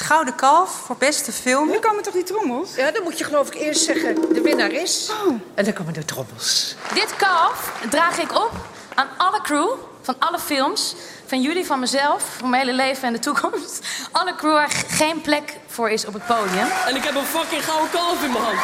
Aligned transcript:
Het 0.00 0.08
Gouden 0.08 0.34
Kalf 0.34 0.70
voor 0.70 0.96
beste 0.96 1.32
film. 1.32 1.68
Nu 1.68 1.78
komen 1.78 2.02
toch 2.02 2.12
die 2.12 2.22
trommels? 2.22 2.74
Ja, 2.74 2.90
dan 2.90 3.02
moet 3.02 3.18
je 3.18 3.24
geloof 3.24 3.46
ik 3.46 3.54
eerst 3.54 3.84
zeggen 3.84 4.14
de 4.14 4.40
winnaar 4.40 4.70
is. 4.72 5.10
En 5.54 5.64
dan 5.64 5.72
komen 5.72 5.92
de 5.92 6.04
trommels. 6.04 6.74
Dit 6.94 7.16
kalf 7.16 7.72
draag 7.90 8.18
ik 8.18 8.34
op 8.34 8.50
aan 8.94 9.06
alle 9.16 9.40
crew 9.40 9.68
van 10.02 10.14
alle 10.18 10.38
films. 10.38 10.94
Van 11.26 11.42
jullie, 11.42 11.66
van 11.66 11.80
mezelf, 11.80 12.36
van 12.38 12.50
mijn 12.50 12.62
hele 12.66 12.76
leven 12.76 13.02
en 13.02 13.12
de 13.12 13.18
toekomst. 13.18 13.86
Alle 14.12 14.34
crew 14.34 14.52
waar 14.52 14.70
geen 14.88 15.20
plek 15.20 15.56
voor 15.66 15.90
is 15.90 16.06
op 16.06 16.12
het 16.12 16.26
podium. 16.26 16.66
En 16.86 16.96
ik 16.96 17.02
heb 17.02 17.14
een 17.14 17.24
fucking 17.24 17.64
gouden 17.64 17.90
kalf 17.90 18.24
in 18.24 18.32
mijn 18.32 18.44
hand. 18.44 18.58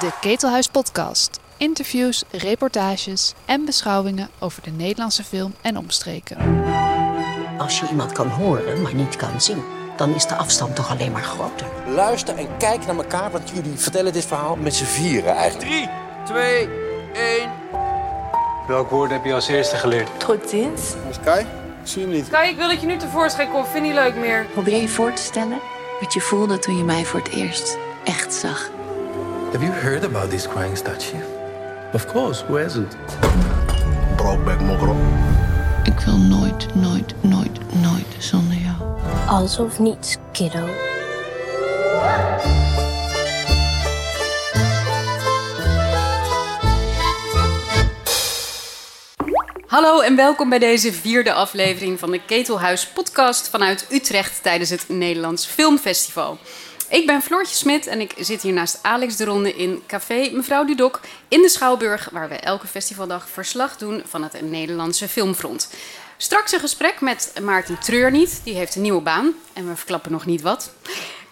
De 0.00 0.10
Ketelhuis 0.20 0.66
Podcast. 0.68 1.38
Interviews, 1.56 2.22
reportages 2.30 3.32
en 3.44 3.64
beschouwingen 3.64 4.30
over 4.38 4.62
de 4.62 4.70
Nederlandse 4.70 5.24
film 5.24 5.54
en 5.60 5.76
omstreken. 5.76 6.64
Als 7.58 7.80
je 7.80 7.86
iemand 7.90 8.12
kan 8.12 8.28
horen, 8.28 8.82
maar 8.82 8.94
niet 8.94 9.16
kan 9.16 9.40
zien, 9.40 9.64
dan 9.96 10.14
is 10.14 10.26
de 10.26 10.34
afstand 10.34 10.76
toch 10.76 10.90
alleen 10.90 11.12
maar 11.12 11.22
groter. 11.22 11.66
Luister 11.86 12.38
en 12.38 12.56
kijk 12.58 12.86
naar 12.86 12.96
elkaar, 12.96 13.30
want 13.30 13.50
jullie 13.50 13.78
vertellen 13.78 14.12
dit 14.12 14.24
verhaal 14.24 14.56
met 14.56 14.74
z'n 14.74 14.84
vieren 14.84 15.34
eigenlijk. 15.34 15.70
3, 15.70 15.88
2, 16.24 16.68
1. 17.12 17.50
Welk 18.66 18.90
woord 18.90 19.10
heb 19.10 19.24
je 19.24 19.34
als 19.34 19.48
eerste 19.48 19.76
geleerd? 19.76 20.08
Tot 20.16 20.48
ziens. 20.48 20.94
Sky? 21.10 21.44
Ik 21.82 21.90
zie 21.90 22.02
hem 22.02 22.10
niet. 22.10 22.26
Sky, 22.26 22.46
ik 22.50 22.56
wil 22.56 22.68
dat 22.68 22.80
je 22.80 22.86
nu 22.86 22.96
tevoorschijn 22.96 23.50
komt. 23.50 23.68
Vind 23.68 23.84
niet 23.84 23.94
leuk 23.94 24.14
meer. 24.14 24.46
Probeer 24.52 24.80
je 24.80 24.88
voor 24.88 25.12
te 25.12 25.22
stellen 25.22 25.58
wat 26.00 26.12
je 26.12 26.20
voelde 26.20 26.58
toen 26.58 26.76
je 26.76 26.84
mij 26.84 27.04
voor 27.04 27.20
het 27.20 27.28
eerst 27.28 27.78
echt 28.04 28.34
zag. 28.34 28.70
Have 29.52 29.64
you 29.64 29.72
heard 29.72 30.04
about 30.04 30.30
this 30.30 30.48
crying 30.48 30.76
statue? 30.76 31.20
Of 31.92 32.06
course, 32.06 32.44
who 32.44 32.58
hasn't? 32.58 32.96
Brokeback 34.16 34.60
Mokrop. 34.60 34.96
Ik 35.82 36.00
wil 36.00 36.16
nooit, 36.16 36.74
nooit, 36.74 37.14
nooit, 37.20 37.58
nooit 37.82 38.06
zonder. 38.18 38.53
Alles 39.26 39.58
of 39.58 39.78
niets, 39.78 40.16
kiddo. 40.32 40.68
Hallo 49.66 50.00
en 50.00 50.16
welkom 50.16 50.48
bij 50.48 50.58
deze 50.58 50.92
vierde 50.92 51.32
aflevering 51.32 51.98
van 51.98 52.10
de 52.10 52.24
Ketelhuis 52.24 52.86
podcast 52.86 53.48
vanuit 53.48 53.86
Utrecht 53.90 54.42
tijdens 54.42 54.70
het 54.70 54.88
Nederlands 54.88 55.46
Filmfestival. 55.46 56.38
Ik 56.88 57.06
ben 57.06 57.22
Floortje 57.22 57.54
Smit 57.54 57.86
en 57.86 58.00
ik 58.00 58.14
zit 58.18 58.42
hier 58.42 58.52
naast 58.52 58.78
Alex 58.82 59.16
de 59.16 59.24
Ronde 59.24 59.54
in 59.54 59.82
Café 59.86 60.30
Mevrouw 60.32 60.64
Dudok 60.64 61.00
in 61.28 61.42
de 61.42 61.48
Schouwburg, 61.48 62.08
waar 62.12 62.28
we 62.28 62.34
elke 62.34 62.66
festivaldag 62.66 63.28
verslag 63.28 63.76
doen 63.76 64.02
van 64.06 64.22
het 64.22 64.50
Nederlandse 64.50 65.08
Filmfront. 65.08 65.68
Straks 66.16 66.52
een 66.52 66.60
gesprek 66.60 67.00
met 67.00 67.32
Maarten 67.42 67.78
Treurniet, 67.78 68.40
die 68.44 68.54
heeft 68.54 68.74
een 68.74 68.82
nieuwe 68.82 69.00
baan 69.00 69.34
en 69.52 69.68
we 69.68 69.76
verklappen 69.76 70.12
nog 70.12 70.26
niet 70.26 70.42
wat. 70.42 70.70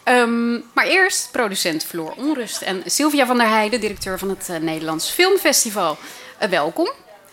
Um, 0.05 0.65
maar 0.75 0.87
eerst 0.87 1.29
producent 1.33 1.85
Floor 1.85 2.15
Onrust 2.17 2.63
en 2.63 2.83
Sylvia 2.87 3.27
van 3.27 3.39
der 3.39 3.49
Heijden, 3.49 3.81
directeur 3.81 4.19
van 4.19 4.29
het 4.29 4.49
uh, 4.51 4.57
Nederlands 4.57 5.11
Filmfestival. 5.11 5.99
Uh, 6.43 6.49
welkom. 6.49 6.91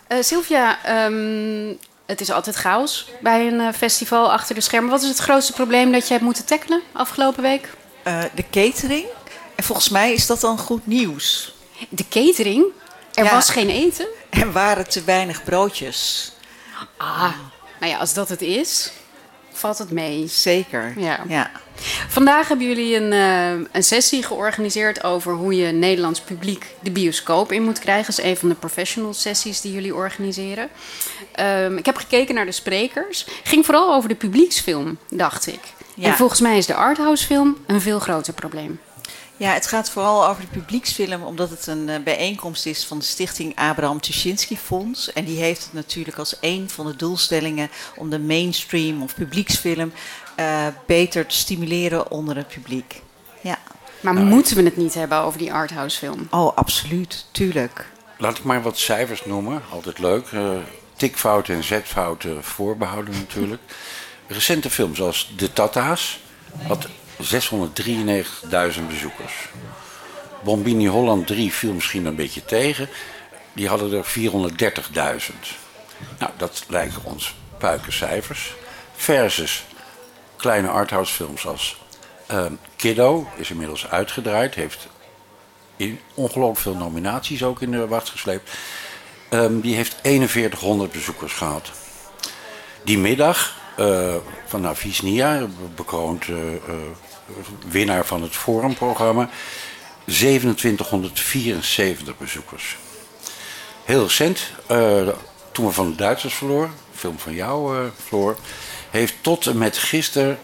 Uh, 0.08 0.18
Sylvia, 0.22 1.06
um, 1.06 1.78
het 2.06 2.22
is 2.22 2.32
altijd 2.32 2.56
chaos 2.56 3.12
bij 3.22 3.48
een 3.48 3.74
festival 3.74 4.32
achter 4.32 4.56
de 4.56 4.62
schermen. 4.62 4.90
Wat 4.90 5.02
is 5.02 5.08
het 5.08 5.18
grootste 5.18 5.54
probleem 5.54 5.92
dat 5.92 6.08
je 6.08 6.14
hebt 6.14 6.26
moeten 6.26 6.46
tackelen 6.46 6.82
afgelopen 6.92 7.44
week? 7.44 7.70
De 8.36 8.46
catering. 8.52 9.06
En 9.56 9.64
volgens 9.64 9.90
mij 9.90 10.14
is 10.14 10.26
dat 10.26 10.40
dan 10.40 10.58
goed 10.58 10.88
nieuws. 10.88 11.54
De 11.90 12.08
catering? 12.10 12.66
Er 13.14 13.24
ja. 13.24 13.34
was 13.34 13.50
geen 13.50 13.70
eten? 13.70 14.08
Er 14.30 14.52
waren 14.52 14.90
te 14.90 15.04
weinig 15.04 15.44
broodjes. 15.44 16.32
Ah, 16.98 17.34
nou 17.80 17.92
ja, 17.92 17.98
als 17.98 18.14
dat 18.14 18.30
het 18.30 18.42
is, 18.42 18.92
valt 19.52 19.78
het 19.78 19.92
mee. 19.92 20.28
Zeker, 20.28 20.94
ja. 20.98 21.20
ja. 21.28 21.52
Vandaag 22.08 22.48
hebben 22.48 22.68
jullie 22.68 22.96
een, 22.96 23.12
uh, 23.12 23.68
een 23.72 23.84
sessie 23.84 24.24
georganiseerd 24.24 25.04
over 25.04 25.34
hoe 25.34 25.56
je 25.56 25.72
Nederlands 25.72 26.22
publiek 26.22 26.66
de 26.80 26.92
bioscoop 26.92 27.52
in 27.52 27.64
moet 27.64 27.80
krijgen. 27.80 28.06
Dat 28.06 28.26
is 28.26 28.32
een 28.32 28.38
van 28.38 28.50
de 28.50 28.56
professional 28.56 29.14
sessies 29.14 29.62
die 29.62 29.74
jullie 29.74 29.96
organiseren. 29.96 30.70
Um, 31.40 31.78
ik 31.78 31.86
heb 31.86 31.96
gekeken 31.96 32.36
naar 32.36 32.46
de 32.46 32.52
sprekers. 32.52 33.26
Ging 33.44 33.66
vooral 33.66 33.94
over 33.94 34.10
de 34.10 34.16
publieksfilm, 34.16 34.98
dacht 35.10 35.48
ik. 35.48 35.60
Ja. 35.94 36.06
En 36.06 36.16
volgens 36.16 36.40
mij 36.40 36.58
is 36.58 36.66
de 36.66 36.76
arthouse 36.76 37.26
film 37.26 37.58
een 37.68 37.82
veel 37.82 38.00
groter 38.00 38.34
probleem. 38.34 38.80
Ja, 39.40 39.54
het 39.54 39.68
gaat 39.68 39.90
vooral 39.90 40.28
over 40.28 40.42
de 40.42 40.60
publieksfilm, 40.60 41.24
omdat 41.24 41.50
het 41.50 41.68
een 41.68 41.88
uh, 41.88 41.96
bijeenkomst 42.04 42.66
is 42.66 42.86
van 42.86 43.00
de 43.00 43.06
stichting 43.06 43.56
Abraham 43.56 44.02
Tuschinski 44.02 44.58
Fonds. 44.58 45.14
En 45.14 45.26
die 45.26 45.38
heeft 45.38 45.64
het 45.64 45.74
natuurlijk 45.74 46.18
als 46.18 46.38
een 46.42 46.70
van 46.70 46.86
de 46.86 46.96
doelstellingen 46.96 47.70
om 47.96 48.10
de 48.10 48.20
mainstream 48.20 49.02
of 49.02 49.16
publieksfilm 49.16 49.92
uh, 50.40 50.68
beter 50.86 51.26
te 51.26 51.36
stimuleren 51.36 52.12
onder 52.12 52.36
het 52.36 52.48
publiek. 52.48 53.02
Ja. 53.42 53.58
Maar 54.00 54.14
nou, 54.14 54.26
moeten 54.26 54.56
we 54.56 54.64
het 54.64 54.78
niet 54.78 54.94
hebben 54.94 55.18
over 55.18 55.40
die 55.40 55.54
arthouse 55.54 55.98
film? 55.98 56.28
Oh, 56.32 56.56
absoluut, 56.56 57.26
tuurlijk. 57.32 57.86
Laat 58.18 58.38
ik 58.38 58.44
maar 58.44 58.62
wat 58.62 58.78
cijfers 58.78 59.26
noemen, 59.26 59.62
altijd 59.72 60.00
leuk. 60.00 60.32
Uh, 60.32 60.50
tikfouten 60.96 61.56
en 61.56 61.64
zetfouten 61.64 62.44
voorbehouden 62.44 63.14
natuurlijk. 63.14 63.62
Recente 64.28 64.70
films 64.70 65.02
als 65.02 65.34
De 65.38 65.54
Tata's 65.54 66.20
had 66.68 66.88
693.000 67.20 68.88
bezoekers. 68.88 69.34
Bombini 70.44 70.88
Holland 70.88 71.28
3 71.28 71.54
viel 71.54 71.74
misschien 71.74 72.06
een 72.06 72.16
beetje 72.16 72.46
tegen. 72.46 72.90
Die 73.54 73.68
hadden 73.68 73.94
er 73.94 74.06
430.000. 74.06 75.34
Nou, 76.20 76.32
dat 76.38 76.66
lijken 76.68 77.04
ons 77.04 77.36
puikencijfers. 77.58 78.54
Versus 78.96 79.66
kleine 80.36 80.68
arthouse 80.68 81.14
films 81.14 81.48
als 81.48 81.78
uh, 82.32 82.46
Kiddo 82.76 83.28
is 83.36 83.50
inmiddels 83.50 83.88
uitgedraaid. 83.88 84.56
Heeft 84.56 84.88
ongelooflijk 86.14 86.60
veel 86.60 86.76
nominaties 86.76 87.44
ook 87.44 87.62
in 87.62 87.72
de 87.72 87.88
wacht 87.88 88.10
gesleept. 88.10 88.50
Um, 89.30 89.62
die 89.62 89.76
heeft 89.76 89.96
4100 90.02 90.92
bezoekers 90.92 91.34
gehad. 91.34 91.72
Die 92.84 92.98
middag 92.98 93.58
uh, 93.80 94.16
van 94.46 94.62
bekroond 95.76 96.28
uh, 96.28 96.38
winnaar 97.68 98.06
van 98.06 98.22
het 98.22 98.36
Forumprogramma, 98.36 99.30
2774 100.06 102.18
bezoekers. 102.18 102.78
Heel 103.84 104.04
recent, 104.04 104.52
toen 105.52 105.66
we 105.66 105.72
van 105.72 105.90
de 105.90 105.96
Duitsers 105.96 106.34
verloren, 106.34 106.74
film 106.94 107.20
van 107.20 107.34
jou, 107.34 107.90
Floor, 108.06 108.38
heeft 108.90 109.14
tot 109.22 109.46
en 109.46 109.58
met 109.58 109.78
gisteren, 109.78 110.40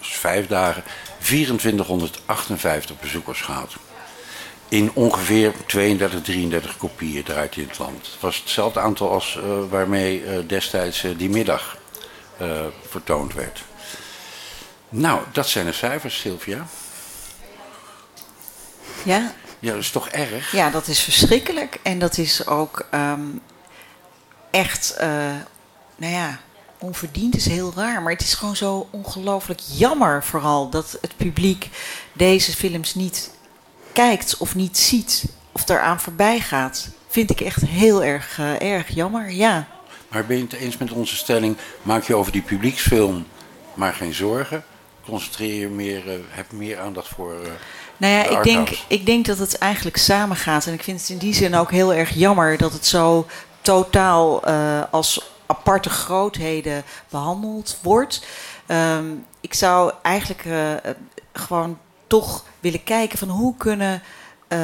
vijf 0.00 0.46
dagen, 0.46 0.84
2458 1.18 3.00
bezoekers 3.00 3.40
gehad. 3.40 3.72
In 4.68 4.90
ongeveer 4.94 5.52
32, 5.66 6.22
33 6.22 6.76
kopieën 6.76 7.22
draait 7.22 7.56
in 7.56 7.68
het 7.68 7.78
land. 7.78 8.06
Het 8.12 8.20
was 8.20 8.36
hetzelfde 8.36 8.80
aantal 8.80 9.10
als 9.10 9.38
uh, 9.38 9.44
waarmee 9.70 10.24
uh, 10.24 10.38
destijds 10.46 11.04
uh, 11.04 11.18
die 11.18 11.28
middag 11.28 11.76
vertoond 12.88 13.34
werd. 13.34 13.64
Nou, 14.96 15.20
dat 15.32 15.48
zijn 15.48 15.66
de 15.66 15.72
cijfers, 15.72 16.20
Sylvia. 16.20 16.66
Ja. 19.02 19.32
Ja, 19.58 19.70
dat 19.70 19.80
is 19.80 19.90
toch 19.90 20.08
erg? 20.08 20.52
Ja, 20.52 20.70
dat 20.70 20.86
is 20.86 21.00
verschrikkelijk. 21.00 21.78
En 21.82 21.98
dat 21.98 22.18
is 22.18 22.46
ook 22.46 22.86
um, 22.94 23.40
echt, 24.50 24.96
nou 25.96 26.12
ja, 26.12 26.40
onverdiend 26.78 27.36
is 27.36 27.46
heel 27.46 27.72
raar, 27.76 28.02
maar 28.02 28.12
het 28.12 28.22
is 28.22 28.34
gewoon 28.34 28.56
zo 28.56 28.88
ongelooflijk 28.90 29.60
jammer 29.72 30.24
vooral 30.24 30.68
dat 30.68 30.98
het 31.00 31.16
publiek 31.16 31.68
deze 32.12 32.52
films 32.52 32.94
niet 32.94 33.30
kijkt 33.92 34.36
of 34.36 34.54
niet 34.54 34.78
ziet 34.78 35.24
of 35.52 35.68
eraan 35.68 36.00
voorbij 36.00 36.40
gaat. 36.40 36.88
Vind 37.08 37.30
ik 37.30 37.40
echt 37.40 37.62
heel 37.66 38.04
erg, 38.04 38.38
uh, 38.38 38.60
erg 38.60 38.88
jammer, 38.88 39.30
ja. 39.30 39.68
Maar 40.08 40.26
ben 40.26 40.36
je 40.36 40.42
het 40.42 40.52
eens 40.52 40.76
met 40.76 40.92
onze 40.92 41.16
stelling, 41.16 41.56
maak 41.82 42.04
je 42.04 42.14
over 42.14 42.32
die 42.32 42.42
publieksfilm 42.42 43.26
maar 43.74 43.92
geen 43.92 44.14
zorgen? 44.14 44.64
Concentreer 45.06 45.60
je 45.60 45.68
meer, 45.68 46.06
uh, 46.06 46.12
heb 46.28 46.52
meer 46.52 46.80
aandacht 46.80 47.08
voor 47.08 47.32
uh, 47.32 47.48
nou 47.96 48.12
ja, 48.12 48.38
ik 48.38 48.42
denk, 48.42 48.68
ik 48.88 49.06
denk 49.06 49.26
dat 49.26 49.38
het 49.38 49.58
eigenlijk 49.58 49.96
samengaat. 49.96 50.66
En 50.66 50.72
ik 50.72 50.82
vind 50.82 51.00
het 51.00 51.08
in 51.08 51.18
die 51.18 51.34
zin 51.34 51.54
ook 51.54 51.70
heel 51.70 51.94
erg 51.94 52.14
jammer 52.14 52.56
dat 52.56 52.72
het 52.72 52.86
zo 52.86 53.26
totaal 53.60 54.44
als 54.90 55.32
aparte 55.46 55.90
grootheden 55.90 56.82
behandeld 57.08 57.78
wordt. 57.82 58.26
Um, 58.68 59.26
ik 59.40 59.54
zou 59.54 59.92
eigenlijk 60.02 60.44
uh, 60.44 60.72
gewoon 61.32 61.78
toch 62.06 62.44
willen 62.60 62.84
kijken 62.84 63.18
van 63.18 63.28
hoe 63.28 63.56
kunnen, 63.56 64.02
uh, 64.48 64.58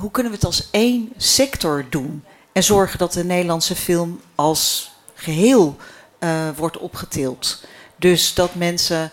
hoe 0.00 0.10
kunnen 0.10 0.32
we 0.32 0.38
het 0.38 0.46
als 0.46 0.68
één 0.70 1.12
sector 1.16 1.86
doen. 1.90 2.24
En 2.52 2.62
zorgen 2.62 2.98
dat 2.98 3.12
de 3.12 3.24
Nederlandse 3.24 3.76
film 3.76 4.20
als 4.34 4.92
geheel 5.14 5.76
uh, 6.20 6.48
wordt 6.56 6.78
opgetild. 6.78 7.64
Dus 7.96 8.34
dat 8.34 8.54
mensen 8.54 9.10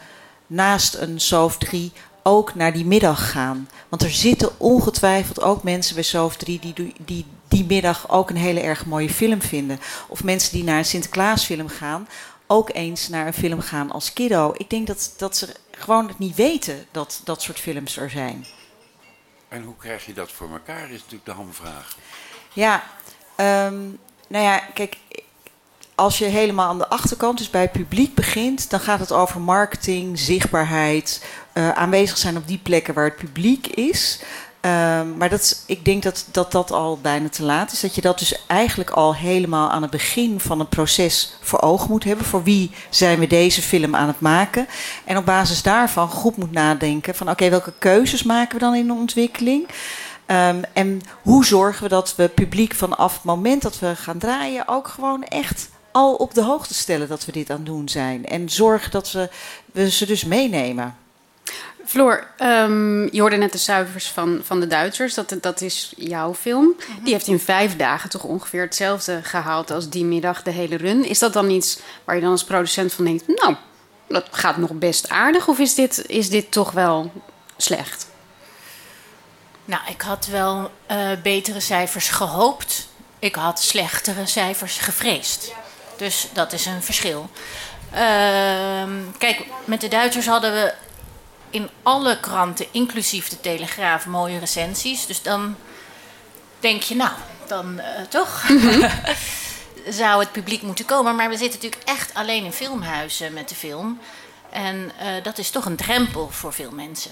naast 0.48 0.94
een 0.96 1.20
SOF 1.20 1.58
3 1.58 1.92
ook 2.24 2.56
naar 2.56 2.74
die 2.74 2.86
middag 2.86 3.32
gaan. 3.32 3.70
Want 3.90 4.04
er 4.04 4.12
zitten 4.12 4.60
ongetwijfeld 4.60 5.42
ook 5.42 5.64
mensen 5.64 5.96
bij 5.96 6.04
SOF 6.04 6.36
3 6.36 6.60
die, 6.60 6.94
die 7.06 7.26
die 7.54 7.66
middag 7.66 8.10
ook 8.10 8.30
een 8.30 8.36
hele 8.36 8.60
erg 8.60 8.86
mooie 8.86 9.10
film 9.10 9.42
vinden. 9.42 9.80
Of 10.08 10.24
mensen 10.24 10.54
die 10.54 10.64
naar 10.64 10.78
een 10.78 10.86
Sinterklaasfilm 10.86 11.68
gaan, 11.68 12.08
ook 12.48 12.70
eens 12.74 13.08
naar 13.08 13.28
een 13.28 13.34
film 13.34 13.62
gaan 13.62 13.92
als 13.92 14.14
kiddo. 14.14 14.54
Ik 14.58 14.70
denk 14.70 14.88
dat, 14.88 15.14
dat 15.18 15.42
er 15.42 15.56
gewoon 15.72 16.08
het 16.08 16.20
niet 16.20 16.36
weten 16.36 16.86
dat 16.92 17.22
dat 17.24 17.42
soort 17.42 17.60
films 17.60 17.98
er 17.98 18.10
zijn. 18.10 18.46
En 19.48 19.64
hoe 19.64 19.76
krijg 19.78 20.06
je 20.06 20.14
dat 20.14 20.32
voor 20.32 20.52
elkaar, 20.52 20.84
is 20.84 21.00
natuurlijk 21.00 21.26
de 21.26 21.32
hamvraag. 21.32 21.98
Ja, 22.54 22.84
ehm, 23.36 23.82
nou 24.28 24.44
ja, 24.44 24.58
kijk, 24.58 24.98
als 25.96 26.18
je 26.18 26.26
helemaal 26.26 26.68
aan 26.68 26.78
de 26.78 26.90
achterkant, 26.90 27.38
dus 27.38 27.50
bij 27.50 27.70
publiek 27.70 28.16
begint, 28.16 28.70
dan 28.70 28.80
gaat 28.80 29.00
het 29.00 29.12
over 29.12 29.42
marketing, 29.42 30.20
zichtbaarheid, 30.20 31.26
uh, 31.54 31.70
aanwezig 31.70 32.18
zijn 32.18 32.38
op 32.38 32.48
die 32.48 32.60
plekken 32.64 32.94
waar 32.94 33.06
het 33.06 33.16
publiek 33.16 33.68
is. 33.68 34.20
Um, 34.66 35.18
maar 35.18 35.30
dat, 35.30 35.64
ik 35.68 35.86
denk 35.86 36.04
dat, 36.04 36.26
dat 36.32 36.52
dat 36.52 36.72
al 36.72 37.00
bijna 37.02 37.30
te 37.30 37.44
laat 37.44 37.72
is. 37.72 37.80
Dat 37.80 37.96
je 37.96 38.02
dat 38.02 38.20
dus 38.20 38.46
eigenlijk 38.48 38.90
al 38.90 39.16
helemaal 39.16 39.70
aan 39.70 39.82
het 39.82 39.92
begin 39.92 40.40
van 40.40 40.60
het 40.60 40.70
proces 40.70 41.38
voor 41.42 41.62
ogen 41.62 41.90
moet 41.90 42.04
hebben. 42.04 42.26
Voor 42.26 42.44
wie 42.44 42.72
zijn 42.90 43.20
we 43.20 43.28
deze 43.28 43.62
film 43.62 43.96
aan 43.96 44.08
het 44.08 44.20
maken? 44.20 44.68
En 45.06 45.18
op 45.18 45.26
basis 45.26 45.62
daarvan 45.62 46.10
goed 46.10 46.38
moet 46.38 46.52
nadenken 46.52 47.16
van 47.16 47.30
oké, 47.30 47.50
welke 47.50 47.74
keuzes 47.80 48.24
maken 48.24 48.54
we 48.54 48.60
dan 48.60 48.76
in 48.76 48.88
de 48.88 48.94
ontwikkeling? 48.94 49.68
Um, 50.28 50.62
en 50.74 51.02
hoe 51.22 51.46
zorgen 51.46 51.84
we 51.84 51.90
dat 51.90 52.16
we 52.16 52.28
publiek 52.28 52.74
vanaf 52.74 53.14
het 53.14 53.24
moment 53.24 53.62
dat 53.62 53.80
we 53.80 53.96
gaan 53.96 54.18
draaien 54.18 54.68
ook 54.68 54.88
gewoon 54.88 55.24
echt 55.24 55.70
al 55.94 56.16
op 56.16 56.34
de 56.34 56.42
hoogte 56.42 56.74
stellen 56.74 57.08
dat 57.08 57.26
we 57.26 57.32
dit 57.32 57.50
aan 57.50 57.56
het 57.56 57.66
doen 57.66 57.90
zijn. 57.90 58.26
En 58.26 58.50
zorgen 58.50 58.92
dat 58.92 59.12
we, 59.12 59.30
we 59.72 59.90
ze 59.90 60.06
dus 60.06 60.24
meenemen. 60.24 60.98
Floor, 61.86 62.28
um, 62.40 63.14
je 63.14 63.20
hoorde 63.20 63.36
net 63.36 63.52
de 63.52 63.58
cijfers 63.58 64.08
van, 64.08 64.40
van 64.44 64.60
de 64.60 64.68
Duitsers. 64.68 65.14
Dat, 65.14 65.36
dat 65.42 65.62
is 65.62 65.94
jouw 65.98 66.34
film. 66.34 66.76
Mhm. 66.78 67.04
Die 67.04 67.14
heeft 67.14 67.28
in 67.28 67.40
vijf 67.40 67.76
dagen 67.76 68.10
toch 68.10 68.24
ongeveer 68.24 68.62
hetzelfde 68.62 69.20
gehaald 69.24 69.72
als 69.72 69.90
die 69.90 70.06
middag 70.06 70.44
de 70.44 70.52
hele 70.52 70.76
run. 70.76 71.06
Is 71.06 71.20
dat 71.20 71.34
dan 71.34 71.50
iets 71.50 71.80
waar 72.04 72.16
je 72.16 72.22
dan 72.22 72.32
als 72.32 72.44
producent 72.44 72.94
van 72.94 73.06
denkt... 73.06 73.28
nou, 73.28 73.56
dat 74.08 74.28
gaat 74.32 74.58
nog 74.58 74.72
best 74.72 75.10
aardig 75.10 75.48
of 75.48 75.60
is 75.60 75.76
dit, 75.76 76.06
is 76.08 76.30
dit 76.30 76.52
toch 76.52 76.72
wel 76.72 77.12
slecht? 77.58 78.08
Nou, 79.66 79.82
ik 79.90 80.02
had 80.02 80.26
wel 80.26 80.72
uh, 80.92 81.10
betere 81.24 81.60
cijfers 81.60 82.10
gehoopt. 82.10 82.88
Ik 83.20 83.36
had 83.36 83.62
slechtere 83.62 84.26
cijfers 84.26 84.78
gevreesd. 84.78 85.52
Dus 86.04 86.28
dat 86.34 86.54
is 86.54 86.66
een 86.66 86.84
verschil. 86.84 87.30
Uh, 87.94 88.00
kijk, 89.18 89.46
met 89.66 89.82
de 89.82 89.88
Duitsers 89.88 90.26
hadden 90.26 90.54
we 90.54 90.74
in 91.50 91.70
alle 91.84 92.20
kranten, 92.20 92.66
inclusief 92.72 93.30
de 93.30 93.40
Telegraaf, 93.40 94.06
mooie 94.06 94.40
recensies. 94.40 95.06
Dus 95.06 95.22
dan 95.22 95.56
denk 96.60 96.82
je, 96.82 96.96
nou, 96.96 97.12
dan 97.48 97.80
uh, 97.80 97.86
toch 98.10 98.44
zou 100.00 100.20
het 100.20 100.32
publiek 100.32 100.62
moeten 100.62 100.86
komen. 100.86 101.16
Maar 101.16 101.30
we 101.30 101.38
zitten 101.38 101.60
natuurlijk 101.62 101.90
echt 101.90 102.14
alleen 102.14 102.44
in 102.44 102.54
filmhuizen 102.54 103.34
met 103.34 103.50
de 103.50 103.56
film. 103.56 104.00
En 104.50 104.92
uh, 105.02 105.24
dat 105.24 105.38
is 105.38 105.50
toch 105.50 105.66
een 105.66 105.76
drempel 105.76 106.30
voor 106.30 106.54
veel 106.54 106.72
mensen. 106.72 107.12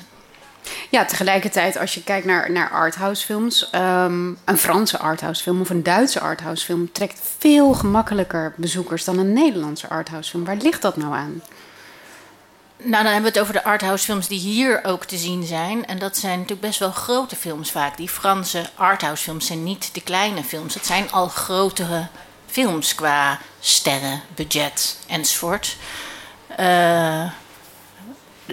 Ja, 0.89 1.05
tegelijkertijd 1.05 1.77
als 1.77 1.93
je 1.93 2.03
kijkt 2.03 2.25
naar, 2.25 2.51
naar 2.51 2.69
arthousefilms, 2.69 3.69
um, 3.75 4.37
een 4.45 4.57
Franse 4.57 4.97
arthousefilm 4.97 5.61
of 5.61 5.69
een 5.69 5.83
Duitse 5.83 6.19
arthousefilm 6.19 6.91
trekt 6.91 7.19
veel 7.37 7.73
gemakkelijker 7.73 8.53
bezoekers 8.55 9.03
dan 9.03 9.17
een 9.17 9.33
Nederlandse 9.33 9.89
arthousefilm. 9.89 10.45
Waar 10.45 10.55
ligt 10.55 10.81
dat 10.81 10.97
nou 10.97 11.13
aan? 11.13 11.41
Nou, 12.83 13.03
dan 13.03 13.13
hebben 13.13 13.31
we 13.31 13.37
het 13.37 13.39
over 13.39 13.53
de 13.53 13.63
arthousefilms 13.63 14.27
die 14.27 14.39
hier 14.39 14.83
ook 14.83 15.05
te 15.05 15.17
zien 15.17 15.43
zijn. 15.43 15.85
En 15.85 15.99
dat 15.99 16.17
zijn 16.17 16.33
natuurlijk 16.33 16.67
best 16.67 16.79
wel 16.79 16.91
grote 16.91 17.35
films 17.35 17.71
vaak. 17.71 17.97
Die 17.97 18.09
Franse 18.09 18.69
arthousefilms 18.75 19.45
zijn 19.45 19.63
niet 19.63 19.93
de 19.93 20.01
kleine 20.01 20.43
films. 20.43 20.73
Het 20.73 20.85
zijn 20.85 21.11
al 21.11 21.27
grotere 21.27 22.07
films 22.47 22.95
qua 22.95 23.39
sterren, 23.59 24.21
budget 24.35 24.97
enzovoort. 25.07 25.77
Uh, 26.59 27.31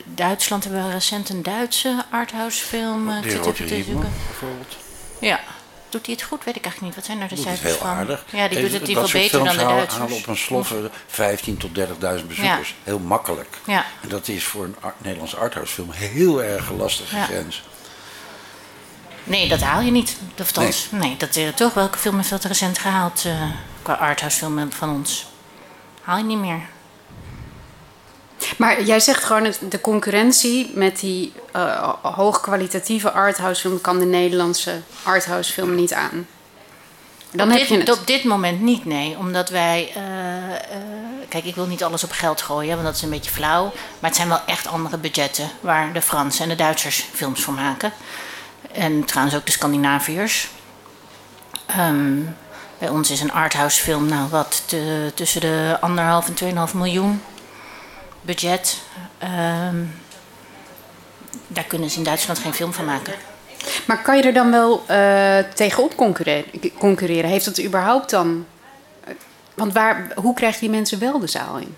Duitsland 0.05 0.65
hebben 0.65 0.87
we 0.87 0.93
recent 0.93 1.29
een 1.29 1.43
Duitse 1.43 2.05
arthousefilm 2.11 3.09
uh, 3.09 3.23
zitten 3.23 3.55
te 3.55 3.67
zoeken. 3.67 4.13
bijvoorbeeld. 4.27 4.77
Ja. 5.21 5.41
Doet 5.89 6.07
hij 6.07 6.15
het 6.15 6.25
goed? 6.25 6.45
Weet 6.45 6.57
ik 6.57 6.65
eigenlijk 6.65 6.81
niet. 6.81 6.95
Wat 6.95 7.05
zijn 7.05 7.19
nou 7.19 7.31
de 7.31 7.37
cijfers 7.37 7.71
heel 7.71 7.79
van? 7.79 7.89
aardig. 7.89 8.25
Ja, 8.31 8.49
die 8.49 8.61
doet 8.61 8.73
het 8.73 8.89
geval 8.89 9.09
beter 9.13 9.45
dan 9.45 9.57
de 9.57 9.63
Duitsers. 9.63 9.95
halen 9.95 10.17
op 10.17 10.27
een 10.27 10.37
sloffe 10.37 10.91
15 11.07 11.57
tot 11.57 11.79
30.000 11.79 11.87
bezoekers. 12.01 12.69
Ja. 12.69 12.75
Heel 12.83 12.99
makkelijk. 12.99 13.59
Ja. 13.65 13.85
En 14.01 14.09
dat 14.09 14.29
is 14.29 14.45
voor 14.45 14.65
een 14.65 14.77
art, 14.81 14.95
Nederlandse 14.99 15.37
arthousefilm 15.37 15.91
heel 15.91 16.43
erg 16.43 16.71
lastige 16.71 17.17
ja. 17.17 17.25
grens. 17.25 17.63
Nee, 19.25 19.49
dat 19.49 19.61
haal 19.61 19.81
je 19.81 19.91
niet. 19.91 20.17
Of 20.41 20.55
nee. 20.55 20.75
nee, 20.91 21.17
dat 21.17 21.37
is 21.37 21.51
toch. 21.55 21.75
Welke 21.75 21.99
film 21.99 22.17
heeft 22.17 22.31
dat 22.31 22.45
recent 22.45 22.79
gehaald 22.79 23.25
uh, 23.27 23.43
qua 23.83 23.93
arthousefilm 23.93 24.73
van 24.73 24.91
ons? 24.91 25.27
Haal 26.03 26.19
je 26.19 26.25
niet 26.25 26.39
meer. 26.39 26.61
Maar 28.57 28.83
jij 28.83 29.01
zegt 29.01 29.25
gewoon 29.25 29.53
de 29.69 29.81
concurrentie 29.81 30.71
met 30.75 31.01
die 31.01 31.33
uh, 31.57 31.95
hoogkwalitatieve 32.03 33.11
arthousefilm 33.11 33.81
kan 33.81 33.99
de 33.99 34.05
Nederlandse 34.05 34.81
arthousefilm 35.03 35.75
niet 35.75 35.93
aan. 35.93 36.27
Dan 37.31 37.47
op, 37.47 37.53
heb 37.53 37.61
dit, 37.61 37.69
je 37.69 37.79
het. 37.79 37.99
op 37.99 38.07
dit 38.07 38.25
moment 38.25 38.61
niet, 38.61 38.85
nee. 38.85 39.17
Omdat 39.19 39.49
wij. 39.49 39.93
Uh, 39.97 40.03
uh, 40.03 40.55
kijk, 41.29 41.45
ik 41.45 41.55
wil 41.55 41.67
niet 41.67 41.85
alles 41.85 42.05
op 42.05 42.11
geld 42.11 42.43
gooien, 42.43 42.73
want 42.73 42.87
dat 42.87 42.95
is 42.95 43.03
een 43.03 43.11
beetje 43.11 43.31
flauw. 43.31 43.65
Maar 43.99 44.11
het 44.11 44.17
zijn 44.17 44.29
wel 44.29 44.41
echt 44.47 44.67
andere 44.67 44.99
budgetten 44.99 45.51
waar 45.61 45.93
de 45.93 46.03
Fransen 46.03 46.43
en 46.43 46.49
de 46.49 46.55
Duitsers 46.55 47.07
films 47.13 47.43
voor 47.43 47.55
maken. 47.55 47.93
En 48.73 49.05
trouwens 49.05 49.37
ook 49.37 49.47
de 49.47 49.53
Scandinaviërs. 49.53 50.49
Um, 51.79 52.37
bij 52.79 52.89
ons 52.89 53.11
is 53.11 53.21
een 53.21 53.33
arthousefilm, 53.33 54.09
nou 54.09 54.29
wat, 54.29 54.63
te, 54.67 55.13
tussen 55.15 55.41
de 55.41 55.77
anderhalf 55.81 56.29
en 56.29 56.69
2,5 56.69 56.75
miljoen 56.75 57.23
budget. 58.29 58.83
Um, 59.23 59.95
daar 61.47 61.65
kunnen 61.65 61.91
ze 61.91 61.99
in 61.99 62.05
Duitsland 62.05 62.39
geen 62.39 62.55
film 62.55 62.73
van 62.73 62.85
maken. 62.85 63.15
Maar 63.87 64.03
kan 64.03 64.17
je 64.17 64.23
er 64.23 64.33
dan 64.33 64.51
wel 64.51 64.85
uh, 64.91 65.39
tegenop 65.55 65.97
concurreren, 65.97 66.45
concurreren? 66.79 67.31
Heeft 67.31 67.45
dat 67.45 67.61
überhaupt 67.61 68.11
dan. 68.11 68.47
Want 69.55 69.73
waar, 69.73 70.11
hoe 70.15 70.35
krijg 70.35 70.55
je 70.55 70.61
die 70.61 70.71
mensen 70.71 70.99
wel 70.99 71.19
de 71.19 71.27
zaal 71.27 71.57
in? 71.57 71.75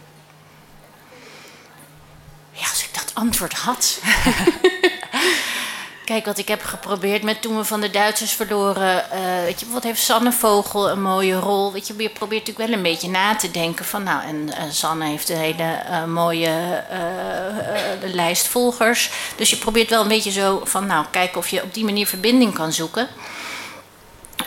Ja, 2.52 2.68
als 2.68 2.84
ik 2.84 2.94
dat 2.94 3.10
antwoord 3.14 3.52
had. 3.52 4.00
Kijk, 6.10 6.24
wat 6.24 6.38
ik 6.38 6.48
heb 6.48 6.62
geprobeerd 6.62 7.22
met 7.22 7.42
toen 7.42 7.56
we 7.56 7.64
van 7.64 7.80
de 7.80 7.90
Duitsers 7.90 8.32
verloren. 8.32 9.04
Uh, 9.12 9.42
weet 9.44 9.60
je, 9.60 9.66
wat 9.70 9.82
heeft 9.82 10.02
Sanne 10.02 10.32
Vogel 10.32 10.90
een 10.90 11.02
mooie 11.02 11.34
rol? 11.34 11.72
Weet 11.72 11.86
je, 11.86 11.92
probeert 11.94 12.46
natuurlijk 12.46 12.58
wel 12.58 12.76
een 12.76 12.82
beetje 12.82 13.08
na 13.08 13.36
te 13.36 13.50
denken 13.50 13.84
van, 13.84 14.02
nou, 14.02 14.22
en 14.22 14.50
Sanne 14.70 15.04
heeft 15.04 15.28
een 15.28 15.36
hele 15.36 15.82
uh, 15.90 16.04
mooie 16.04 16.84
lijst 18.02 18.48
volgers. 18.48 19.10
Dus 19.36 19.50
je 19.50 19.56
probeert 19.56 19.90
wel 19.90 20.02
een 20.02 20.08
beetje 20.08 20.30
zo 20.30 20.60
van, 20.64 20.86
nou, 20.86 21.06
kijken 21.10 21.38
of 21.38 21.48
je 21.48 21.62
op 21.62 21.74
die 21.74 21.84
manier 21.84 22.06
verbinding 22.06 22.54
kan 22.54 22.72
zoeken. 22.72 23.08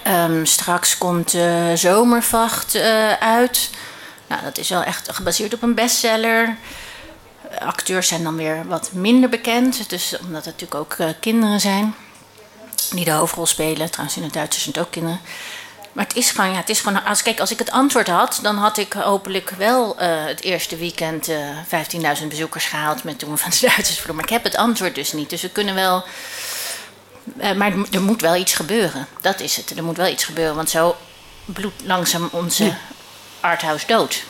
Um, 0.07 0.45
straks 0.45 0.97
komt 0.97 1.37
Zomervacht 1.73 2.75
uit. 3.19 3.69
Nou, 4.27 4.41
dat 4.43 4.57
is 4.57 4.69
wel 4.69 4.83
echt 4.83 5.11
gebaseerd 5.11 5.53
op 5.53 5.61
een 5.61 5.75
bestseller 5.75 6.57
acteurs 7.59 8.07
zijn 8.07 8.23
dan 8.23 8.35
weer 8.35 8.67
wat 8.67 8.91
minder 8.91 9.29
bekend. 9.29 9.89
Dus, 9.89 10.15
omdat 10.19 10.45
het 10.45 10.59
natuurlijk 10.59 10.75
ook 10.75 10.95
uh, 10.97 11.09
kinderen 11.19 11.59
zijn 11.59 11.95
die 12.91 13.05
de 13.05 13.11
hoofdrol 13.11 13.45
spelen. 13.45 13.89
Trouwens, 13.91 14.17
in 14.17 14.23
het 14.23 14.33
Duits 14.33 14.61
zijn 14.61 14.75
het 14.75 14.83
ook 14.83 14.91
kinderen. 14.91 15.19
Maar 15.93 16.05
het 16.05 16.15
is 16.15 16.31
gewoon, 16.31 16.51
ja, 16.51 16.55
het 16.57 16.69
is 16.69 16.79
gewoon 16.79 17.03
als, 17.03 17.21
kijk, 17.21 17.39
als 17.39 17.51
ik 17.51 17.59
het 17.59 17.71
antwoord 17.71 18.07
had, 18.07 18.39
dan 18.41 18.57
had 18.57 18.77
ik 18.77 18.93
hopelijk 18.93 19.49
wel 19.49 20.01
uh, 20.01 20.25
het 20.25 20.41
eerste 20.41 20.75
weekend 20.75 21.29
uh, 21.29 21.37
15.000 22.21 22.27
bezoekers 22.27 22.65
gehaald 22.65 23.03
met 23.03 23.19
toen 23.19 23.37
van 23.37 23.49
de 23.49 23.57
Duitsers 23.61 23.99
vloer. 23.99 24.15
Maar 24.15 24.23
ik 24.23 24.29
heb 24.29 24.43
het 24.43 24.55
antwoord 24.55 24.95
dus 24.95 25.11
niet. 25.11 25.29
Dus 25.29 25.41
we 25.41 25.49
kunnen 25.49 25.75
wel. 25.75 26.03
Uh, 27.41 27.51
maar 27.51 27.73
er 27.91 28.01
moet 28.01 28.21
wel 28.21 28.35
iets 28.35 28.53
gebeuren. 28.53 29.07
Dat 29.21 29.39
is 29.39 29.55
het. 29.55 29.77
Er 29.77 29.83
moet 29.83 29.97
wel 29.97 30.07
iets 30.07 30.23
gebeuren. 30.23 30.55
Want 30.55 30.69
zo 30.69 30.95
bloedt 31.45 31.81
langzaam 31.85 32.29
onze 32.31 32.63
ja. 32.63 32.77
arthouse 33.39 33.87
dood. 33.87 34.23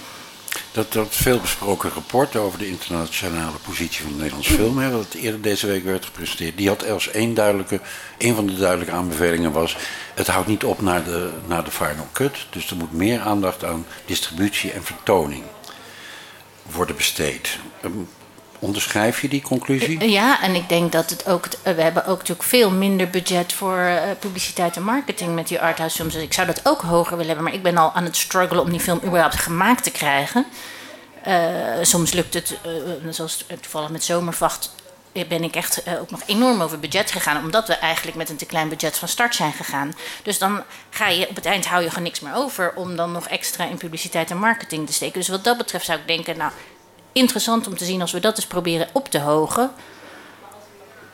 Dat, 0.73 0.93
dat 0.93 1.15
veelbesproken 1.15 1.89
rapport 1.89 2.35
over 2.35 2.59
de 2.59 2.67
internationale 2.67 3.57
positie 3.57 4.01
van 4.03 4.11
de 4.11 4.17
Nederlandse 4.17 4.53
film, 4.53 4.77
hè, 4.77 4.91
wat 4.91 5.13
eerder 5.13 5.41
deze 5.41 5.67
week 5.67 5.83
werd 5.83 6.05
gepresenteerd, 6.05 6.57
die 6.57 6.67
had 6.67 6.89
als 6.89 7.09
één 7.09 7.33
duidelijke, 7.33 7.79
een 8.17 8.35
van 8.35 8.45
de 8.45 8.55
duidelijke 8.57 8.93
aanbevelingen 8.93 9.51
was, 9.51 9.77
het 10.13 10.27
houdt 10.27 10.47
niet 10.47 10.63
op 10.63 10.81
naar 10.81 11.03
de, 11.03 11.31
naar 11.47 11.63
de 11.63 11.71
final 11.71 12.07
cut, 12.11 12.45
dus 12.49 12.69
er 12.69 12.75
moet 12.75 12.93
meer 12.93 13.19
aandacht 13.19 13.63
aan 13.63 13.85
distributie 14.05 14.71
en 14.71 14.83
vertoning 14.83 15.43
worden 16.71 16.95
besteed. 16.95 17.57
Onderschrijf 18.63 19.21
je 19.21 19.27
die 19.27 19.41
conclusie? 19.41 20.09
Ja, 20.09 20.41
en 20.41 20.55
ik 20.55 20.69
denk 20.69 20.91
dat 20.91 21.09
het 21.09 21.27
ook. 21.27 21.47
We 21.63 21.81
hebben 21.81 22.05
ook 22.05 22.17
natuurlijk 22.17 22.47
veel 22.47 22.71
minder 22.71 23.09
budget 23.09 23.53
voor 23.53 23.77
uh, 23.77 24.01
publiciteit 24.19 24.75
en 24.75 24.83
marketing 24.83 25.35
met 25.35 25.47
die 25.47 25.61
arthouse 25.61 25.95
films. 25.95 26.13
Dus 26.13 26.23
ik 26.23 26.33
zou 26.33 26.47
dat 26.47 26.61
ook 26.63 26.81
hoger 26.81 27.11
willen 27.11 27.25
hebben. 27.25 27.43
Maar 27.43 27.53
ik 27.53 27.63
ben 27.63 27.77
al 27.77 27.91
aan 27.93 28.03
het 28.03 28.15
struggelen 28.15 28.63
om 28.63 28.69
die 28.69 28.79
film 28.79 28.99
überhaupt 29.03 29.35
gemaakt 29.35 29.83
te 29.83 29.91
krijgen. 29.91 30.45
Soms 31.81 32.13
lukt 32.13 32.33
het, 32.33 32.57
uh, 32.65 33.11
zoals 33.13 33.45
toevallig 33.61 33.89
met 33.89 34.03
Zomervacht, 34.03 34.71
ben 35.27 35.43
ik 35.43 35.55
echt 35.55 35.83
ook 35.99 36.11
nog 36.11 36.21
enorm 36.25 36.61
over 36.61 36.79
budget 36.79 37.11
gegaan. 37.11 37.43
Omdat 37.43 37.67
we 37.67 37.73
eigenlijk 37.73 38.17
met 38.17 38.29
een 38.29 38.35
te 38.35 38.45
klein 38.45 38.69
budget 38.69 38.97
van 38.97 39.07
start 39.07 39.35
zijn 39.35 39.53
gegaan. 39.53 39.93
Dus 40.23 40.37
dan 40.37 40.63
ga 40.89 41.07
je 41.07 41.29
op 41.29 41.35
het 41.35 41.45
eind 41.45 41.65
hou 41.65 41.83
je 41.83 41.89
gewoon 41.89 42.03
niks 42.03 42.19
meer 42.19 42.35
over 42.35 42.73
om 42.75 42.95
dan 42.95 43.11
nog 43.11 43.27
extra 43.27 43.65
in 43.65 43.77
publiciteit 43.77 44.31
en 44.31 44.37
marketing 44.37 44.87
te 44.87 44.93
steken. 44.93 45.19
Dus 45.19 45.27
wat 45.27 45.43
dat 45.43 45.57
betreft 45.57 45.85
zou 45.85 45.99
ik 45.99 46.07
denken, 46.07 46.37
nou 46.37 46.51
interessant 47.13 47.67
om 47.67 47.77
te 47.77 47.85
zien 47.85 48.01
als 48.01 48.11
we 48.11 48.19
dat 48.19 48.35
eens 48.37 48.45
proberen 48.47 48.87
op 48.91 49.09
te 49.09 49.19
hogen. 49.19 49.71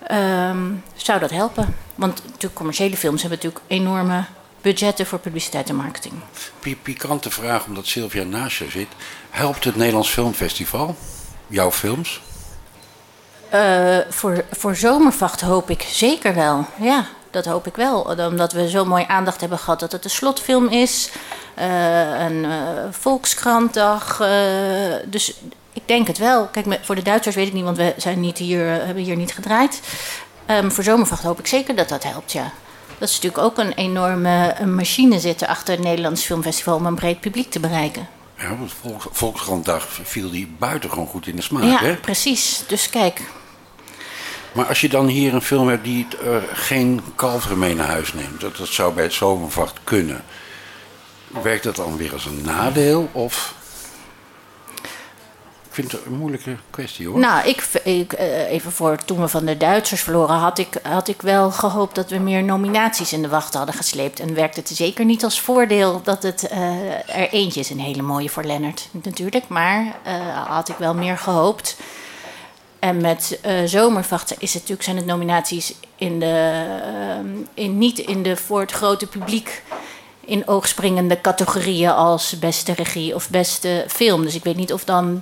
Ehm, 0.07 0.67
zou 0.95 1.19
dat 1.19 1.29
helpen? 1.29 1.75
Want 1.95 2.23
natuurlijk, 2.25 2.53
commerciële 2.53 2.97
films 2.97 3.21
hebben 3.21 3.39
natuurlijk 3.43 3.65
enorme 3.71 4.23
budgetten 4.61 5.05
voor 5.05 5.19
publiciteit 5.19 5.69
en 5.69 5.75
marketing. 5.75 6.13
Pi- 6.59 6.77
Pikante 6.77 7.29
vraag, 7.31 7.65
omdat 7.65 7.85
Sylvia 7.87 8.23
naast 8.23 8.57
je 8.57 8.69
zit. 8.69 8.87
Helpt 9.29 9.63
het 9.63 9.75
Nederlands 9.75 10.09
Filmfestival 10.09 10.95
jouw 11.47 11.71
films? 11.71 12.21
Eh, 13.49 13.97
voor, 14.09 14.45
voor 14.51 14.75
Zomervacht 14.75 15.41
hoop 15.41 15.69
ik 15.69 15.81
zeker 15.81 16.35
wel. 16.35 16.65
Ja, 16.81 17.05
dat 17.31 17.45
hoop 17.45 17.67
ik 17.67 17.75
wel. 17.75 18.01
Omdat 18.01 18.53
we 18.53 18.69
zo 18.69 18.85
mooi 18.85 19.05
aandacht 19.07 19.39
hebben 19.41 19.59
gehad 19.59 19.79
dat 19.79 19.91
het 19.91 20.03
een 20.03 20.09
slotfilm 20.09 20.67
is. 20.67 21.09
eh, 21.55 22.19
een 22.19 22.45
eh, 22.45 22.51
volkskrantdag. 22.91 24.21
dus 25.05 25.33
ik 25.73 25.81
denk 25.85 26.07
het 26.07 26.17
wel. 26.17 26.47
Kijk, 26.47 26.79
voor 26.81 26.95
de 26.95 27.01
Duitsers 27.01 27.35
weet 27.35 27.47
ik 27.47 27.53
niet, 27.53 27.63
want 27.63 27.77
we 27.77 27.93
zijn 27.97 28.19
niet 28.19 28.37
hier, 28.37 28.73
eh, 28.73 28.85
hebben 28.85 29.03
hier 29.03 29.15
niet 29.15 29.33
gedraaid. 29.33 29.81
Ehm, 30.45 30.69
voor 30.69 30.83
Zomervacht 30.83 31.23
hoop 31.23 31.39
ik 31.39 31.47
zeker 31.47 31.75
dat 31.75 31.89
dat 31.89 32.03
helpt, 32.03 32.31
ja. 32.31 32.51
Dat 32.97 33.09
is 33.09 33.15
natuurlijk 33.15 33.43
ook 33.43 33.57
een 33.57 33.73
enorme 33.73 34.55
machine 34.65 35.19
zitten 35.19 35.47
achter 35.47 35.73
het 35.73 35.83
Nederlands 35.83 36.23
Filmfestival 36.23 36.75
om 36.75 36.85
een 36.85 36.95
breed 36.95 37.19
publiek 37.19 37.49
te 37.49 37.59
bereiken. 37.59 38.07
Ja, 38.37 38.57
want 38.57 38.73
Volks, 38.81 39.05
Volkskrantdag 39.11 39.87
viel 40.03 40.29
die 40.29 40.55
buitengewoon 40.59 41.07
goed 41.07 41.27
in 41.27 41.35
de 41.35 41.41
smaak, 41.41 41.63
ja, 41.63 41.79
hè? 41.79 41.95
precies. 41.95 42.63
Dus 42.67 42.89
kijk, 42.89 43.21
Maar 44.51 44.65
als 44.65 44.81
je 44.81 44.89
dan 44.89 45.07
hier 45.07 45.33
een 45.33 45.41
film 45.41 45.67
hebt 45.67 45.83
die 45.83 46.07
eh, 46.23 46.35
geen 46.53 47.01
kalveren 47.15 47.59
mee 47.59 47.75
naar 47.75 47.87
huis 47.87 48.13
neemt, 48.13 48.41
dat, 48.41 48.57
dat 48.57 48.67
zou 48.67 48.93
bij 48.93 49.03
het 49.03 49.13
zomervacht 49.13 49.77
kunnen. 49.83 50.23
Werkt 51.43 51.63
dat 51.63 51.75
dan 51.75 51.97
weer 51.97 52.13
als 52.13 52.25
een 52.25 52.41
nadeel? 52.41 53.09
Of. 53.11 53.53
Vind 55.79 55.91
het 55.91 56.05
een 56.05 56.17
moeilijke 56.17 56.55
kwestie 56.69 57.07
hoor. 57.07 57.19
Nou, 57.19 57.47
ik, 57.47 57.63
ik, 57.83 58.13
eh, 58.13 58.51
even 58.51 58.71
voor 58.71 58.97
toen 59.05 59.19
we 59.19 59.27
van 59.27 59.45
de 59.45 59.57
Duitsers 59.57 60.01
verloren, 60.01 60.35
had 60.35 60.57
ik, 60.57 60.79
had 60.83 61.07
ik 61.07 61.21
wel 61.21 61.51
gehoopt 61.51 61.95
dat 61.95 62.09
we 62.09 62.17
meer 62.17 62.43
nominaties 62.43 63.13
in 63.13 63.21
de 63.21 63.27
wacht 63.27 63.53
hadden 63.53 63.75
gesleept. 63.75 64.19
En 64.19 64.33
werkte 64.33 64.59
het 64.59 64.69
zeker 64.69 65.05
niet 65.05 65.23
als 65.23 65.41
voordeel 65.41 66.01
dat 66.03 66.23
het 66.23 66.47
eh, 66.47 66.59
er 66.91 67.29
eentje 67.29 67.59
is. 67.59 67.69
Een 67.69 67.79
hele 67.79 68.01
mooie 68.01 68.29
voor 68.29 68.43
Lennart 68.43 68.89
natuurlijk, 68.91 69.47
maar 69.47 69.95
eh, 70.03 70.47
had 70.47 70.69
ik 70.69 70.75
wel 70.75 70.93
meer 70.93 71.17
gehoopt. 71.17 71.77
En 72.79 73.01
met 73.01 73.39
Zomervacht 73.65 74.35
is 74.37 74.53
het 74.53 74.61
natuurlijk, 74.61 74.83
zijn 74.83 74.97
het 74.97 75.05
nominaties 75.05 75.73
in 75.95 76.19
de, 76.19 76.63
in, 77.53 77.77
niet 77.77 77.99
in 77.99 78.23
de 78.23 78.35
voor 78.35 78.59
het 78.59 78.71
grote 78.71 79.07
publiek 79.07 79.63
in 80.19 80.47
oogspringende 80.47 81.21
categorieën 81.21 81.91
als 81.91 82.39
beste 82.39 82.73
regie 82.73 83.15
of 83.15 83.29
beste 83.29 83.85
film. 83.87 84.23
Dus 84.23 84.35
ik 84.35 84.43
weet 84.43 84.55
niet 84.55 84.73
of 84.73 84.83
dan 84.83 85.21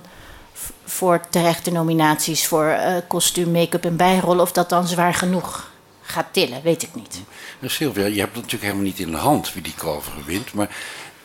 voor 0.88 1.20
terechte 1.30 1.70
nominaties 1.70 2.46
voor 2.46 2.66
eh, 2.66 2.94
kostuum, 3.08 3.50
make-up 3.50 3.84
en 3.84 3.96
bijrollen, 3.96 4.42
of 4.42 4.52
dat 4.52 4.68
dan 4.68 4.86
zwaar 4.88 5.14
genoeg 5.14 5.70
gaat 6.02 6.26
tillen, 6.32 6.62
weet 6.62 6.82
ik 6.82 6.94
niet. 6.94 7.20
Nou, 7.58 7.72
Sylvia, 7.72 8.04
je 8.06 8.20
hebt 8.20 8.34
het 8.36 8.42
natuurlijk 8.44 8.62
helemaal 8.62 8.82
niet 8.84 8.98
in 8.98 9.10
de 9.10 9.16
hand 9.16 9.52
wie 9.52 9.62
die 9.62 9.74
kalveren 9.76 10.24
wint. 10.24 10.52
Maar 10.52 10.76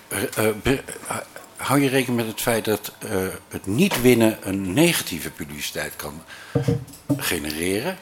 eh, 0.07 0.23
eh, 0.37 0.55
be- 0.63 0.83
hou 1.57 1.81
je 1.81 1.89
rekening 1.89 2.17
met 2.21 2.31
het 2.31 2.41
feit 2.41 2.65
dat 2.65 2.91
eh, 2.99 3.09
het 3.49 3.65
niet 3.65 4.01
winnen 4.01 4.37
een 4.41 4.73
negatieve 4.73 5.29
publiciteit 5.31 5.95
kan 5.95 6.21
genereren? 7.17 7.97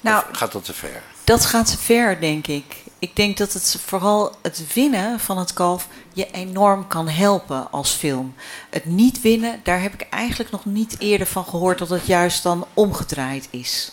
Nou, 0.00 0.24
Of 0.30 0.36
gaat 0.38 0.52
dat 0.52 0.64
te 0.64 0.74
ver? 0.74 1.02
Dat 1.24 1.44
gaat 1.46 1.66
te 1.70 1.78
ver, 1.78 2.20
denk 2.20 2.46
ik. 2.46 2.64
Ik 2.98 3.16
denk 3.16 3.36
dat 3.36 3.52
het 3.52 3.76
vooral 3.86 4.36
het 4.42 4.62
winnen 4.74 5.20
van 5.20 5.38
het 5.38 5.52
kalf 5.52 5.88
je 6.18 6.30
enorm 6.30 6.86
kan 6.86 7.08
helpen 7.08 7.70
als 7.70 7.90
film. 7.90 8.34
Het 8.70 8.84
niet 8.84 9.20
winnen, 9.20 9.60
daar 9.62 9.82
heb 9.82 9.94
ik 9.94 10.06
eigenlijk 10.10 10.50
nog 10.50 10.64
niet 10.64 10.96
eerder 10.98 11.26
van 11.26 11.44
gehoord 11.44 11.78
dat 11.78 11.88
het 11.88 12.06
juist 12.06 12.42
dan 12.42 12.66
omgedraaid 12.74 13.48
is. 13.50 13.92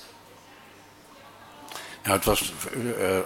Nou, 2.04 2.18
het 2.18 2.26
was 2.26 2.54
eh, 2.74 3.18
eh, 3.18 3.24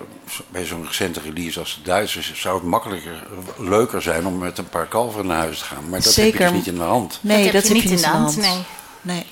bij 0.49 0.65
zo'n 0.65 0.85
recente 0.85 1.19
release 1.19 1.59
als 1.59 1.75
de 1.75 1.81
Duitsers 1.81 2.33
zou 2.33 2.55
het 2.55 2.63
makkelijker, 2.63 3.27
leuker 3.57 4.01
zijn 4.01 4.25
om 4.25 4.37
met 4.37 4.57
een 4.57 4.69
paar 4.69 4.87
kalveren 4.87 5.27
naar 5.27 5.37
huis 5.37 5.59
te 5.59 5.65
gaan. 5.65 5.89
Maar 5.89 6.01
dat 6.01 6.15
heb 6.15 6.33
je 6.33 6.37
dus 6.37 6.51
niet 6.51 6.67
in 6.67 6.75
de 6.75 6.81
hand. 6.81 7.19
Nee, 7.21 7.51
dat, 7.51 7.67
je 7.67 7.73
niet 7.73 7.83
in 7.83 7.95
de 7.95 8.07
hand, 8.07 8.37
nee. 8.37 8.63
nee. 9.01 9.25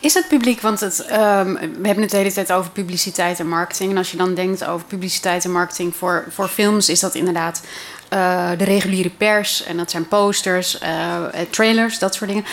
Is 0.00 0.14
het 0.14 0.28
publiek, 0.28 0.60
want 0.60 0.80
het, 0.80 1.00
ehm, 1.04 1.52
we 1.54 1.60
hebben 1.86 2.00
het 2.02 2.10
de 2.10 2.16
hele 2.16 2.32
tijd 2.32 2.52
over 2.52 2.70
publiciteit 2.70 3.38
en 3.40 3.48
marketing. 3.48 3.90
En 3.90 3.96
als 3.96 4.10
je 4.10 4.16
dan 4.16 4.34
denkt 4.34 4.64
over 4.64 4.86
publiciteit 4.86 5.44
en 5.44 5.52
marketing 5.52 5.96
voor, 5.96 6.24
voor 6.28 6.48
films, 6.48 6.88
is 6.88 7.00
dat 7.00 7.14
inderdaad 7.14 7.62
eh, 8.08 8.50
de 8.58 8.64
reguliere 8.64 9.10
pers. 9.10 9.62
En 9.64 9.76
dat 9.76 9.90
zijn 9.90 10.08
posters, 10.08 10.78
eh, 10.78 11.16
eh, 11.16 11.46
trailers, 11.50 11.98
dat 11.98 12.14
soort 12.14 12.30
dingen. 12.30 12.44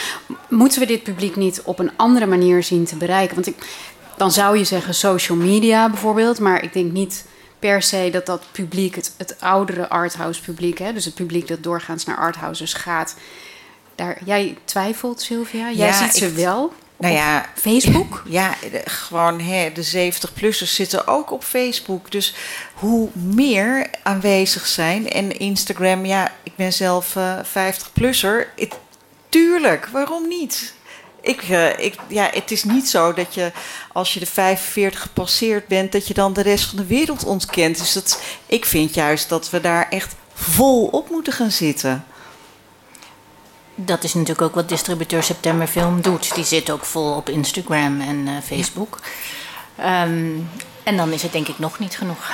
Moeten 0.50 0.80
we 0.80 0.86
dit 0.86 1.03
publiek 1.03 1.36
niet 1.36 1.62
op 1.63 1.80
een 1.80 1.92
andere 1.96 2.25
manier 2.25 2.63
zien 2.63 2.86
te 2.86 2.96
bereiken? 2.96 3.36
Want 3.36 3.48
ik, 3.48 3.56
dan 4.18 4.32
zou 4.32 4.58
je 4.58 4.63
zeggen 4.63 4.94
social 4.96 5.38
media 5.38 5.89
bijvoorbeeld, 5.89 6.39
maar 6.39 6.63
ik 6.63 6.74
denk 6.74 6.92
niet 6.92 7.25
per 7.60 7.82
se 7.82 8.10
dat 8.12 8.25
dat 8.25 8.42
publiek, 8.51 8.96
het, 8.96 9.13
het 9.18 9.36
oudere 9.39 9.89
arthouse 9.89 10.42
publiek, 10.42 10.77
hè, 10.77 10.94
dus 10.94 11.06
het 11.06 11.13
publiek 11.13 11.48
dat 11.48 11.63
doorgaans 11.63 12.06
naar 12.06 12.18
arthouses 12.18 12.74
gaat. 12.74 13.15
Daar, 13.96 14.18
jij 14.25 14.58
twijfelt, 14.65 15.22
Sylvia? 15.22 15.72
Jij 15.72 15.88
Ja, 15.88 15.94
ziet 16.03 16.15
ze 16.15 16.25
ik- 16.27 16.36
wel? 16.36 16.74
Nou 17.03 17.15
ja, 17.15 17.45
Facebook? 17.55 18.24
Ja, 18.29 18.55
gewoon 18.86 19.39
hè, 19.39 19.72
de 19.72 20.12
70-plussers 20.13 20.74
zitten 20.74 21.07
ook 21.07 21.31
op 21.31 21.43
Facebook. 21.43 22.12
Dus 22.12 22.33
hoe 22.74 23.10
meer 23.13 23.89
aanwezig 24.03 24.65
zijn. 24.67 25.10
En 25.10 25.38
Instagram, 25.39 26.05
ja, 26.05 26.31
ik 26.43 26.55
ben 26.55 26.74
zelf 26.74 27.15
eh 27.15 27.39
50-plusser. 27.43 28.48
Het- 28.55 28.77
Tuurlijk, 29.29 29.88
waarom 29.88 30.27
niet? 30.27 30.74
Ik, 31.22 31.41
eh, 31.41 31.77
ik, 31.79 31.95
ja, 32.07 32.29
het 32.33 32.51
is 32.51 32.63
niet 32.63 32.89
zo 32.89 33.13
dat 33.13 33.33
je 33.33 33.51
als 33.93 34.13
je 34.13 34.19
de 34.19 34.25
45 34.25 35.01
gepasseerd 35.01 35.67
bent, 35.67 35.91
dat 35.91 36.07
je 36.07 36.13
dan 36.13 36.33
de 36.33 36.41
rest 36.41 36.65
van 36.65 36.77
de 36.77 36.86
wereld 36.86 37.24
ontkent. 37.25 37.77
Dus 37.77 37.93
dat, 37.93 38.22
ik 38.45 38.65
vind 38.65 38.93
juist 38.93 39.29
dat 39.29 39.50
we 39.50 39.62
daar 39.62 39.88
echt 39.89 40.15
vol 40.33 40.86
op 40.86 41.10
moeten 41.10 41.33
gaan 41.33 41.51
zitten. 41.51 42.05
Dat 43.75 44.03
is 44.03 44.13
natuurlijk 44.13 44.42
ook 44.42 44.56
wat 44.56 44.70
distributeur 44.70 45.24
September 45.24 45.68
Film 45.68 46.01
doet. 46.01 46.36
Die 46.36 46.44
zit 46.44 46.70
ook 46.72 46.86
vol 46.86 47.13
op 47.15 47.30
Instagram 47.30 48.01
en 48.01 48.27
eh, 48.27 48.34
Facebook. 48.44 49.00
Ehm, 49.75 50.32
en 50.84 50.98
dan 50.98 51.12
is 51.12 51.22
het 51.22 51.32
denk 51.32 51.48
ik 51.48 51.60
nog 51.60 51.80
niet 51.80 51.98
genoeg. 51.98 52.30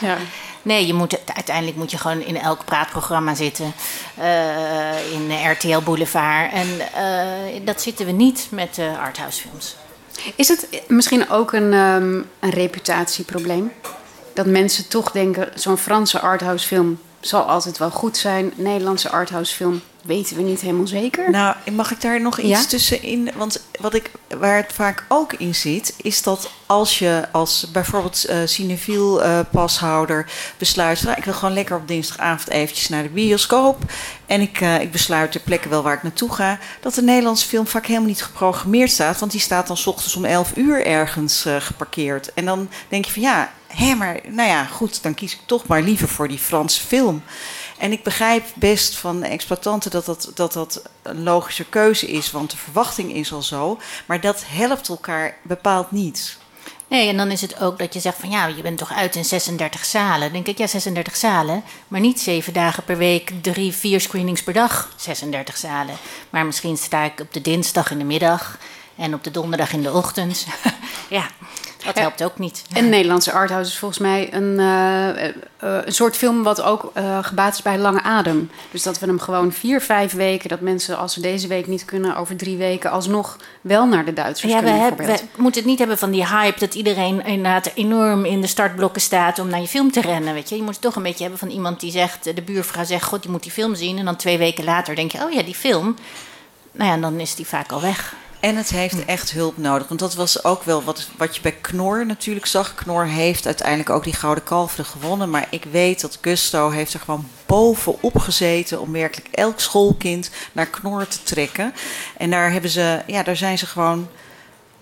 Ja. 0.00 0.16
Nee, 0.62 0.86
je 0.86 0.94
moet, 0.94 1.18
uiteindelijk 1.34 1.76
moet 1.76 1.90
je 1.90 1.98
gewoon 1.98 2.20
in 2.20 2.40
elk 2.40 2.64
praatprogramma 2.64 3.34
zitten. 3.34 3.72
eh, 4.14 5.12
in 5.12 5.50
RTL 5.50 5.78
Boulevard. 5.78 6.52
En 6.52 6.68
eh, 6.94 7.60
dat 7.64 7.82
zitten 7.82 8.06
we 8.06 8.12
niet 8.12 8.46
met 8.50 8.78
uh, 8.78 8.98
arthousefilms. 8.98 9.76
Is 10.36 10.48
het 10.48 10.68
misschien 10.88 11.30
ook 11.30 11.52
een, 11.52 11.72
ehm, 11.72 12.14
een 12.40 12.50
reputatieprobleem? 12.50 13.72
Dat 14.34 14.46
mensen 14.46 14.88
toch 14.88 15.10
denken, 15.10 15.48
zo'n 15.54 15.76
Franse 15.78 16.20
arthouse 16.20 16.66
film 16.66 17.00
zal 17.20 17.42
altijd 17.42 17.78
wel 17.78 17.90
goed 17.90 18.16
zijn. 18.16 18.52
Nederlandse 18.56 19.10
arthouse 19.10 19.54
film 19.54 19.82
weten 20.06 20.36
we 20.36 20.42
niet 20.42 20.60
helemaal 20.60 20.86
zeker. 20.86 21.30
Nou, 21.30 21.56
mag 21.72 21.90
ik 21.90 22.00
daar 22.00 22.20
nog 22.20 22.38
iets 22.38 22.48
Ja? 22.48 22.64
tussenin? 22.64 23.30
Want 23.36 23.62
wat 23.80 23.94
ik, 23.94 24.10
waar 24.38 24.56
het 24.56 24.72
vaak 24.72 25.04
ook 25.08 25.32
in 25.32 25.54
zit, 25.54 25.94
is 25.96 26.22
dat 26.22 26.50
als 26.66 26.98
je 26.98 27.24
als 27.32 27.70
bijvoorbeeld 27.72 28.24
eh 28.24 28.38
cinefiel 28.44 29.22
eh, 29.22 29.40
pashouder 29.50 30.30
besluit... 30.58 31.02
Nou, 31.02 31.16
ik 31.16 31.24
wil 31.24 31.34
gewoon 31.34 31.54
lekker 31.54 31.76
op 31.76 31.88
dinsdagavond 31.88 32.50
eventjes 32.50 32.88
naar 32.88 33.02
de 33.02 33.08
bioscoop... 33.08 33.82
en 34.26 34.40
ik, 34.40 34.60
eh, 34.60 34.80
ik 34.80 34.92
besluit 34.92 35.32
ter 35.32 35.40
plekke 35.40 35.68
wel 35.68 35.82
waar 35.82 35.96
ik 35.96 36.02
naartoe 36.02 36.32
ga... 36.32 36.58
dat 36.80 36.94
de 36.94 37.02
Nederlandse 37.02 37.46
film 37.46 37.66
vaak 37.66 37.86
helemaal 37.86 38.08
niet 38.08 38.22
geprogrammeerd 38.22 38.90
staat... 38.90 39.18
want 39.18 39.32
die 39.32 39.40
staat 39.40 39.66
dan 39.66 39.76
's 39.76 39.86
ochtends 39.86 40.16
om 40.16 40.24
11 40.24 40.56
uur 40.56 40.86
ergens 40.86 41.44
geparkeerd. 41.58 42.32
En 42.34 42.44
dan 42.44 42.68
denk 42.88 43.04
je 43.04 43.12
van 43.12 43.22
ja, 43.22 43.52
hé, 43.66 43.94
maar 43.94 44.20
nou 44.28 44.48
ja, 44.48 44.64
goed... 44.64 45.02
dan 45.02 45.14
kies 45.14 45.32
ik 45.32 45.40
toch 45.46 45.66
maar 45.66 45.82
liever 45.82 46.08
voor 46.08 46.28
die 46.28 46.38
Franse 46.38 46.80
film... 46.80 47.22
En 47.78 47.92
ik 47.92 48.02
begrijp 48.02 48.44
best 48.54 48.96
van 48.96 49.20
de 49.20 49.26
exploitanten 49.26 49.90
dat 49.90 50.04
dat, 50.04 50.30
dat 50.34 50.52
dat 50.52 50.82
een 51.02 51.22
logische 51.22 51.64
keuze 51.64 52.06
is, 52.06 52.30
want 52.30 52.50
de 52.50 52.56
verwachting 52.56 53.12
is 53.14 53.32
al 53.32 53.42
zo. 53.42 53.78
Maar 54.06 54.20
dat 54.20 54.44
helpt 54.46 54.88
elkaar 54.88 55.36
bepaald 55.42 55.90
niet. 55.90 56.38
Nee, 56.88 57.08
en 57.08 57.16
dan 57.16 57.30
is 57.30 57.40
het 57.40 57.60
ook 57.60 57.78
dat 57.78 57.94
je 57.94 58.00
zegt 58.00 58.18
van 58.18 58.30
ja, 58.30 58.46
je 58.46 58.62
bent 58.62 58.78
toch 58.78 58.92
uit 58.92 59.16
in 59.16 59.24
36 59.24 59.84
zalen. 59.84 60.20
Dan 60.20 60.32
denk 60.32 60.46
ik 60.46 60.58
ja, 60.58 60.66
36 60.66 61.16
zalen, 61.16 61.62
maar 61.88 62.00
niet 62.00 62.20
zeven 62.20 62.52
dagen 62.52 62.84
per 62.84 62.96
week, 62.96 63.32
drie, 63.42 63.72
vier 63.72 64.00
screenings 64.00 64.42
per 64.42 64.52
dag, 64.52 64.92
36 64.96 65.56
zalen. 65.56 65.96
Maar 66.30 66.46
misschien 66.46 66.76
sta 66.76 67.04
ik 67.04 67.20
op 67.20 67.32
de 67.32 67.40
dinsdag 67.40 67.90
in 67.90 67.98
de 67.98 68.04
middag 68.04 68.58
en 68.96 69.14
op 69.14 69.24
de 69.24 69.30
donderdag 69.30 69.72
in 69.72 69.82
de 69.82 69.92
ochtend. 69.92 70.46
ja, 71.08 71.30
dat 71.84 71.94
Ja. 71.94 72.00
helpt 72.00 72.22
ook 72.24 72.38
niet. 72.38 72.62
Een 72.74 72.88
Nederlandse 72.88 73.32
arthouse 73.32 73.70
is 73.70 73.78
volgens 73.78 74.00
mij 74.00 74.34
een, 74.34 74.58
eh, 74.58 75.26
eh, 75.28 75.34
een 75.58 75.92
soort 75.92 76.16
film 76.16 76.42
wat 76.42 76.62
ook 76.62 76.90
eh, 76.94 77.18
gebaat 77.24 77.54
is 77.54 77.62
bij 77.62 77.78
lange 77.78 78.02
adem. 78.02 78.50
Dus 78.70 78.82
dat 78.82 78.98
we 78.98 79.06
hem 79.06 79.18
gewoon 79.20 79.52
vier, 79.52 79.80
vijf 79.80 80.12
weken, 80.12 80.48
dat 80.48 80.60
mensen 80.60 80.98
als 80.98 81.12
ze 81.12 81.20
deze 81.20 81.46
week 81.46 81.66
niet 81.66 81.84
kunnen, 81.84 82.16
over 82.16 82.36
drie 82.36 82.56
weken 82.56 82.90
alsnog 82.90 83.36
wel 83.60 83.86
naar 83.86 84.04
de 84.04 84.12
Duitsers 84.12 84.52
Ja, 84.52 84.58
we, 84.58 84.64
kunnen. 84.64 84.80
hebben, 84.82 85.00
we 85.00 85.06
bijvoorbeeld. 85.06 85.38
moeten 85.38 85.60
het 85.60 85.70
niet 85.70 85.78
hebben 85.78 85.98
van 85.98 86.10
die 86.10 86.26
hype 86.26 86.58
dat 86.60 86.74
iedereen 86.74 87.24
inderdaad 87.24 87.70
enorm 87.74 88.24
in 88.24 88.40
de 88.40 88.46
startblokken 88.46 89.02
staat 89.02 89.38
om 89.38 89.48
naar 89.48 89.60
je 89.60 89.66
film 89.68 89.90
te 89.92 90.00
rennen. 90.00 90.34
Weet 90.34 90.48
je? 90.48 90.56
je 90.56 90.62
moet 90.62 90.72
het 90.72 90.80
toch 90.82 90.96
een 90.96 91.02
beetje 91.02 91.22
hebben 91.22 91.38
van 91.38 91.50
iemand 91.50 91.80
die 91.80 91.90
zegt, 91.90 92.24
de 92.24 92.42
buurvrouw 92.42 92.84
zegt, 92.84 93.04
god, 93.04 93.22
je 93.22 93.30
moet 93.30 93.42
die 93.42 93.52
film 93.52 93.74
zien. 93.74 93.98
En 93.98 94.04
dan 94.04 94.16
twee 94.16 94.38
weken 94.38 94.64
later 94.64 94.94
denk 94.94 95.12
je, 95.12 95.24
oh 95.24 95.32
ja, 95.32 95.42
die 95.42 95.54
film. 95.54 95.96
nou 96.72 96.90
ja, 96.90 96.96
dan 96.96 97.20
is 97.20 97.34
die 97.34 97.46
vaak 97.46 97.72
al 97.72 97.80
weg. 97.80 98.14
En 98.40 98.56
het 98.56 98.70
heeft 98.70 99.04
echt 99.04 99.30
hulp 99.30 99.56
nodig. 99.56 99.88
Want 99.88 100.00
dat 100.00 100.14
was 100.14 100.44
ook 100.44 100.62
wel 100.62 100.82
wat, 100.82 101.08
wat 101.16 101.36
je 101.36 101.42
bij 101.42 101.56
Knor 101.60 102.06
natuurlijk 102.06 102.46
zag. 102.46 102.74
Knor 102.74 103.06
heeft 103.06 103.46
uiteindelijk 103.46 103.90
ook 103.90 104.04
die 104.04 104.12
Gouden 104.12 104.44
Kalveren 104.44 104.84
gewonnen. 104.84 105.30
Maar 105.30 105.46
ik 105.50 105.64
weet 105.70 106.00
dat 106.00 106.18
Gusto 106.20 106.70
heeft 106.70 106.94
er 106.94 107.00
gewoon 107.00 107.28
bovenop 107.46 108.18
gezeten... 108.18 108.80
om 108.80 108.92
werkelijk 108.92 109.28
elk 109.34 109.60
schoolkind 109.60 110.30
naar 110.52 110.66
Knor 110.66 111.08
te 111.08 111.22
trekken. 111.22 111.74
En 112.16 112.30
daar, 112.30 112.52
hebben 112.52 112.70
ze, 112.70 113.02
ja, 113.06 113.22
daar 113.22 113.36
zijn 113.36 113.58
ze 113.58 113.66
gewoon 113.66 114.08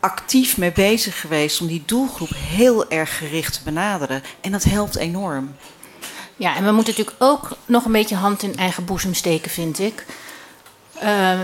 actief 0.00 0.56
mee 0.56 0.72
bezig 0.72 1.20
geweest... 1.20 1.60
om 1.60 1.66
die 1.66 1.82
doelgroep 1.86 2.30
heel 2.36 2.90
erg 2.90 3.18
gericht 3.18 3.52
te 3.52 3.60
benaderen. 3.64 4.22
En 4.40 4.52
dat 4.52 4.64
helpt 4.64 4.96
enorm. 4.96 5.56
Ja, 6.36 6.56
en 6.56 6.64
we 6.64 6.72
moeten 6.72 6.94
natuurlijk 6.96 7.22
ook 7.22 7.56
nog 7.66 7.84
een 7.84 7.92
beetje 7.92 8.16
hand 8.16 8.42
in 8.42 8.56
eigen 8.56 8.84
boezem 8.84 9.14
steken, 9.14 9.50
vind 9.50 9.78
ik. 9.78 10.04
Uh, 11.02 11.32
uh, 11.32 11.40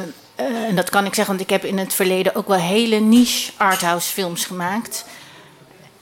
en 0.47 0.77
dat 0.77 0.91
kan 0.91 1.05
ik 1.05 1.15
zeggen, 1.15 1.37
want 1.37 1.49
ik 1.49 1.55
heb 1.55 1.65
in 1.65 1.79
het 1.79 1.95
verleden 1.95 2.35
ook 2.35 2.49
wel 2.49 2.59
hele 2.59 2.97
niche 2.97 3.53
arthouse 3.57 4.13
films 4.13 4.45
gemaakt. 4.45 5.05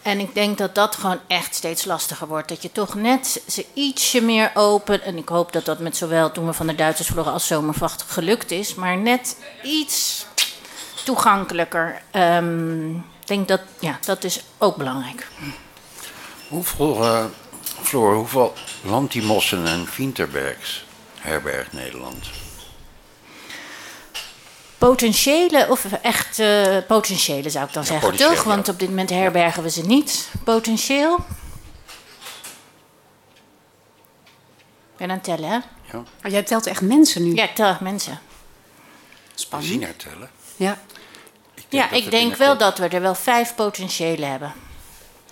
En 0.02 0.20
ik 0.20 0.34
denk 0.34 0.58
dat 0.58 0.74
dat 0.74 0.96
gewoon 0.96 1.20
echt 1.26 1.54
steeds 1.54 1.84
lastiger 1.84 2.26
wordt. 2.26 2.48
Dat 2.48 2.62
je 2.62 2.72
toch 2.72 2.94
net 2.94 3.42
ze 3.48 3.66
ietsje 3.74 4.20
meer 4.20 4.50
open. 4.54 5.02
En 5.02 5.16
ik 5.16 5.28
hoop 5.28 5.52
dat 5.52 5.64
dat 5.64 5.78
met 5.78 5.96
zowel 5.96 6.32
toen 6.32 6.46
we 6.46 6.52
van 6.52 6.66
de 6.66 6.74
Duitsers 6.74 7.08
vlogen 7.08 7.32
als 7.32 7.46
zomervacht 7.46 8.02
gelukt 8.02 8.50
is. 8.50 8.74
Maar 8.74 8.96
net 8.96 9.36
iets 9.62 10.26
toegankelijker. 11.04 12.02
Um, 12.12 12.96
ik 12.96 13.26
denk 13.26 13.48
dat, 13.48 13.60
ja, 13.78 13.98
dat 14.04 14.24
is 14.24 14.40
ook 14.58 14.76
belangrijk. 14.76 15.26
Hoeveel, 16.48 17.04
uh, 17.04 17.24
Floor, 17.82 18.14
hoeveel 18.14 18.52
Lantimossen 18.82 19.66
en 19.66 19.88
Winterbergs 19.96 20.84
herbergt 21.18 21.72
Nederland? 21.72 22.30
Potentiële, 24.78 25.66
of 25.70 25.84
echt 26.02 26.38
uh, 26.38 26.76
potentiële 26.86 27.50
zou 27.50 27.66
ik 27.66 27.72
dan 27.72 27.82
ja, 27.82 27.88
zeggen, 27.88 28.16
toch? 28.16 28.44
Want 28.44 28.66
ja. 28.66 28.72
op 28.72 28.78
dit 28.78 28.88
moment 28.88 29.10
herbergen 29.10 29.62
we 29.62 29.70
ze 29.70 29.82
niet. 29.82 30.28
Potentieel. 30.44 31.16
Ik 34.92 34.96
ben 34.96 35.10
aan 35.10 35.14
het 35.14 35.24
tellen, 35.24 35.48
hè? 35.48 35.58
Ja. 35.92 35.98
Oh, 36.24 36.30
jij 36.30 36.42
telt 36.42 36.66
echt 36.66 36.80
mensen 36.80 37.24
nu? 37.24 37.34
Ja, 37.34 37.44
ik 37.44 37.54
tel 37.54 37.68
echt 37.68 37.80
mensen. 37.80 38.20
Spannend. 39.34 39.70
Zien 39.70 39.96
tellen? 39.96 40.30
Ja. 40.56 40.78
Ik 41.54 41.64
ja, 41.68 41.90
ik 41.90 42.10
denk 42.10 42.36
wel 42.36 42.58
dat 42.58 42.78
we 42.78 42.88
er 42.88 43.00
wel 43.00 43.14
vijf 43.14 43.54
potentiële 43.54 44.24
hebben. 44.24 44.52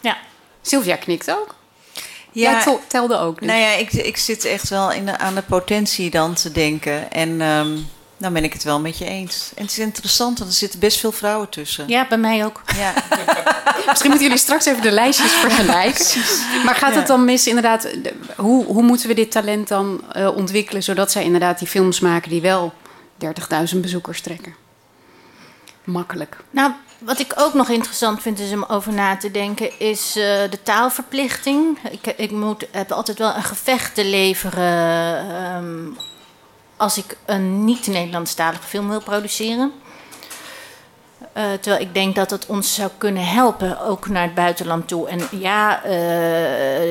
Ja. 0.00 0.16
Sylvia 0.62 0.96
knikt 0.96 1.30
ook. 1.30 1.54
Ja, 2.32 2.62
Jij 2.64 2.78
telde 2.86 3.18
ook. 3.18 3.38
Dus. 3.38 3.48
Nou 3.48 3.60
ja, 3.60 3.70
ik, 3.70 3.92
ik 3.92 4.16
zit 4.16 4.44
echt 4.44 4.68
wel 4.68 4.92
in 4.92 5.06
de, 5.06 5.18
aan 5.18 5.34
de 5.34 5.42
potentie 5.42 6.10
dan 6.10 6.34
te 6.34 6.52
denken. 6.52 7.10
En 7.12 7.40
um, 7.40 7.88
dan 8.16 8.32
ben 8.32 8.44
ik 8.44 8.52
het 8.52 8.62
wel 8.62 8.80
met 8.80 8.98
je 8.98 9.04
eens. 9.04 9.50
En 9.54 9.62
het 9.62 9.70
is 9.70 9.78
interessant, 9.78 10.38
want 10.38 10.50
er 10.50 10.56
zitten 10.56 10.80
best 10.80 10.98
veel 10.98 11.12
vrouwen 11.12 11.48
tussen. 11.48 11.88
Ja, 11.88 12.06
bij 12.08 12.18
mij 12.18 12.44
ook. 12.44 12.62
Ja. 12.76 12.94
Misschien 13.86 14.10
moeten 14.10 14.26
jullie 14.26 14.42
straks 14.42 14.64
even 14.64 14.82
de 14.82 14.90
lijstjes 14.90 15.32
vergelijken. 15.32 16.04
maar 16.64 16.74
gaat 16.74 16.94
het 16.94 17.06
dan 17.06 17.24
mis, 17.24 17.46
inderdaad, 17.46 17.82
de, 17.82 18.14
hoe, 18.36 18.64
hoe 18.64 18.82
moeten 18.82 19.08
we 19.08 19.14
dit 19.14 19.30
talent 19.30 19.68
dan 19.68 20.00
uh, 20.16 20.36
ontwikkelen... 20.36 20.82
zodat 20.82 21.12
zij 21.12 21.24
inderdaad 21.24 21.58
die 21.58 21.68
films 21.68 22.00
maken 22.00 22.30
die 22.30 22.40
wel 22.40 22.72
30.000 23.74 23.80
bezoekers 23.80 24.20
trekken? 24.20 24.54
Makkelijk. 25.84 26.36
Nou, 26.50 26.72
wat 26.98 27.20
ik 27.20 27.32
ook 27.36 27.54
nog 27.54 27.68
interessant 27.68 28.22
vind 28.22 28.38
is 28.38 28.52
om 28.52 28.64
over 28.68 28.92
na 28.92 29.16
te 29.16 29.30
denken, 29.30 29.78
is 29.78 30.16
uh, 30.16 30.22
de 30.24 30.58
taalverplichting. 30.62 31.78
Ik, 31.90 32.14
ik 32.16 32.30
moet, 32.30 32.66
heb 32.70 32.92
altijd 32.92 33.18
wel 33.18 33.34
een 33.34 33.42
gevecht 33.42 33.94
te 33.94 34.04
leveren 34.04 35.54
um, 35.56 35.96
als 36.76 36.98
ik 36.98 37.16
een 37.24 37.64
niet-Nederlandstalige 37.64 38.62
film 38.62 38.88
wil 38.88 39.02
produceren. 39.02 39.72
Uh, 41.36 41.42
terwijl 41.60 41.82
ik 41.82 41.94
denk 41.94 42.14
dat 42.14 42.30
het 42.30 42.46
ons 42.46 42.74
zou 42.74 42.90
kunnen 42.98 43.26
helpen, 43.26 43.80
ook 43.80 44.08
naar 44.08 44.22
het 44.22 44.34
buitenland 44.34 44.88
toe. 44.88 45.08
En 45.08 45.20
ja, 45.30 45.84
uh, 45.84 45.90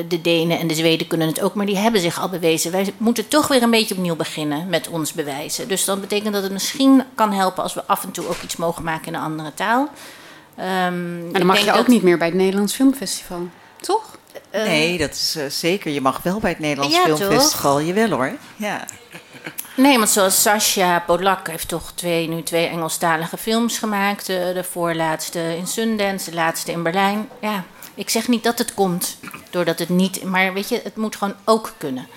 de 0.08 0.20
Denen 0.22 0.58
en 0.58 0.66
de 0.66 0.74
Zweden 0.74 1.06
kunnen 1.06 1.26
het 1.26 1.40
ook, 1.40 1.54
maar 1.54 1.66
die 1.66 1.76
hebben 1.76 2.00
zich 2.00 2.20
al 2.20 2.28
bewezen. 2.28 2.72
Wij 2.72 2.92
moeten 2.96 3.28
toch 3.28 3.48
weer 3.48 3.62
een 3.62 3.70
beetje 3.70 3.94
opnieuw 3.94 4.16
beginnen 4.16 4.68
met 4.68 4.88
ons 4.88 5.12
bewijzen. 5.12 5.68
Dus 5.68 5.84
dat 5.84 6.00
betekent 6.00 6.32
dat 6.32 6.42
het 6.42 6.52
misschien 6.52 7.02
kan 7.14 7.32
helpen 7.32 7.62
als 7.62 7.74
we 7.74 7.82
af 7.86 8.04
en 8.04 8.10
toe 8.10 8.28
ook 8.28 8.42
iets 8.42 8.56
mogen 8.56 8.84
maken 8.84 9.06
in 9.06 9.14
een 9.14 9.20
andere 9.20 9.54
taal. 9.54 9.80
Um, 9.80 10.64
en 10.64 11.32
dan 11.32 11.46
mag 11.46 11.58
je 11.58 11.70
ook 11.70 11.76
dat... 11.76 11.86
niet 11.86 12.02
meer 12.02 12.18
bij 12.18 12.26
het 12.26 12.36
Nederlands 12.36 12.74
Filmfestival, 12.74 13.48
toch? 13.80 14.18
Uh, 14.54 14.62
nee, 14.62 14.98
dat 14.98 15.10
is 15.10 15.58
zeker. 15.58 15.90
Je 15.90 16.00
mag 16.00 16.22
wel 16.22 16.38
bij 16.38 16.50
het 16.50 16.58
Nederlands 16.58 16.94
ja, 16.94 17.02
Filmfestival. 17.02 17.76
Toch? 17.76 17.86
Jawel 17.86 18.10
hoor. 18.10 18.32
Ja. 18.56 18.84
Nee, 19.76 19.96
want 19.96 20.10
zoals 20.10 20.42
Sascha 20.42 21.02
Polak 21.06 21.48
heeft 21.48 21.68
toch 21.68 21.92
twee, 21.94 22.28
nu 22.28 22.42
twee 22.42 22.66
Engelstalige 22.66 23.36
films 23.36 23.78
gemaakt. 23.78 24.26
De, 24.26 24.50
de 24.54 24.64
voorlaatste 24.64 25.56
in 25.56 25.66
Sundance, 25.66 26.30
de 26.30 26.36
laatste 26.36 26.72
in 26.72 26.82
Berlijn. 26.82 27.28
Ja, 27.40 27.64
ik 27.94 28.10
zeg 28.10 28.28
niet 28.28 28.42
dat 28.42 28.58
het 28.58 28.74
komt, 28.74 29.18
doordat 29.50 29.78
het 29.78 29.88
niet... 29.88 30.24
Maar 30.24 30.52
weet 30.52 30.68
je, 30.68 30.80
het 30.84 30.96
moet 30.96 31.16
gewoon 31.16 31.34
ook 31.44 31.72
kunnen. 31.78 32.08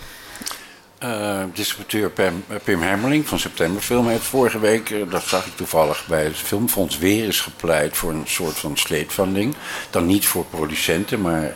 Uh, 1.04 1.44
distributeur 1.54 2.10
Pim, 2.10 2.46
Pim 2.64 2.82
Hermeling 2.82 3.28
van 3.28 3.40
Septemberfilm 3.40 4.08
heeft 4.08 4.24
vorige 4.24 4.60
week, 4.60 5.12
dat 5.12 5.24
zag 5.24 5.46
ik 5.46 5.56
toevallig 5.56 6.06
bij 6.08 6.24
het 6.24 6.36
Filmfonds, 6.36 6.98
weer 6.98 7.26
eens 7.26 7.42
gepleit 7.42 7.98
voor 7.98 8.12
een 8.12 8.28
soort 8.28 8.58
van 8.58 8.78
sleetvanding. 8.78 9.56
Dan 9.90 10.06
niet 10.06 10.28
voor 10.28 10.46
producenten, 10.46 11.22
maar 11.22 11.56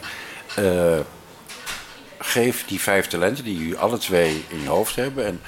geef 2.20 2.66
die 2.66 2.82
vijf 2.82 3.08
talenten 3.08 3.44
die 3.44 3.58
jullie 3.58 3.78
alle 3.78 3.98
twee 3.98 4.46
in 4.48 4.62
je 4.62 4.68
hoofd 4.68 4.96
hebben. 4.96 5.26
En 5.26 5.42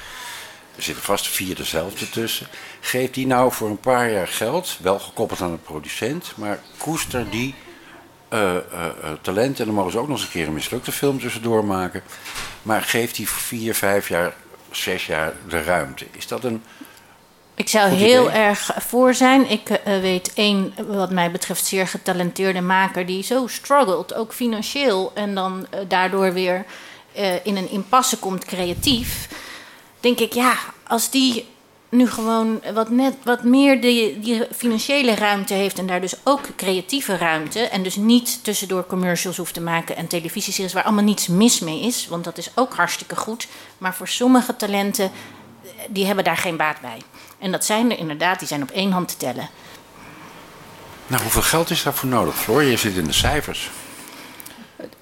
er 0.75 0.83
zitten 0.83 1.03
vast 1.03 1.27
vier 1.27 1.55
dezelfde 1.55 2.09
tussen. 2.09 2.47
Geef 2.79 3.11
die 3.11 3.27
nou 3.27 3.51
voor 3.51 3.69
een 3.69 3.79
paar 3.79 4.11
jaar 4.11 4.27
geld, 4.27 4.77
wel 4.81 4.99
gekoppeld 4.99 5.41
aan 5.41 5.51
de 5.51 5.57
producent, 5.57 6.33
maar 6.35 6.59
koester 6.77 7.29
die 7.29 7.55
uh, 8.33 8.53
uh, 8.53 8.59
talenten. 9.21 9.59
En 9.59 9.65
dan 9.65 9.75
mogen 9.75 9.91
ze 9.91 9.97
ook 9.97 10.07
nog 10.07 10.17
eens 10.17 10.25
een 10.25 10.31
keer 10.31 10.47
een 10.47 10.53
mislukte 10.53 10.91
film 10.91 11.19
tussendoor 11.19 11.65
maken. 11.65 12.03
Maar 12.61 12.81
geef 12.81 13.11
die 13.11 13.29
vier, 13.29 13.75
vijf 13.75 14.09
jaar, 14.09 14.33
zes 14.71 15.05
jaar 15.05 15.33
de 15.47 15.63
ruimte. 15.63 16.05
Is 16.11 16.27
dat 16.27 16.43
een. 16.43 16.63
Ik 17.55 17.69
zou 17.69 17.91
heel 17.91 18.29
idee? 18.29 18.41
erg 18.41 18.71
voor 18.77 19.13
zijn. 19.13 19.49
Ik 19.49 19.79
weet 19.83 20.33
één, 20.33 20.73
wat 20.88 21.11
mij 21.11 21.31
betreft, 21.31 21.65
zeer 21.65 21.88
getalenteerde 21.88 22.61
maker 22.61 23.05
die 23.05 23.23
zo 23.23 23.47
struggelt, 23.47 24.13
ook 24.13 24.33
financieel, 24.33 25.11
en 25.13 25.35
dan 25.35 25.67
daardoor 25.88 26.33
weer 26.33 26.65
in 27.43 27.55
een 27.55 27.69
impasse 27.69 28.17
komt 28.17 28.45
creatief 28.45 29.27
denk 30.06 30.20
ik, 30.20 30.34
ja, 30.34 30.58
als 30.88 31.10
die 31.10 31.46
nu 31.89 32.10
gewoon 32.10 32.62
wat, 32.74 32.89
net, 32.89 33.13
wat 33.24 33.44
meer 33.44 33.82
die, 33.82 34.20
die 34.20 34.48
financiële 34.56 35.15
ruimte 35.15 35.54
heeft 35.54 35.80
en 35.80 35.88
daar 35.88 36.02
dus 36.02 36.13
ook 36.24 36.41
creatieve 36.56 37.18
ruimte 37.18 37.60
en 37.60 37.84
dus 37.84 37.96
niet 37.96 38.44
tussendoor 38.44 38.86
commercials 38.86 39.38
hoeft 39.38 39.54
te 39.54 39.62
maken 39.62 39.96
en 39.96 40.08
televisieseries 40.08 40.74
waar 40.74 40.84
allemaal 40.84 41.04
niets 41.04 41.28
mis 41.28 41.60
mee 41.60 41.82
is, 41.82 42.08
want 42.08 42.24
dat 42.24 42.38
is 42.38 42.50
ook 42.56 42.76
hartstikke 42.76 43.15
goed. 43.15 43.48
Maar 43.78 43.96
voor 43.96 44.08
sommige 44.08 44.56
talenten, 44.56 45.12
die 45.89 46.06
hebben 46.06 46.24
daar 46.24 46.38
geen 46.38 46.58
baat 46.58 46.82
bij. 46.82 47.02
En 47.39 47.52
dat 47.52 47.65
zijn 47.65 47.91
er 47.91 47.98
inderdaad, 47.98 48.39
die 48.39 48.48
zijn 48.48 48.62
op 48.62 48.72
één 48.72 48.91
hand 48.91 49.08
te 49.08 49.18
tellen. 49.18 49.50
Nou, 51.08 51.22
hoeveel 51.22 51.41
geld 51.41 51.70
is 51.70 51.84
daarvoor 51.84 52.10
nodig, 52.10 52.36
Floor? 52.36 52.63
Je 52.63 52.78
zit 52.78 52.96
in 52.96 53.06
de 53.06 53.13
cijfers. 53.13 53.70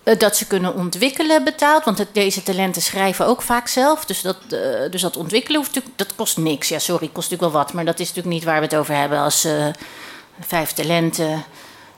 Eh, 0.04 0.20
dat 0.20 0.38
ze 0.38 0.48
kunnen 0.48 0.74
ontwikkelen 0.74 1.44
betaald. 1.44 1.84
Want 1.84 1.98
het, 1.98 2.08
deze 2.12 2.44
talenten 2.44 2.82
schrijven 2.82 3.26
ook 3.26 3.42
vaak 3.42 3.68
zelf. 3.68 4.06
Dus 4.06 4.22
dat, 4.22 4.38
uh, 4.50 4.60
dus 4.90 5.02
dat 5.02 5.18
ontwikkelen 5.18 5.60
hoeft 5.60 5.82
dat 5.96 6.16
kost 6.16 6.38
niks. 6.38 6.68
Ja, 6.68 6.80
sorry, 6.80 7.10
kost 7.14 7.30
natuurlijk 7.30 7.54
wel 7.54 7.64
wat. 7.64 7.74
Maar 7.74 7.86
dat 7.86 8.00
is 8.00 8.08
natuurlijk 8.08 8.36
niet 8.36 8.44
waar 8.44 8.60
we 8.60 8.66
het 8.66 8.76
over 8.76 8.96
hebben. 8.96 9.20
Als 9.20 9.46
uh, 9.46 9.66
vijf 10.40 10.72
talenten. 10.72 11.44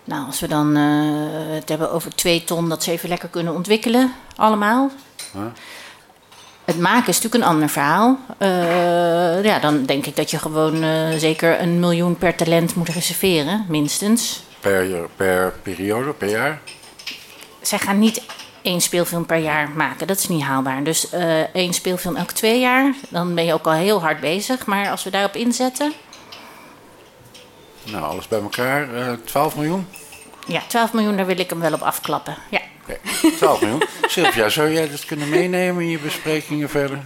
Nou, 0.04 0.26
als 0.26 0.39
we 0.39 0.48
dan 0.48 0.76
het 0.76 1.70
hebben 1.70 1.91
over 1.91 2.15
twee 2.15 2.44
ton, 2.44 2.70
dat 2.70 2.84
ze 2.84 2.91
even 2.91 3.10
lekker 3.10 3.30
kunnen 3.30 3.54
ontwikkelen, 3.54 4.13
allemaal. 4.36 4.91
Huh? 5.34 5.41
Het 6.65 6.80
maken 6.80 7.08
is 7.08 7.15
natuurlijk 7.15 7.44
een 7.44 7.50
ander 7.50 7.70
verhaal. 7.70 8.18
ja, 9.44 9.60
dan 9.60 9.86
denk 9.86 10.06
ik 10.06 10.15
dat 10.15 10.32
je 10.32 10.39
gewoon 10.39 10.84
zeker 11.20 11.62
een 11.62 11.80
miljoen 11.80 12.18
per 12.18 12.36
talent 12.36 12.76
moet 12.76 12.89
reserveren, 12.89 13.65
minstens. 13.68 14.44
Per, 14.60 15.10
per 15.15 15.54
periode, 15.63 16.13
per 16.13 16.30
jaar? 16.30 16.62
Zij 17.67 17.80
gaan 17.80 17.99
niet 17.99 18.21
één 18.62 18.82
speelfilm 18.82 19.25
per 19.25 19.38
jaar 19.38 19.69
maken. 19.69 20.08
Dat 20.08 20.17
is 20.17 20.28
niet 20.28 20.43
haalbaar. 20.43 20.84
Dus 20.84 21.13
uh, 21.13 21.56
één 21.56 21.73
speelfilm 21.73 22.15
elke 22.15 22.34
twee 22.34 22.60
jaar, 22.60 22.93
dan 23.10 23.36
ben 23.36 23.45
je 23.45 23.54
ook 23.54 23.65
al 23.65 23.71
heel 23.71 24.01
hard 24.01 24.19
bezig. 24.19 24.65
Maar 24.65 24.89
als 24.89 25.04
we 25.04 25.10
daarop 25.10 25.36
inzetten. 25.36 25.93
Nou, 27.84 28.04
alles 28.04 28.28
bij 28.28 28.39
elkaar, 28.39 28.93
uh, 28.93 29.12
eh, 29.12 29.19
12 29.25 29.56
miljoen? 29.56 29.88
Ja, 30.47 30.62
12 30.67 30.93
miljoen, 30.93 31.17
daar 31.17 31.25
wil 31.25 31.39
ik 31.39 31.49
hem 31.49 31.60
wel 31.60 31.73
op 31.73 31.82
afklappen. 31.82 32.38
Ja. 32.49 32.62
Okay. 32.84 33.32
12 33.38 33.62
miljoen. 33.62 33.84
Sylvia, 34.08 34.49
zou 34.49 34.71
jij 34.71 34.89
dat 34.89 35.06
kunnen 35.06 35.30
meenemen 35.30 35.84
in 35.84 35.89
je 35.89 35.99
besprekingen 35.99 36.69
verder? 36.69 36.99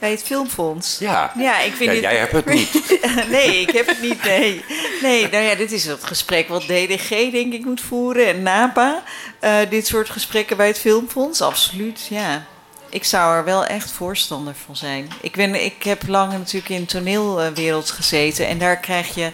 Bij 0.00 0.10
het 0.10 0.22
Filmfonds. 0.22 0.98
Ja, 0.98 1.32
ja, 1.36 1.60
ik 1.60 1.72
vind 1.72 1.84
ja 1.84 1.92
dit... 1.92 2.02
jij 2.02 2.16
hebt 2.16 2.32
het 2.32 2.44
niet. 2.46 3.00
nee, 3.36 3.60
ik 3.60 3.70
heb 3.70 3.86
het 3.86 4.02
niet, 4.02 4.24
nee. 4.24 4.64
Nee, 5.02 5.28
nou 5.28 5.44
ja, 5.44 5.54
dit 5.54 5.72
is 5.72 5.86
het 5.86 6.04
gesprek 6.04 6.48
wat 6.48 6.62
DDG 6.62 7.08
denk 7.08 7.52
ik 7.52 7.64
moet 7.64 7.80
voeren 7.80 8.26
en 8.26 8.42
NAPA. 8.42 9.02
Uh, 9.40 9.56
dit 9.70 9.86
soort 9.86 10.10
gesprekken 10.10 10.56
bij 10.56 10.66
het 10.66 10.78
Filmfonds, 10.78 11.40
absoluut, 11.40 12.06
ja. 12.10 12.46
Ik 12.90 13.04
zou 13.04 13.36
er 13.36 13.44
wel 13.44 13.64
echt 13.66 13.90
voorstander 13.90 14.54
van 14.64 14.76
zijn. 14.76 15.08
Ik, 15.20 15.36
ben, 15.36 15.64
ik 15.64 15.82
heb 15.82 16.06
lang 16.06 16.32
natuurlijk 16.32 16.68
in 16.68 16.80
de 16.80 16.86
toneelwereld 16.86 17.90
gezeten. 17.90 18.46
En 18.46 18.58
daar 18.58 18.76
krijg 18.76 19.14
je 19.14 19.30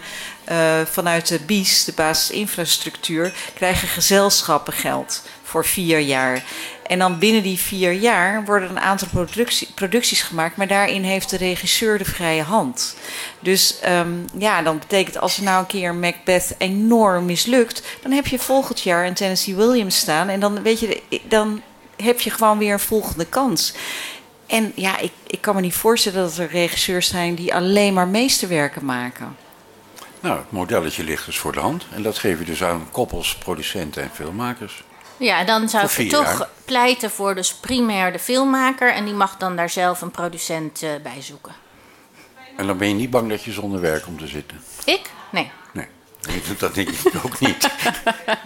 uh, 0.51 0.81
vanuit 0.91 1.27
de 1.27 1.39
BIES, 1.39 1.83
de 1.83 1.93
basisinfrastructuur, 1.95 3.33
krijgen 3.53 3.87
gezelschappen 3.87 4.73
geld 4.73 5.23
voor 5.47 5.65
vier 5.65 5.99
jaar. 5.99 6.43
En 6.87 6.99
dan 6.99 7.19
binnen 7.19 7.43
die 7.43 7.57
vier 7.57 7.91
jaar 7.91 8.45
worden 8.45 8.69
een 8.69 8.79
aantal 8.79 9.07
productie, 9.11 9.67
producties 9.75 10.21
gemaakt, 10.21 10.57
maar 10.57 10.67
daarin 10.67 11.03
heeft 11.03 11.29
de 11.29 11.37
regisseur 11.37 11.97
de 11.97 12.05
vrije 12.05 12.41
hand. 12.41 12.97
Dus 13.39 13.79
um, 13.87 14.25
ja, 14.37 14.61
dan 14.61 14.79
betekent 14.79 15.17
als 15.17 15.37
er 15.37 15.43
nou 15.43 15.59
een 15.59 15.65
keer 15.65 15.95
Macbeth 15.95 16.55
enorm 16.57 17.25
mislukt, 17.25 17.81
dan 18.01 18.11
heb 18.11 18.27
je 18.27 18.39
volgend 18.39 18.81
jaar 18.81 19.05
een 19.05 19.13
Tennessee 19.13 19.55
Williams 19.55 19.97
staan 19.97 20.29
en 20.29 20.39
dan 20.39 20.61
weet 20.61 20.79
je, 20.79 21.01
dan 21.23 21.61
heb 21.95 22.19
je 22.21 22.29
gewoon 22.29 22.57
weer 22.57 22.73
een 22.73 22.79
volgende 22.79 23.25
kans. 23.25 23.73
En 24.47 24.71
ja, 24.75 24.97
ik, 24.99 25.11
ik 25.27 25.41
kan 25.41 25.55
me 25.55 25.61
niet 25.61 25.73
voorstellen 25.73 26.21
dat 26.21 26.37
er 26.37 26.49
regisseurs 26.49 27.07
zijn 27.07 27.35
die 27.35 27.53
alleen 27.53 27.93
maar 27.93 28.07
meesterwerken 28.07 28.85
maken. 28.85 29.35
Nou, 30.19 30.37
het 30.37 30.51
modelletje 30.51 31.03
ligt 31.03 31.25
dus 31.25 31.37
voor 31.37 31.53
de 31.53 31.59
hand. 31.59 31.85
En 31.93 32.03
dat 32.03 32.17
geef 32.17 32.39
je 32.39 32.45
dus 32.45 32.63
aan 32.63 32.87
koppels, 32.91 33.35
producenten 33.35 34.03
en 34.03 34.09
filmmakers. 34.13 34.83
Ja, 35.17 35.43
dan 35.43 35.69
zou 35.69 35.89
ik 35.97 36.09
toch 36.09 36.49
pleiten 36.65 37.11
voor 37.11 37.35
dus 37.35 37.53
primair 37.53 38.11
de 38.11 38.19
filmmaker. 38.19 38.93
En 38.93 39.05
die 39.05 39.13
mag 39.13 39.37
dan 39.37 39.55
daar 39.55 39.69
zelf 39.69 40.01
een 40.01 40.11
producent 40.11 40.83
uh, 40.83 40.89
bij 41.03 41.21
zoeken. 41.21 41.53
En 42.57 42.67
dan 42.67 42.77
ben 42.77 42.87
je 42.87 42.93
niet 42.93 43.09
bang 43.09 43.29
dat 43.29 43.43
je 43.43 43.51
zonder 43.51 43.81
werk 43.81 44.03
komt 44.03 44.19
te 44.19 44.27
zitten? 44.27 44.61
Ik? 44.85 45.01
Nee. 45.29 45.51
Nee, 46.21 46.35
je 46.35 46.47
doet 46.47 46.59
dat 46.59 46.75
niet, 46.75 46.89
ook 47.23 47.39
niet. 47.39 47.69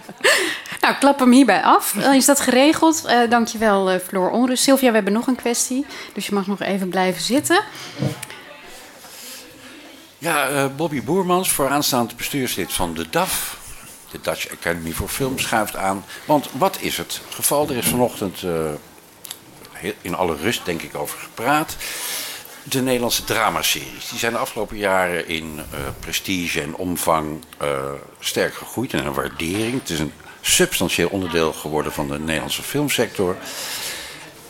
nou, 0.80 0.94
klap 0.98 1.18
hem 1.18 1.32
hierbij 1.32 1.62
af. 1.62 1.94
Dan 1.98 2.14
is 2.14 2.24
dat 2.24 2.40
geregeld. 2.40 3.02
Uh, 3.06 3.30
dankjewel, 3.30 3.92
uh, 3.92 3.98
Floor 3.98 4.30
Onrust. 4.30 4.62
Sylvia, 4.62 4.88
we 4.88 4.94
hebben 4.94 5.12
nog 5.12 5.26
een 5.26 5.36
kwestie. 5.36 5.86
Dus 6.12 6.26
je 6.26 6.34
mag 6.34 6.46
nog 6.46 6.60
even 6.60 6.88
blijven 6.88 7.22
zitten. 7.22 7.64
Ja, 10.18 10.50
uh, 10.50 10.66
Bobby 10.76 11.02
Boermans, 11.02 11.50
vooraanstaand 11.50 12.16
bestuurslid 12.16 12.72
van 12.72 12.94
de 12.94 13.10
DAF, 13.10 13.56
de 14.12 14.20
Dutch 14.20 14.52
Academy 14.52 14.92
for 14.92 15.08
Film, 15.08 15.38
schuift 15.38 15.76
aan. 15.76 16.04
Want 16.24 16.48
wat 16.52 16.76
is 16.80 16.96
het 16.96 17.20
geval? 17.30 17.68
Er 17.68 17.76
is 17.76 17.86
vanochtend 17.86 18.42
uh, 18.42 18.70
in 20.00 20.14
alle 20.14 20.36
rust, 20.36 20.64
denk 20.64 20.82
ik, 20.82 20.96
over 20.96 21.18
gepraat. 21.18 21.76
De 22.62 22.82
Nederlandse 22.82 23.24
dramaseries. 23.24 24.08
Die 24.08 24.18
zijn 24.18 24.32
de 24.32 24.38
afgelopen 24.38 24.76
jaren 24.76 25.28
in 25.28 25.56
uh, 25.56 25.80
prestige 26.00 26.60
en 26.60 26.74
omvang 26.74 27.44
sterk 28.18 28.54
gegroeid 28.54 28.92
en 28.92 29.06
een 29.06 29.12
waardering. 29.12 29.80
Het 29.80 29.90
is 29.90 29.98
een 29.98 30.12
substantieel 30.40 31.08
onderdeel 31.08 31.52
geworden 31.52 31.92
van 31.92 32.08
de 32.08 32.18
Nederlandse 32.18 32.62
filmsector. 32.62 33.36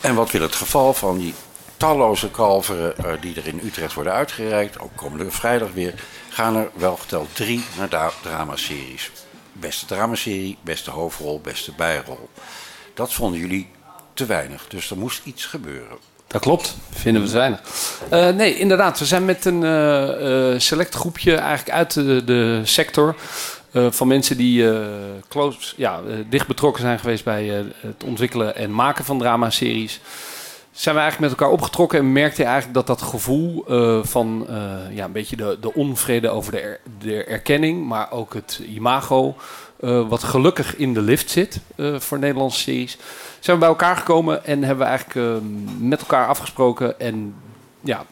En 0.01 0.15
wat 0.15 0.31
wil 0.31 0.41
het 0.41 0.55
geval 0.55 0.95
van 0.95 1.19
die 1.19 1.35
talloze 1.77 2.31
kalveren 2.31 3.21
die 3.21 3.37
er 3.37 3.47
in 3.47 3.61
Utrecht 3.65 3.95
worden 3.95 4.13
uitgereikt, 4.13 4.79
ook 4.79 4.97
komende 4.97 5.31
vrijdag 5.31 5.73
weer, 5.73 5.95
gaan 6.29 6.57
er 6.57 6.71
wel 6.75 6.97
geteld 6.97 7.35
drie 7.35 7.65
naar 7.77 8.13
dramaseries. 8.23 9.11
Beste 9.63 9.87
dramaserie, 9.87 10.59
beste 10.63 10.91
hoofdrol, 10.91 11.41
beste 11.41 11.73
bijrol. 11.77 12.29
Dat 12.95 13.13
vonden 13.13 13.41
jullie 13.41 13.69
te 14.15 14.27
weinig, 14.27 14.69
dus 14.69 14.91
er 14.91 14.99
moest 14.99 15.21
iets 15.25 15.47
gebeuren. 15.47 15.97
Dat 16.27 16.41
klopt, 16.41 16.77
vinden 16.91 17.23
we 17.23 17.29
te 17.29 17.35
weinig. 17.37 17.61
Uh, 18.13 18.29
nee, 18.29 18.59
inderdaad, 18.59 18.99
we 18.99 19.05
zijn 19.05 19.25
met 19.25 19.45
een 19.45 19.63
uh, 19.63 20.59
select 20.59 20.95
groepje 20.95 21.35
eigenlijk 21.35 21.77
uit 21.77 21.93
de, 21.93 22.25
de 22.25 22.61
sector. 22.65 23.15
van 23.73 24.09
mensen 24.09 24.37
die 24.37 24.69
close, 25.29 25.75
ja, 25.77 26.01
dicht 26.29 26.47
betrokken 26.47 26.83
zijn 26.83 26.99
geweest 26.99 27.25
bij 27.25 27.45
het 27.81 28.05
ontwikkelen 28.05 28.57
en 28.57 28.75
maken 28.75 29.05
van 29.05 29.19
dramaseries 29.19 30.01
zijn 30.73 30.95
we 30.95 31.01
eigenlijk 31.01 31.31
met 31.31 31.41
elkaar 31.41 31.55
opgetrokken 31.55 31.99
en 31.99 32.13
merkte 32.13 32.41
je 32.41 32.49
eigenlijk 32.49 32.75
dat 32.75 32.87
dat 32.87 33.09
gevoel 33.09 33.65
uh, 33.69 34.05
van 34.05 34.47
uh, 34.51 34.57
ja, 34.97 35.05
een 35.05 35.13
beetje 35.13 35.37
de, 35.37 35.59
de 35.61 35.75
onvrede 35.75 36.29
over 36.29 36.53
de, 36.53 36.79
de 36.99 37.25
erkenning, 37.25 37.87
maar 37.87 38.11
ook 38.11 38.35
het 38.35 38.61
imago, 38.67 39.37
uh, 39.81 40.09
wat 40.09 40.25
gelukkig 40.25 40.77
in 40.77 40.95
de 40.95 41.03
lift 41.03 41.31
zit 41.31 41.61
voor 41.77 42.19
Nederlandse 42.19 42.61
series, 42.61 42.99
zijn 43.41 43.57
we 43.57 43.63
bij 43.63 43.73
elkaar 43.73 43.97
gekomen 43.97 44.45
en 44.45 44.63
hebben 44.63 44.87
we 44.87 44.91
eigenlijk 44.93 45.43
met 45.79 46.01
elkaar 46.01 46.27
afgesproken 46.27 47.01
en 47.01 47.35
ja, 47.81 48.05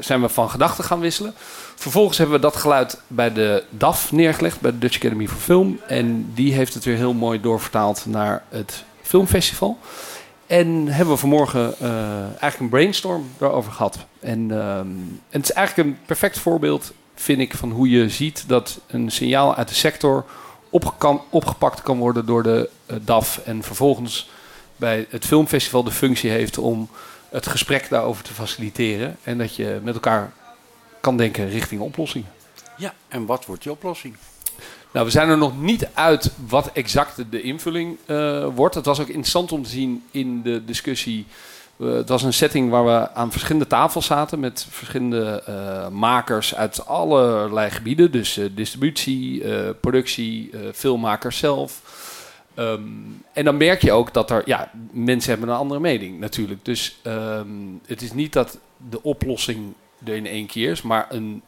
zijn 0.00 0.20
we 0.20 0.28
van 0.28 0.50
gedachten 0.50 0.84
gaan 0.84 1.00
wisselen. 1.00 1.34
Vervolgens 1.74 2.18
hebben 2.18 2.36
we 2.36 2.42
dat 2.42 2.56
geluid 2.56 3.00
bij 3.06 3.32
de 3.32 3.64
DAF 3.70 4.12
neergelegd, 4.12 4.60
bij 4.60 4.70
de 4.70 4.78
Dutch 4.78 4.96
Academy 4.96 5.28
for 5.28 5.40
Film. 5.40 5.80
En 5.86 6.30
die 6.34 6.52
heeft 6.52 6.74
het 6.74 6.84
weer 6.84 6.96
heel 6.96 7.12
mooi 7.12 7.40
doorvertaald 7.40 8.06
naar 8.06 8.42
het 8.48 8.84
filmfestival. 9.02 9.78
En 10.48 10.88
hebben 10.88 11.14
we 11.14 11.20
vanmorgen 11.20 11.74
uh, 11.82 12.20
eigenlijk 12.20 12.58
een 12.58 12.68
brainstorm 12.68 13.30
daarover 13.38 13.72
gehad. 13.72 13.98
En, 14.20 14.48
uh, 14.48 14.78
en, 14.78 15.20
het 15.30 15.42
is 15.42 15.52
eigenlijk 15.52 15.88
een 15.88 15.98
perfect 16.06 16.38
voorbeeld, 16.38 16.92
vind 17.14 17.40
ik, 17.40 17.54
van 17.54 17.70
hoe 17.70 17.88
je 17.88 18.08
ziet 18.08 18.44
dat 18.46 18.80
een 18.86 19.10
signaal 19.10 19.54
uit 19.54 19.68
de 19.68 19.74
sector 19.74 20.24
opgepakt 21.30 21.82
kan 21.82 21.98
worden 21.98 22.26
door 22.26 22.42
de 22.42 22.70
uh, 22.90 22.96
DAF. 23.00 23.40
En 23.44 23.62
vervolgens 23.62 24.30
bij 24.76 25.06
het 25.10 25.26
filmfestival 25.26 25.84
de 25.84 25.90
functie 25.90 26.30
heeft 26.30 26.58
om 26.58 26.88
het 27.28 27.46
gesprek 27.46 27.88
daarover 27.88 28.24
te 28.24 28.32
faciliteren. 28.32 29.16
En 29.22 29.38
dat 29.38 29.56
je 29.56 29.80
met 29.82 29.94
elkaar 29.94 30.32
kan 31.00 31.16
denken 31.16 31.48
richting 31.48 31.80
oplossingen. 31.80 32.28
Ja, 32.76 32.94
en 33.08 33.26
wat 33.26 33.46
wordt 33.46 33.62
die 33.62 33.72
oplossing? 33.72 34.16
Nou, 34.92 35.06
we 35.06 35.12
zijn 35.12 35.28
er 35.28 35.38
nog 35.38 35.60
niet 35.60 35.88
uit 35.94 36.32
wat 36.46 36.70
exact 36.72 37.30
de 37.30 37.42
invulling 37.42 37.96
uh, 38.06 38.46
wordt. 38.54 38.74
Het 38.74 38.84
was 38.84 39.00
ook 39.00 39.08
interessant 39.08 39.52
om 39.52 39.62
te 39.62 39.68
zien 39.68 40.04
in 40.10 40.42
de 40.42 40.64
discussie. 40.64 41.26
Uh, 41.76 41.94
het 41.94 42.08
was 42.08 42.22
een 42.22 42.32
setting 42.32 42.70
waar 42.70 42.84
we 42.84 43.14
aan 43.14 43.30
verschillende 43.30 43.66
tafels 43.66 44.06
zaten 44.06 44.40
met 44.40 44.66
verschillende 44.70 45.42
uh, 45.48 45.88
makers 45.88 46.54
uit 46.54 46.86
allerlei 46.86 47.70
gebieden. 47.70 48.10
Dus 48.10 48.40
distributie, 48.54 49.44
productie, 49.80 50.50
filmmakers 50.72 51.38
zelf. 51.38 51.82
Um, 52.58 53.24
en 53.32 53.44
dan 53.44 53.56
merk 53.56 53.82
je 53.82 53.92
ook 53.92 54.14
dat 54.14 54.30
er, 54.30 54.42
ja, 54.44 54.70
mensen 54.90 55.30
hebben 55.30 55.48
een 55.48 55.56
andere 55.56 55.80
mening 55.80 56.20
natuurlijk. 56.20 56.64
Dus 56.64 56.98
um, 57.04 57.80
het 57.86 58.02
is 58.02 58.12
niet 58.12 58.32
dat 58.32 58.58
de 58.90 59.02
oplossing 59.02 59.74
er 60.04 60.14
in 60.14 60.26
één 60.26 60.46
keer 60.46 60.70
is, 60.70 60.82
maar 60.82 61.06
een 61.10 61.42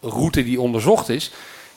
route 0.00 0.44
die 0.44 0.60
onderzocht 0.60 1.08
is 1.08 1.32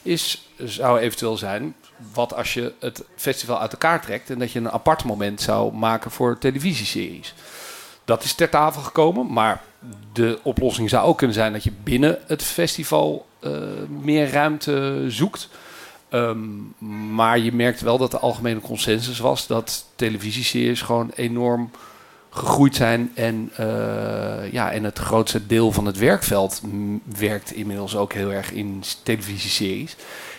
is, 0.08 0.50
zou 0.58 1.00
eventueel 1.00 1.38
zijn, 1.38 1.76
wat 2.14 2.34
als 2.34 2.54
je 2.54 2.74
het 2.80 3.04
festival 3.16 3.60
uit 3.60 3.72
elkaar 3.72 4.02
trekt 4.02 4.30
en 4.30 4.40
dat 4.40 4.52
je 4.52 4.60
een 4.60 4.72
apart 4.72 5.04
moment 5.04 5.42
zou 5.42 5.74
maken 5.74 6.12
voor 6.12 6.38
televisieseries. 6.38 7.34
Dat 8.06 8.24
is 8.24 8.34
ter 8.34 8.50
tafel 8.50 8.82
gekomen, 8.82 9.34
maar 9.34 9.62
de 10.14 10.40
oplossing 10.44 10.90
zou 10.90 11.06
ook 11.06 11.18
kunnen 11.18 11.36
zijn 11.36 11.54
dat 11.54 11.64
je 11.64 11.72
binnen 11.84 12.20
het 12.28 12.44
festival 12.44 13.28
uh, 13.42 13.52
meer 14.02 14.30
ruimte 14.30 15.06
zoekt. 15.08 15.50
Um, 16.10 16.74
maar 17.10 17.40
je 17.40 17.54
merkt 17.54 17.82
wel 17.82 17.98
dat 17.98 18.12
de 18.12 18.20
algemene 18.20 18.60
consensus 18.60 19.20
was 19.20 19.48
dat 19.48 19.86
televisieseries 19.96 20.82
gewoon 20.82 21.12
enorm 21.16 21.72
gegroeid 22.38 22.76
zijn. 22.76 23.12
En, 23.14 23.52
uh, 23.60 24.52
ja, 24.52 24.72
en 24.72 24.84
het 24.84 25.00
grootste 25.00 25.48
deel 25.48 25.72
van 25.72 25.86
het 25.86 25.98
werkveld 25.98 26.62
werkt 27.18 27.54
inmiddels 27.54 27.96
ook 27.96 28.14
heel 28.14 28.32
erg 28.32 28.52
in 28.52 28.84
televisieseries. 29.04 29.96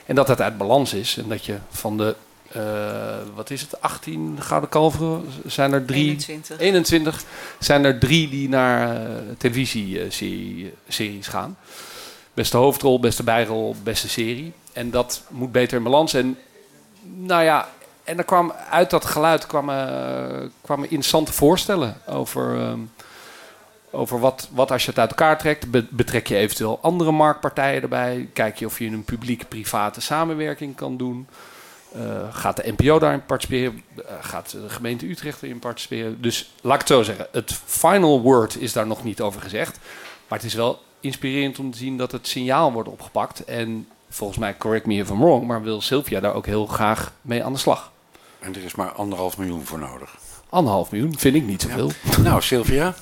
En 0.07 0.15
dat 0.15 0.27
dat 0.27 0.41
uit 0.41 0.59
balans 0.59 0.95
is. 0.95 1.17
En 1.17 1.29
dat 1.29 1.45
je 1.45 1.57
van 1.71 1.97
de, 1.97 2.17
uh, 2.57 2.63
wat 3.35 3.51
is 3.51 3.61
het, 3.61 3.81
18 3.81 4.37
Gouden 4.41 4.71
Kalveren 4.71 5.25
zijn 5.47 5.73
er 5.73 5.85
drie. 5.85 6.09
21. 6.09 6.59
21 6.59 7.25
zijn 7.59 7.85
er 7.85 7.99
drie 7.99 8.29
die 8.29 8.49
naar 8.49 8.97
uh, 8.97 9.13
televisieseries 9.39 11.27
gaan. 11.27 11.57
Beste 12.35 12.57
hoofdrol, 12.57 13.01
beste 13.01 13.23
bijrol, 13.23 13.77
beste 13.83 14.09
serie. 14.09 14.53
En 14.73 14.91
dat 14.91 15.23
moet 15.29 15.53
beter 15.53 15.77
in 15.77 15.83
balans. 15.83 16.15
En 16.15 16.39
nou 17.03 17.43
ja, 17.43 17.69
en 18.09 18.19
er 18.19 18.25
kwam 18.25 18.53
uit 18.71 18.91
dat 18.91 19.05
geluid 19.05 19.47
kwamen, 19.47 20.53
kwamen 20.61 20.85
interessante 20.85 21.33
voorstellen 21.33 21.97
over, 22.07 22.61
um, 22.61 22.91
over 23.91 24.21
wat, 24.21 24.49
wat 24.53 24.71
als 24.71 24.85
je 24.85 24.91
het 24.91 24.99
uit 24.99 25.11
elkaar 25.11 25.39
trekt. 25.39 25.91
betrek 25.91 26.27
je 26.27 26.37
eventueel 26.37 26.79
andere 26.83 27.13
marktpartijen 27.13 27.83
erbij? 27.83 28.29
Kijk 28.33 28.59
je 28.59 28.67
of 28.67 28.79
je 28.79 28.87
een 28.87 29.05
publiek-private 29.05 30.01
samenwerking 30.01 30.77
kan 30.77 30.97
doen? 30.97 31.29
Uh, 31.97 32.03
gaat 32.31 32.57
de 32.57 32.75
NPO 32.77 32.99
daarin 32.99 33.25
participeren? 33.25 33.83
Uh, 33.99 34.05
gaat 34.21 34.51
de 34.51 34.69
gemeente 34.69 35.09
Utrecht 35.09 35.43
erin 35.43 35.59
participeren? 35.59 36.23
Dus 36.23 36.55
laat 36.61 36.75
ik 36.75 36.81
het 36.81 36.89
zo 36.89 37.03
zeggen, 37.03 37.27
het 37.33 37.61
final 37.65 38.21
word 38.21 38.57
is 38.57 38.73
daar 38.73 38.87
nog 38.87 39.05
niet 39.05 39.21
over 39.21 39.41
gezegd. 39.41 39.79
Maar 40.29 40.39
het 40.39 40.47
is 40.47 40.55
wel 40.55 40.83
inspirerend 41.01 41.59
om 41.59 41.71
te 41.71 41.79
zien 41.79 41.97
dat 41.97 42.13
het 42.13 42.29
signaal 42.29 42.73
wordt 42.73 42.89
opgepakt. 42.89 43.45
En 43.45 43.89
volgens 44.09 44.39
mij, 44.39 44.57
correct 44.57 44.87
me 44.87 44.95
if 44.95 45.11
I'm 45.11 45.21
wrong, 45.21 45.47
maar 45.47 45.63
wil 45.63 45.81
Sylvia 45.81 46.21
daar 46.21 46.35
ook 46.35 46.47
heel 46.47 46.67
graag 46.67 47.13
mee 47.23 47.45
aan 47.45 47.53
de 47.53 47.59
slag. 47.59 47.91
En 48.41 48.55
er 48.55 48.65
is 48.65 48.75
maar 48.75 48.93
anderhalf 48.93 49.39
miljoen 49.39 49.67
voor 49.67 49.79
nodig. 49.79 50.15
Anderhalf 50.51 50.91
miljoen 50.91 51.19
vind 51.19 51.35
ik 51.35 51.43
niet 51.43 51.63
zoveel. 51.63 51.93
Ja. 52.11 52.19
Nou, 52.19 52.43
Sylvia. 52.43 52.95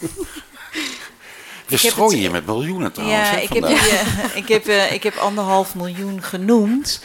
We 1.66 1.76
strooien 1.76 2.20
je 2.20 2.30
met 2.30 2.46
miljoenen 2.46 2.92
trouwens. 2.92 3.28
Ja, 3.28 3.34
hè, 3.34 3.40
ik 3.40 3.48
heb, 3.52 3.66
die, 3.66 3.76
eh, 3.76 4.36
ik, 4.36 4.48
heb, 4.48 4.66
eh, 4.66 4.92
ik 4.92 5.02
heb 5.02 5.16
anderhalf 5.16 5.74
miljoen 5.74 6.22
genoemd. 6.22 7.00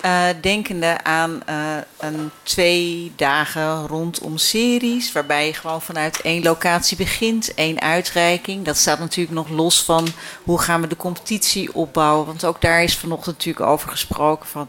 eh, 0.00 0.24
denkende 0.40 1.04
aan 1.04 1.42
eh, 1.46 1.76
een 1.98 2.30
twee 2.42 3.12
dagen 3.16 3.86
rondom 3.86 4.36
series. 4.38 5.12
Waarbij 5.12 5.46
je 5.46 5.52
gewoon 5.54 5.82
vanuit 5.82 6.20
één 6.20 6.42
locatie 6.42 6.96
begint, 6.96 7.54
één 7.54 7.80
uitreiking. 7.80 8.64
Dat 8.64 8.76
staat 8.76 8.98
natuurlijk 8.98 9.36
nog 9.36 9.48
los 9.48 9.82
van 9.82 10.08
hoe 10.42 10.58
gaan 10.60 10.80
we 10.80 10.86
de 10.86 10.96
competitie 10.96 11.74
opbouwen. 11.74 12.26
Want 12.26 12.44
ook 12.44 12.60
daar 12.60 12.82
is 12.82 12.96
vanochtend 12.96 13.36
natuurlijk 13.36 13.66
over 13.66 13.88
gesproken 13.88 14.48
van. 14.48 14.68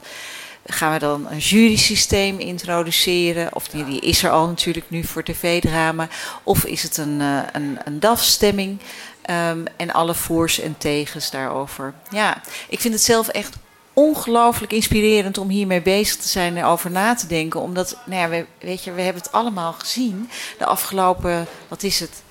Gaan 0.70 0.94
we 0.94 1.00
dan 1.00 1.28
een 1.30 1.38
jurysysteem 1.38 2.40
introduceren? 2.40 3.56
Of 3.56 3.68
die 3.68 4.00
is 4.00 4.24
er 4.24 4.30
al 4.30 4.48
natuurlijk 4.48 4.90
nu 4.90 5.04
voor 5.04 5.24
tv-drama. 5.24 6.08
Of 6.44 6.66
is 6.66 6.84
het 6.84 6.98
een, 6.98 7.22
eh, 7.22 7.40
een, 7.52 7.78
een 7.86 8.00
DAF-stemming? 8.00 8.80
Ehm, 9.22 9.66
en 9.76 9.92
alle 9.92 10.16
voors 10.16 10.60
en 10.60 10.78
tegens 10.78 11.32
daarover. 11.32 11.94
Ja, 12.10 12.42
ik 12.70 12.80
vind 12.80 12.94
het 12.94 13.04
zelf 13.04 13.28
echt 13.28 13.56
ongelooflijk 13.94 14.74
inspirerend 14.74 15.38
om 15.38 15.50
hiermee 15.50 15.82
bezig 15.82 16.16
te 16.16 16.28
zijn 16.28 16.58
en 16.58 16.64
over 16.64 16.92
na 16.92 17.16
te 17.16 17.28
denken. 17.28 17.62
Omdat, 17.62 17.98
nou 18.06 18.22
ja, 18.22 18.30
we, 18.30 18.46
weet 18.60 18.84
je, 18.84 18.92
we 18.92 19.02
hebben 19.02 19.22
het 19.22 19.32
allemaal 19.32 19.74
gezien. 19.74 20.30
De 20.58 20.66
afgelopen, 20.66 21.48
wat 21.68 21.84
is 21.84 22.00
het, 22.00 22.22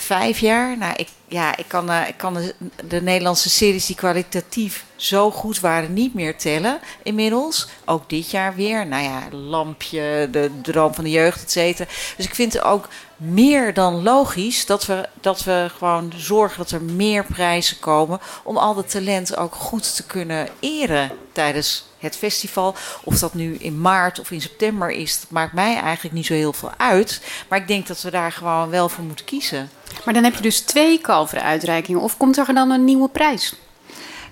vijf 0.00 0.38
jaar? 0.38 0.78
Nou, 0.78 0.94
ik, 0.96 1.08
ja, 1.28 1.56
ik 1.56 1.64
kan, 1.66 1.90
eh, 1.90 2.08
ik 2.08 2.16
kan 2.16 2.34
de, 2.34 2.54
de 2.88 3.02
Nederlandse 3.02 3.50
series 3.50 3.86
die 3.86 3.96
kwalitatief 3.96 4.84
zo 4.96 5.30
goed 5.30 5.60
waren 5.60 5.92
niet 5.92 6.14
meer 6.14 6.36
tellen 6.36 6.80
inmiddels. 7.02 7.68
Ook 7.84 8.08
dit 8.08 8.30
jaar 8.30 8.54
weer. 8.54 8.86
Nou 8.86 9.02
ja, 9.02 9.22
Lampje, 9.30 10.28
de 10.30 10.50
Droom 10.62 10.94
van 10.94 11.04
de 11.04 11.10
Jeugd, 11.10 11.42
et 11.42 11.50
cetera. 11.50 11.88
Dus 12.16 12.26
ik 12.26 12.34
vind 12.34 12.62
ook 12.62 12.88
meer 13.20 13.74
dan 13.74 14.02
logisch 14.02 14.66
dat 14.66 14.86
we, 14.86 15.08
dat 15.20 15.44
we 15.44 15.70
gewoon 15.76 16.12
zorgen 16.16 16.58
dat 16.58 16.70
er 16.70 16.82
meer 16.82 17.24
prijzen 17.24 17.78
komen. 17.78 18.20
Om 18.42 18.56
al 18.56 18.74
dat 18.74 18.90
talent 18.90 19.36
ook 19.36 19.54
goed 19.54 19.96
te 19.96 20.06
kunnen 20.06 20.48
eren 20.60 21.10
tijdens 21.32 21.84
het 21.98 22.16
festival. 22.16 22.74
Of 23.04 23.18
dat 23.18 23.34
nu 23.34 23.54
in 23.54 23.80
maart 23.80 24.20
of 24.20 24.30
in 24.30 24.40
september 24.40 24.90
is, 24.90 25.20
dat 25.20 25.30
maakt 25.30 25.52
mij 25.52 25.76
eigenlijk 25.76 26.14
niet 26.14 26.26
zo 26.26 26.34
heel 26.34 26.52
veel 26.52 26.72
uit. 26.76 27.22
Maar 27.48 27.58
ik 27.58 27.68
denk 27.68 27.86
dat 27.86 28.02
we 28.02 28.10
daar 28.10 28.32
gewoon 28.32 28.70
wel 28.70 28.88
voor 28.88 29.04
moeten 29.04 29.24
kiezen. 29.24 29.70
Maar 30.04 30.14
dan 30.14 30.24
heb 30.24 30.34
je 30.34 30.42
dus 30.42 30.60
twee 30.60 31.00
kalverenuitreikingen. 31.00 32.00
Of 32.00 32.16
komt 32.16 32.36
er 32.36 32.54
dan 32.54 32.70
een 32.70 32.84
nieuwe 32.84 33.08
prijs? 33.08 33.54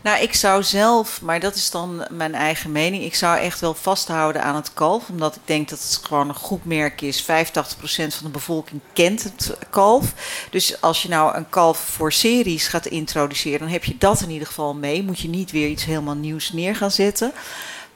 Nou, 0.02 0.22
ik 0.22 0.34
zou 0.34 0.62
zelf, 0.62 1.20
maar 1.22 1.40
dat 1.40 1.54
is 1.54 1.70
dan 1.70 2.06
mijn 2.10 2.34
eigen 2.34 2.72
mening. 2.72 3.02
Ik 3.02 3.14
zou 3.14 3.38
echt 3.38 3.60
wel 3.60 3.74
vasthouden 3.74 4.42
aan 4.42 4.54
het 4.54 4.72
kalf. 4.74 5.08
Omdat 5.08 5.36
ik 5.36 5.42
denk 5.44 5.68
dat 5.68 5.78
het 5.78 6.00
gewoon 6.02 6.28
een 6.28 6.34
goed 6.34 6.64
merk 6.64 7.00
is. 7.00 7.22
85% 7.22 7.26
van 7.26 8.22
de 8.22 8.28
bevolking 8.32 8.80
kent 8.92 9.22
het 9.22 9.56
kalf. 9.70 10.14
Dus 10.50 10.80
als 10.80 11.02
je 11.02 11.08
nou 11.08 11.36
een 11.36 11.48
kalf 11.48 11.78
voor 11.78 12.12
series 12.12 12.68
gaat 12.68 12.86
introduceren, 12.86 13.58
dan 13.58 13.68
heb 13.68 13.84
je 13.84 13.98
dat 13.98 14.20
in 14.20 14.30
ieder 14.30 14.46
geval 14.46 14.74
mee. 14.74 15.02
Moet 15.02 15.20
je 15.20 15.28
niet 15.28 15.50
weer 15.50 15.68
iets 15.68 15.84
helemaal 15.84 16.16
nieuws 16.16 16.52
neer 16.52 16.76
gaan 16.76 16.90
zetten. 16.90 17.32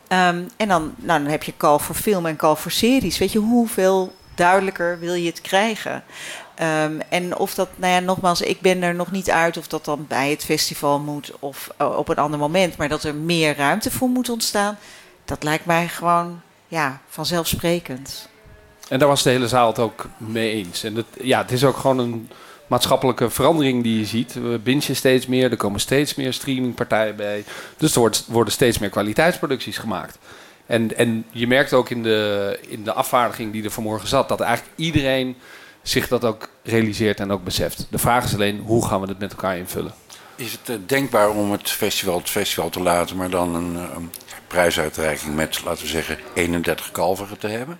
Ehm, 0.08 0.42
en 0.56 0.68
dan, 0.68 0.94
nou, 0.96 1.22
dan 1.22 1.30
heb 1.30 1.42
je 1.42 1.52
kalf 1.56 1.82
voor 1.82 1.94
film 1.94 2.26
en 2.26 2.36
kalf 2.36 2.60
voor 2.60 2.70
series. 2.70 3.18
Weet 3.18 3.32
je, 3.32 3.38
hoeveel 3.38 4.14
duidelijker 4.34 4.98
wil 4.98 5.14
je 5.14 5.30
het 5.30 5.40
krijgen? 5.40 6.04
Um, 6.62 7.00
en 7.08 7.36
of 7.36 7.54
dat, 7.54 7.68
nou 7.76 7.92
ja, 7.92 8.00
nogmaals, 8.00 8.40
ik 8.40 8.60
ben 8.60 8.82
er 8.82 8.94
nog 8.94 9.10
niet 9.10 9.30
uit 9.30 9.56
of 9.56 9.66
dat 9.66 9.84
dan 9.84 10.04
bij 10.08 10.30
het 10.30 10.44
festival 10.44 10.98
moet 10.98 11.32
of 11.38 11.70
uh, 11.80 11.96
op 11.98 12.08
een 12.08 12.16
ander 12.16 12.38
moment, 12.38 12.76
maar 12.76 12.88
dat 12.88 13.04
er 13.04 13.14
meer 13.14 13.56
ruimte 13.56 13.90
voor 13.90 14.08
moet 14.08 14.28
ontstaan, 14.28 14.78
dat 15.24 15.42
lijkt 15.42 15.66
mij 15.66 15.88
gewoon 15.88 16.40
ja, 16.68 17.00
vanzelfsprekend. 17.08 18.28
En 18.88 18.98
daar 18.98 19.08
was 19.08 19.22
de 19.22 19.30
hele 19.30 19.48
zaal 19.48 19.66
het 19.66 19.78
ook 19.78 20.08
mee 20.16 20.52
eens. 20.52 20.84
En 20.84 21.04
ja, 21.20 21.38
het 21.42 21.52
is 21.52 21.64
ook 21.64 21.76
gewoon 21.76 21.98
een 21.98 22.30
maatschappelijke 22.66 23.30
verandering 23.30 23.82
die 23.82 23.98
je 23.98 24.06
ziet. 24.06 24.34
We 24.34 24.60
bingen 24.62 24.96
steeds 24.96 25.26
meer, 25.26 25.50
er 25.50 25.56
komen 25.56 25.80
steeds 25.80 26.14
meer 26.14 26.32
streamingpartijen 26.32 27.16
bij. 27.16 27.44
Dus 27.76 27.96
er 27.96 28.10
worden 28.26 28.52
steeds 28.52 28.78
meer 28.78 28.90
kwaliteitsproducties 28.90 29.78
gemaakt. 29.78 30.18
En, 30.66 30.96
en 30.96 31.24
je 31.30 31.46
merkt 31.46 31.72
ook 31.72 31.90
in 31.90 32.02
de, 32.02 32.58
in 32.68 32.84
de 32.84 32.92
afvaardiging 32.92 33.52
die 33.52 33.64
er 33.64 33.70
vanmorgen 33.70 34.08
zat, 34.08 34.28
dat 34.28 34.40
eigenlijk 34.40 34.76
iedereen 34.76 35.36
zich 35.82 36.08
dat 36.08 36.24
ook 36.24 36.48
realiseert 36.62 37.20
en 37.20 37.32
ook 37.32 37.44
beseft. 37.44 37.86
De 37.90 37.98
vraag 37.98 38.24
is 38.24 38.34
alleen, 38.34 38.60
hoe 38.60 38.86
gaan 38.86 39.00
we 39.00 39.06
het 39.06 39.18
met 39.18 39.30
elkaar 39.30 39.56
invullen? 39.56 39.94
Is 40.36 40.52
het 40.52 40.68
uh, 40.68 40.76
denkbaar 40.86 41.30
om 41.30 41.52
het 41.52 41.70
festival 41.70 42.18
het 42.18 42.30
festival 42.30 42.68
te 42.68 42.80
laten, 42.80 43.16
maar 43.16 43.30
dan 43.30 43.54
een, 43.54 43.74
een 43.74 44.10
prijsuitreiking 44.46 45.34
met, 45.34 45.64
laten 45.64 45.82
we 45.82 45.88
zeggen, 45.88 46.18
31 46.34 46.90
kalveren 46.90 47.38
te 47.38 47.48
hebben? 47.48 47.78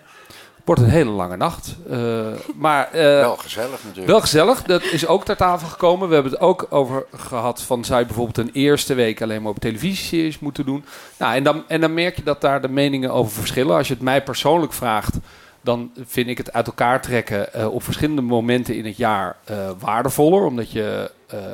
wordt 0.64 0.80
een 0.80 0.88
hele 0.88 1.10
lange 1.10 1.36
nacht. 1.36 1.76
Uh, 1.90 2.26
maar, 2.54 2.88
uh, 2.94 3.00
wel 3.00 3.36
gezellig 3.36 3.78
natuurlijk. 3.82 4.06
Wel 4.06 4.20
gezellig. 4.20 4.62
Dat 4.62 4.82
is 4.82 5.06
ook 5.06 5.24
ter 5.24 5.36
tafel 5.36 5.68
gekomen. 5.68 6.08
We 6.08 6.14
hebben 6.14 6.32
het 6.32 6.40
ook 6.40 6.66
over 6.70 7.06
gehad 7.16 7.62
van 7.62 7.84
zou 7.84 8.00
je 8.00 8.06
bijvoorbeeld 8.06 8.38
een 8.38 8.50
eerste 8.52 8.94
week 8.94 9.22
alleen 9.22 9.42
maar 9.42 9.50
op 9.50 9.58
televisieseries 9.58 10.38
moeten 10.38 10.66
doen. 10.66 10.84
Nou, 11.18 11.34
en, 11.34 11.42
dan, 11.42 11.64
en 11.68 11.80
dan 11.80 11.94
merk 11.94 12.16
je 12.16 12.22
dat 12.22 12.40
daar 12.40 12.60
de 12.60 12.68
meningen 12.68 13.12
over 13.12 13.32
verschillen. 13.32 13.76
Als 13.76 13.88
je 13.88 13.94
het 13.94 14.02
mij 14.02 14.22
persoonlijk 14.22 14.72
vraagt, 14.72 15.16
dan 15.62 15.90
vind 16.04 16.28
ik 16.28 16.38
het 16.38 16.52
uit 16.52 16.66
elkaar 16.66 17.02
trekken 17.02 17.48
uh, 17.56 17.74
op 17.74 17.82
verschillende 17.82 18.22
momenten 18.22 18.76
in 18.76 18.84
het 18.84 18.96
jaar 18.96 19.36
waardevoller. 19.78 20.44
Omdat 20.44 20.72
je, 20.72 21.10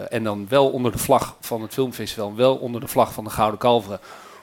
en 0.08 0.24
dan 0.24 0.46
wel 0.48 0.68
onder 0.70 0.92
de 0.92 0.98
vlag 0.98 1.36
van 1.40 1.62
het 1.62 1.72
filmfestival, 1.72 2.34
wel 2.34 2.56
onder 2.56 2.80
de 2.80 2.88
vlag 2.88 3.12
van 3.12 3.24
de 3.24 3.30
Gouden 3.30 3.58
Kalveren. 3.58 4.00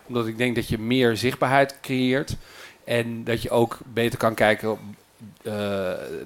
Omdat 0.08 0.28
ik 0.28 0.38
denk 0.38 0.56
dat 0.56 0.68
je 0.68 0.80
meer 0.80 1.18
zichtbaarheid 1.18 1.78
creëert. 1.82 2.36
En 2.84 3.24
dat 3.24 3.42
je 3.42 3.50
ook 3.50 3.78
beter 3.84 4.18
kan 4.18 4.34
kijken, 4.34 4.78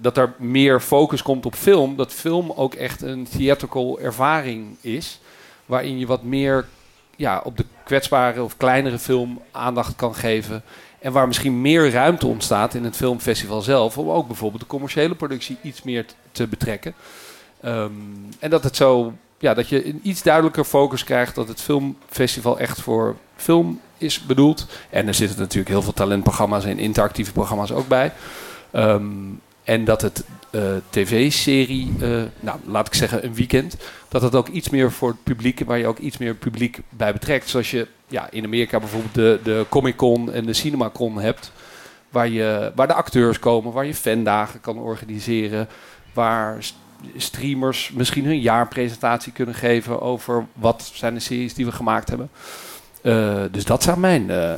dat 0.01 0.17
er 0.17 0.33
meer 0.37 0.79
focus 0.79 1.21
komt 1.21 1.45
op 1.45 1.55
film. 1.55 1.95
Dat 1.95 2.13
film 2.13 2.51
ook 2.51 2.73
echt 2.73 3.01
een 3.01 3.27
theatrical 3.37 3.99
ervaring 3.99 4.77
is. 4.81 5.19
Waarin 5.65 5.99
je 5.99 6.05
wat 6.05 6.23
meer 6.23 6.65
ja, 7.15 7.41
op 7.43 7.57
de 7.57 7.65
kwetsbare 7.83 8.43
of 8.43 8.57
kleinere 8.57 8.99
film 8.99 9.41
aandacht 9.51 9.95
kan 9.95 10.15
geven. 10.15 10.63
En 10.99 11.11
waar 11.11 11.27
misschien 11.27 11.61
meer 11.61 11.91
ruimte 11.91 12.27
ontstaat 12.27 12.73
in 12.73 12.83
het 12.83 12.95
filmfestival 12.95 13.61
zelf. 13.61 13.97
Om 13.97 14.09
ook 14.09 14.27
bijvoorbeeld 14.27 14.61
de 14.61 14.67
commerciële 14.67 15.15
productie 15.15 15.57
iets 15.61 15.83
meer 15.83 16.05
te 16.31 16.47
betrekken. 16.47 16.93
Um, 17.65 18.29
en 18.39 18.49
dat 18.49 18.63
het 18.63 18.75
zo, 18.75 19.13
ja, 19.37 19.53
dat 19.53 19.69
je 19.69 19.87
een 19.87 19.99
iets 20.03 20.23
duidelijker 20.23 20.63
focus 20.63 21.03
krijgt. 21.03 21.35
Dat 21.35 21.47
het 21.47 21.61
filmfestival 21.61 22.59
echt 22.59 22.81
voor 22.81 23.15
film 23.35 23.79
is 23.97 24.25
bedoeld. 24.25 24.65
En 24.89 25.07
er 25.07 25.13
zitten 25.13 25.39
natuurlijk 25.39 25.69
heel 25.69 25.81
veel 25.81 25.93
talentprogramma's 25.93 26.65
en 26.65 26.79
interactieve 26.79 27.31
programma's 27.31 27.71
ook 27.71 27.87
bij. 27.87 28.11
Um, 28.73 29.41
en 29.63 29.83
dat 29.83 30.01
het 30.01 30.23
uh, 30.51 30.61
tv-serie, 30.89 31.93
uh, 32.01 32.21
nou 32.39 32.59
laat 32.65 32.87
ik 32.87 32.93
zeggen 32.93 33.25
een 33.25 33.33
weekend, 33.33 33.75
dat 34.07 34.21
het 34.21 34.35
ook 34.35 34.47
iets 34.47 34.69
meer 34.69 34.91
voor 34.91 35.09
het 35.09 35.23
publiek, 35.23 35.61
waar 35.65 35.77
je 35.77 35.87
ook 35.87 35.97
iets 35.97 36.17
meer 36.17 36.35
publiek 36.35 36.79
bij 36.89 37.13
betrekt. 37.13 37.49
Zoals 37.49 37.71
je 37.71 37.87
ja, 38.09 38.27
in 38.31 38.43
Amerika 38.43 38.79
bijvoorbeeld 38.79 39.13
de, 39.13 39.39
de 39.43 39.65
Comic 39.69 39.95
Con 39.95 40.31
en 40.31 40.45
de 40.45 40.53
CinemaCon 40.53 41.19
hebt, 41.19 41.51
waar, 42.09 42.27
je, 42.27 42.71
waar 42.75 42.87
de 42.87 42.93
acteurs 42.93 43.39
komen, 43.39 43.73
waar 43.73 43.85
je 43.85 43.93
fandagen 43.93 44.61
kan 44.61 44.77
organiseren, 44.77 45.67
waar 46.13 46.57
streamers 47.15 47.91
misschien 47.93 48.25
hun 48.25 48.39
jaarpresentatie 48.39 49.31
kunnen 49.31 49.55
geven 49.55 50.01
over 50.01 50.45
wat 50.53 50.91
zijn 50.93 51.13
de 51.13 51.19
series 51.19 51.53
die 51.53 51.65
we 51.65 51.71
gemaakt 51.71 52.09
hebben. 52.09 52.29
Uh, 53.03 53.41
dus 53.51 53.65
dat 53.65 53.83
zou 53.83 53.99
mijn. 53.99 54.29
Uh... 54.29 54.53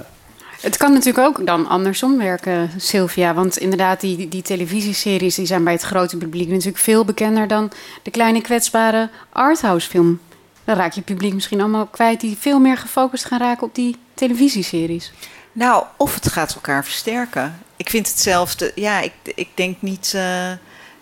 Het 0.61 0.77
kan 0.77 0.93
natuurlijk 0.93 1.27
ook 1.27 1.45
dan 1.45 1.67
andersom 1.67 2.17
werken, 2.17 2.69
Sylvia. 2.77 3.33
Want 3.33 3.57
inderdaad, 3.57 3.99
die, 3.99 4.27
die 4.27 4.41
televisieseries 4.41 5.35
die 5.35 5.45
zijn 5.45 5.63
bij 5.63 5.73
het 5.73 5.81
grote 5.81 6.17
publiek 6.17 6.49
natuurlijk 6.49 6.77
veel 6.77 7.05
bekender 7.05 7.47
dan 7.47 7.71
de 8.03 8.11
kleine 8.11 8.41
kwetsbare 8.41 9.09
arthouse 9.29 9.89
film. 9.89 10.19
Dan 10.63 10.75
raak 10.75 10.93
je 10.93 11.01
publiek 11.01 11.33
misschien 11.33 11.59
allemaal 11.59 11.87
kwijt 11.87 12.19
die 12.19 12.37
veel 12.39 12.59
meer 12.59 12.77
gefocust 12.77 13.25
gaan 13.25 13.39
raken 13.39 13.67
op 13.67 13.75
die 13.75 13.97
televisieseries. 14.13 15.13
Nou, 15.51 15.85
of 15.97 16.13
het 16.13 16.31
gaat 16.31 16.55
elkaar 16.55 16.83
versterken. 16.83 17.59
Ik 17.75 17.89
vind 17.89 18.07
hetzelfde. 18.07 18.71
Ja, 18.75 18.99
ik, 18.99 19.13
ik 19.23 19.49
denk 19.55 19.81
niet. 19.81 20.13
Uh 20.15 20.51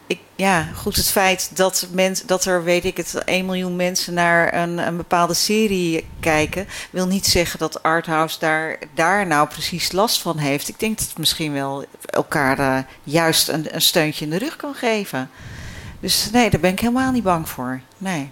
ik, 0.09 0.19
ja, 0.35 0.67
goed, 0.75 0.95
het 0.95 1.09
feit 1.09 1.57
dat, 1.57 1.87
mens, 1.91 2.25
dat 2.25 2.45
er, 2.45 2.63
weet 2.63 2.85
ik 2.85 2.97
het, 2.97 3.23
1 3.23 3.45
miljoen 3.45 3.75
mensen 3.75 4.13
naar 4.13 4.53
een, 4.53 4.77
een 4.77 4.97
bepaalde 4.97 5.33
serie 5.33 6.07
kijken, 6.19 6.67
wil 6.89 7.07
niet 7.07 7.25
zeggen 7.25 7.59
dat 7.59 7.83
Arthouse 7.83 8.39
daar, 8.39 8.77
daar 8.93 9.27
nou 9.27 9.47
precies 9.47 9.91
last 9.91 10.21
van 10.21 10.37
heeft. 10.37 10.67
Ik 10.67 10.79
denk 10.79 10.97
dat 10.97 11.07
het 11.07 11.17
misschien 11.17 11.53
wel 11.53 11.85
elkaar 12.05 12.59
uh, 12.59 12.77
juist 13.03 13.47
een, 13.47 13.75
een 13.75 13.81
steuntje 13.81 14.25
in 14.25 14.31
de 14.31 14.37
rug 14.37 14.55
kan 14.55 14.73
geven. 14.73 15.29
Dus 15.99 16.29
nee, 16.31 16.49
daar 16.49 16.59
ben 16.59 16.71
ik 16.71 16.79
helemaal 16.79 17.11
niet 17.11 17.23
bang 17.23 17.49
voor. 17.49 17.81
Nee. 17.97 18.31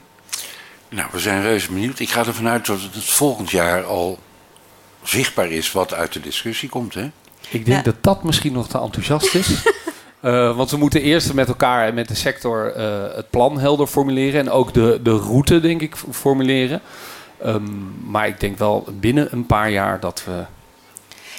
Nou, 0.90 1.10
we 1.12 1.20
zijn 1.20 1.42
reuze 1.42 1.72
benieuwd. 1.72 2.00
Ik 2.00 2.10
ga 2.10 2.26
ervan 2.26 2.48
uit 2.48 2.66
dat 2.66 2.80
het 2.82 3.04
volgend 3.04 3.52
jaar 3.52 3.84
al 3.84 4.20
zichtbaar 5.04 5.52
is 5.52 5.72
wat 5.72 5.94
uit 5.94 6.14
de 6.14 6.20
discussie 6.20 6.70
komt, 6.70 6.94
hè? 6.94 7.10
Ik 7.50 7.66
denk 7.66 7.78
ja. 7.78 7.92
dat 7.92 8.04
dat 8.04 8.24
misschien 8.24 8.54
nog 8.54 8.68
te 8.68 8.80
enthousiast 8.80 9.36
is. 9.36 9.50
Uh, 10.22 10.56
want 10.58 10.72
we 10.72 10.78
moeten 10.78 11.02
eerst 11.02 11.34
met 11.34 11.48
elkaar 11.48 11.88
en 11.88 11.94
met 11.94 12.08
de 12.08 12.16
sector 12.16 12.78
uh, 12.78 13.16
het 13.16 13.30
plan 13.30 13.60
helder 13.60 13.88
formuleren. 13.88 14.40
En 14.40 14.50
ook 14.50 14.74
de, 14.74 15.00
de 15.04 15.18
route, 15.18 15.60
denk 15.60 15.82
ik, 15.82 15.96
formuleren. 16.12 16.82
Um, 17.46 17.96
maar 18.06 18.28
ik 18.28 18.40
denk 18.40 18.58
wel 18.58 18.88
binnen 19.00 19.28
een 19.32 19.46
paar 19.46 19.70
jaar 19.70 20.00
dat 20.00 20.24
we. 20.26 20.44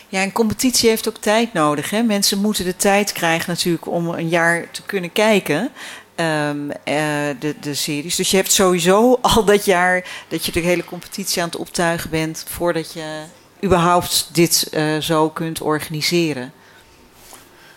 Ja, 0.08 0.22
en 0.22 0.32
competitie 0.32 0.88
heeft 0.88 1.08
ook 1.08 1.16
tijd 1.16 1.52
nodig. 1.52 1.90
Hè? 1.90 2.02
Mensen 2.02 2.38
moeten 2.38 2.64
de 2.64 2.76
tijd 2.76 3.12
krijgen 3.12 3.50
natuurlijk 3.50 3.86
om 3.86 4.08
een 4.08 4.28
jaar 4.28 4.70
te 4.70 4.82
kunnen 4.82 5.12
kijken. 5.12 5.70
Ehm, 6.18 6.70
eh, 6.70 6.96
de, 7.40 7.54
de 7.60 7.74
series. 7.74 8.16
Dus 8.16 8.30
je 8.30 8.36
hebt 8.36 8.52
sowieso 8.52 9.18
al 9.22 9.44
dat 9.44 9.64
jaar 9.64 10.04
dat 10.28 10.46
je 10.46 10.52
de 10.52 10.60
hele 10.60 10.84
competitie 10.84 11.42
aan 11.42 11.48
het 11.48 11.58
optuigen 11.58 12.10
bent 12.10 12.44
voordat 12.48 12.92
je 12.92 13.22
überhaupt 13.64 14.28
dit 14.32 14.68
uh, 14.74 14.98
zo 14.98 15.30
kunt 15.30 15.60
organiseren. 15.60 16.52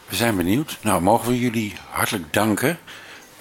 We 0.08 0.16
zijn 0.16 0.36
benieuwd. 0.36 0.78
Nou, 0.82 1.02
mogen 1.02 1.28
we 1.28 1.40
jullie 1.40 1.74
hartelijk 1.90 2.34
danken. 2.34 2.80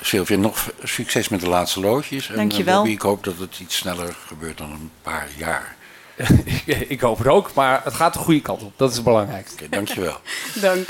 Sylvia, 0.01 0.37
nog 0.37 0.71
succes 0.83 1.29
met 1.29 1.41
de 1.41 1.49
laatste 1.49 1.81
loodjes. 1.81 2.31
Dank 2.35 2.53
je 2.53 2.65
wel. 2.65 2.87
ik 2.87 3.01
hoop 3.01 3.25
dat 3.25 3.39
het 3.39 3.59
iets 3.61 3.77
sneller 3.77 4.17
gebeurt 4.27 4.59
dan 4.59 4.71
een 4.71 4.91
paar 5.03 5.29
jaar. 5.37 5.77
ik 6.89 7.01
hoop 7.01 7.19
het 7.19 7.27
ook, 7.27 7.55
maar 7.55 7.81
het 7.85 7.95
gaat 7.95 8.13
de 8.13 8.19
goede 8.19 8.41
kant 8.41 8.63
op. 8.63 8.73
Dat 8.77 8.91
is 8.91 8.95
het 8.95 9.05
belangrijkste. 9.05 9.55
Okay, 9.55 9.69
dankjewel. 9.69 10.21
Dank. 10.55 10.87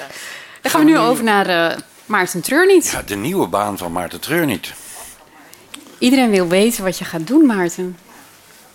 Dan 0.60 0.70
gaan 0.70 0.84
we 0.84 0.90
nu 0.90 0.98
over 0.98 1.24
naar 1.24 1.48
uh, 1.72 1.78
Maarten 2.10 2.40
Treurniet. 2.40 2.90
Ja, 2.90 3.02
de 3.02 3.16
nieuwe 3.16 3.46
baan 3.46 3.78
van 3.78 3.92
Maarten 3.92 4.20
Treurniet. 4.20 4.72
Iedereen 5.98 6.30
wil 6.30 6.48
weten 6.48 6.84
wat 6.84 6.98
je 6.98 7.04
gaat 7.04 7.26
doen, 7.26 7.46
Maarten. 7.46 7.98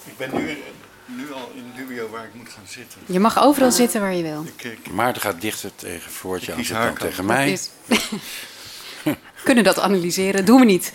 Ik 0.05 0.17
ben 0.17 0.29
nu, 0.33 0.57
nu 1.05 1.33
al 1.33 1.51
in 1.55 1.63
dubio 1.75 2.09
waar 2.09 2.23
ik 2.23 2.33
moet 2.33 2.49
gaan 2.49 2.63
zitten. 2.67 3.01
Je 3.05 3.19
mag 3.19 3.39
overal 3.39 3.71
zitten 3.71 4.01
waar 4.01 4.13
je 4.13 4.23
wil. 4.23 4.45
Ik, 4.55 4.63
ik, 4.63 4.91
Maarten 4.91 5.21
gaat 5.21 5.41
dichter 5.41 5.71
tegen 5.75 6.11
Voortje 6.11 6.53
aan 6.53 6.63
dan 6.69 6.97
tegen 6.97 7.25
mij. 7.25 7.59
Kunnen 9.43 9.63
dat 9.63 9.79
analyseren? 9.79 10.45
Doen 10.45 10.59
we 10.59 10.65
niet. 10.65 10.91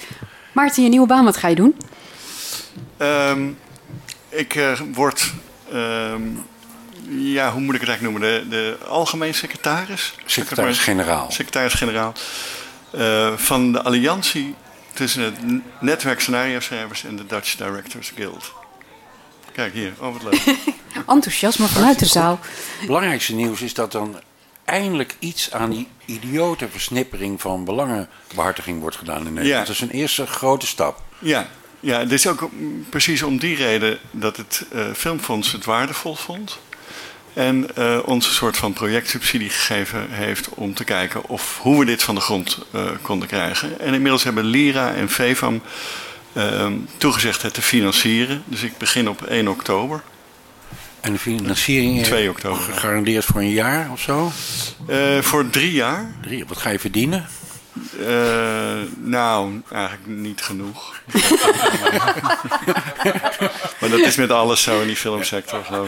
Maarten, 0.53 0.83
je 0.83 0.89
nieuwe 0.89 1.07
baan, 1.07 1.25
wat 1.25 1.37
ga 1.37 1.49
je 1.49 1.55
doen? 1.55 1.77
Um, 2.99 3.59
ik 4.29 4.55
uh, 4.55 4.81
word 4.93 5.33
um, 5.73 6.43
ja, 7.19 7.53
hoe 7.53 7.61
moet 7.61 7.75
ik 7.75 7.81
het 7.81 7.91
eigenlijk 7.91 8.19
noemen? 8.19 8.51
De, 8.51 8.57
de 8.57 8.87
algemeen 8.89 9.35
secretaris? 9.35 10.15
Secretaris-generaal. 10.25 11.31
Secretaris-generaal. 11.31 12.13
Uh, 12.95 13.37
van 13.37 13.73
de 13.73 13.83
alliantie 13.83 14.55
tussen 14.93 15.23
het 15.23 15.35
netwerk 15.81 16.21
scenario-schrijvers 16.21 17.05
en 17.05 17.17
de 17.17 17.27
Dutch 17.27 17.57
Directors 17.57 18.13
Guild. 18.17 18.53
Kijk 19.53 19.73
hier, 19.73 19.93
oh 19.99 20.13
wat 20.13 20.23
leuk. 20.23 20.57
Enthousiasme 21.07 21.67
vanuit 21.67 21.99
de 21.99 22.07
zaal. 22.07 22.39
Het 22.79 22.87
belangrijkste 22.87 23.35
nieuws 23.35 23.61
is 23.61 23.75
dat 23.75 23.93
dan 23.93 24.21
eindelijk 24.65 25.17
iets 25.19 25.53
aan 25.53 25.71
die 25.71 25.89
idiote 26.05 26.69
versnippering 26.69 27.41
van 27.41 27.65
belangenbehartiging 27.65 28.81
wordt 28.81 28.97
gedaan 28.97 29.27
in 29.27 29.33
Nederland. 29.33 29.49
Ja. 29.49 29.59
Dat 29.59 29.69
is 29.69 29.81
een 29.81 29.91
eerste 29.91 30.27
grote 30.27 30.67
stap. 30.67 31.03
Ja, 31.19 31.49
ja, 31.81 31.99
het 31.99 32.13
is 32.13 32.27
ook 32.27 32.49
precies 32.89 33.23
om 33.23 33.39
die 33.39 33.57
reden 33.57 33.99
dat 34.11 34.37
het 34.37 34.67
uh, 34.73 34.85
Filmfonds 34.95 35.53
het 35.53 35.65
waardevol 35.65 36.15
vond. 36.15 36.59
En 37.35 37.67
uh, 37.79 37.99
ons 38.05 38.27
een 38.27 38.33
soort 38.33 38.57
van 38.57 38.73
projectsubsidie 38.73 39.51
gegeven 39.51 40.07
heeft 40.11 40.49
om 40.49 40.75
te 40.75 40.85
kijken 40.85 41.29
of, 41.29 41.59
hoe 41.63 41.79
we 41.79 41.85
dit 41.85 42.03
van 42.03 42.15
de 42.15 42.21
grond 42.21 42.59
uh, 42.75 42.83
konden 43.03 43.29
krijgen. 43.29 43.81
En 43.81 43.95
inmiddels 43.95 44.25
hebben 44.25 44.45
Lira 44.45 44.95
en 44.95 45.09
VEVAM 45.09 45.63
uh, 46.33 46.67
toegezegd 46.97 47.43
het 47.43 47.55
te 47.55 47.63
financieren. 47.63 48.43
Dus 48.45 48.63
ik 48.63 48.79
begin 48.79 49.09
op 49.09 49.23
1 49.23 49.49
oktober. 49.49 50.03
En 51.01 51.13
de 51.13 51.19
financiering 51.19 52.03
2 52.03 52.31
oktober. 52.31 52.63
gegarandeerd 52.63 53.25
voor 53.25 53.41
een 53.41 53.51
jaar 53.51 53.91
of 53.91 54.01
zo? 54.01 54.33
voor 55.21 55.51
drie 55.51 55.73
jaar. 55.73 56.15
Drie, 56.23 56.45
wat 56.47 56.59
ga 56.59 56.71
je 56.71 56.79
verdienen? 56.79 57.29
Uh, 58.01 58.81
nou, 58.97 59.63
eigenlijk 59.73 60.07
niet 60.07 60.43
genoeg. 60.43 60.95
maar 63.81 63.91
dat 63.91 63.99
is 63.99 64.17
met 64.17 64.31
alles 64.31 64.63
zo 64.63 64.81
in 64.81 64.87
die 64.87 64.97
filmsector. 64.97 65.65
Zo. 65.69 65.87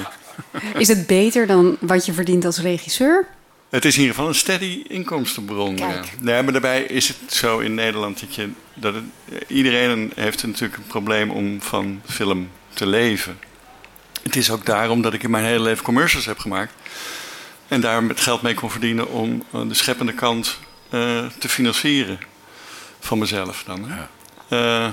Is 0.78 0.88
het 0.88 1.06
beter 1.06 1.46
dan 1.46 1.76
wat 1.80 2.06
je 2.06 2.12
verdient 2.12 2.44
als 2.44 2.58
regisseur? 2.58 3.26
Het 3.68 3.84
is 3.84 3.94
in 3.94 4.00
ieder 4.00 4.14
geval 4.14 4.30
een 4.30 4.36
steady 4.36 4.84
inkomstenbron. 4.88 5.76
Ja. 5.76 6.02
Nee, 6.20 6.42
maar 6.42 6.52
daarbij 6.52 6.82
is 6.82 7.08
het 7.08 7.32
zo 7.32 7.58
in 7.58 7.74
Nederland 7.74 8.20
dat, 8.20 8.34
je, 8.34 8.50
dat 8.74 8.94
het, 8.94 9.04
iedereen 9.46 10.12
heeft 10.14 10.46
natuurlijk 10.46 10.76
een 10.76 10.86
probleem 10.86 11.30
om 11.30 11.62
van 11.62 12.00
film 12.04 12.50
te 12.74 12.86
leven. 12.86 13.38
Het 14.22 14.36
is 14.36 14.50
ook 14.50 14.66
daarom 14.66 15.02
dat 15.02 15.14
ik 15.14 15.22
in 15.22 15.30
mijn 15.30 15.44
hele 15.44 15.62
leven 15.62 15.84
commercials 15.84 16.26
heb 16.26 16.38
gemaakt. 16.38 16.72
En 17.68 17.80
daar 17.80 18.02
het 18.02 18.20
geld 18.20 18.42
mee 18.42 18.54
kon 18.54 18.70
verdienen 18.70 19.08
om 19.08 19.44
de 19.68 19.74
scheppende 19.74 20.12
kant 20.12 20.58
uh, 20.90 21.26
te 21.38 21.48
financieren. 21.48 22.18
Van 23.00 23.18
mezelf 23.18 23.62
dan. 23.66 23.88
Hè? 23.88 23.96
Ja. 23.96 24.86
Uh, 24.86 24.90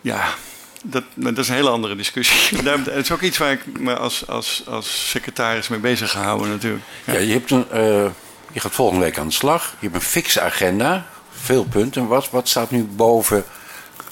ja, 0.00 0.34
dat, 0.82 1.04
dat 1.14 1.38
is 1.38 1.48
een 1.48 1.54
hele 1.54 1.70
andere 1.70 1.96
discussie. 1.96 2.58
Het 2.68 2.86
is 2.86 3.12
ook 3.12 3.20
iets 3.20 3.38
waar 3.38 3.52
ik 3.52 3.80
me 3.80 3.96
als, 3.96 4.26
als, 4.26 4.62
als 4.66 5.10
secretaris 5.10 5.68
mee 5.68 5.78
bezig 5.78 6.10
gehouden 6.10 6.48
natuurlijk. 6.48 6.84
Ja, 7.04 7.12
ja 7.12 7.18
je, 7.18 7.32
hebt 7.32 7.50
een, 7.50 7.66
uh, 7.72 8.10
je 8.52 8.60
gaat 8.60 8.72
volgende 8.72 9.04
week 9.04 9.18
aan 9.18 9.26
de 9.26 9.32
slag. 9.32 9.74
Je 9.78 9.88
hebt 9.88 9.94
een 9.94 10.08
fixe 10.08 10.40
agenda. 10.40 11.06
Veel 11.30 11.64
punten. 11.64 12.06
Wat, 12.06 12.30
wat 12.30 12.48
staat 12.48 12.70
nu 12.70 12.84
boven 12.84 13.44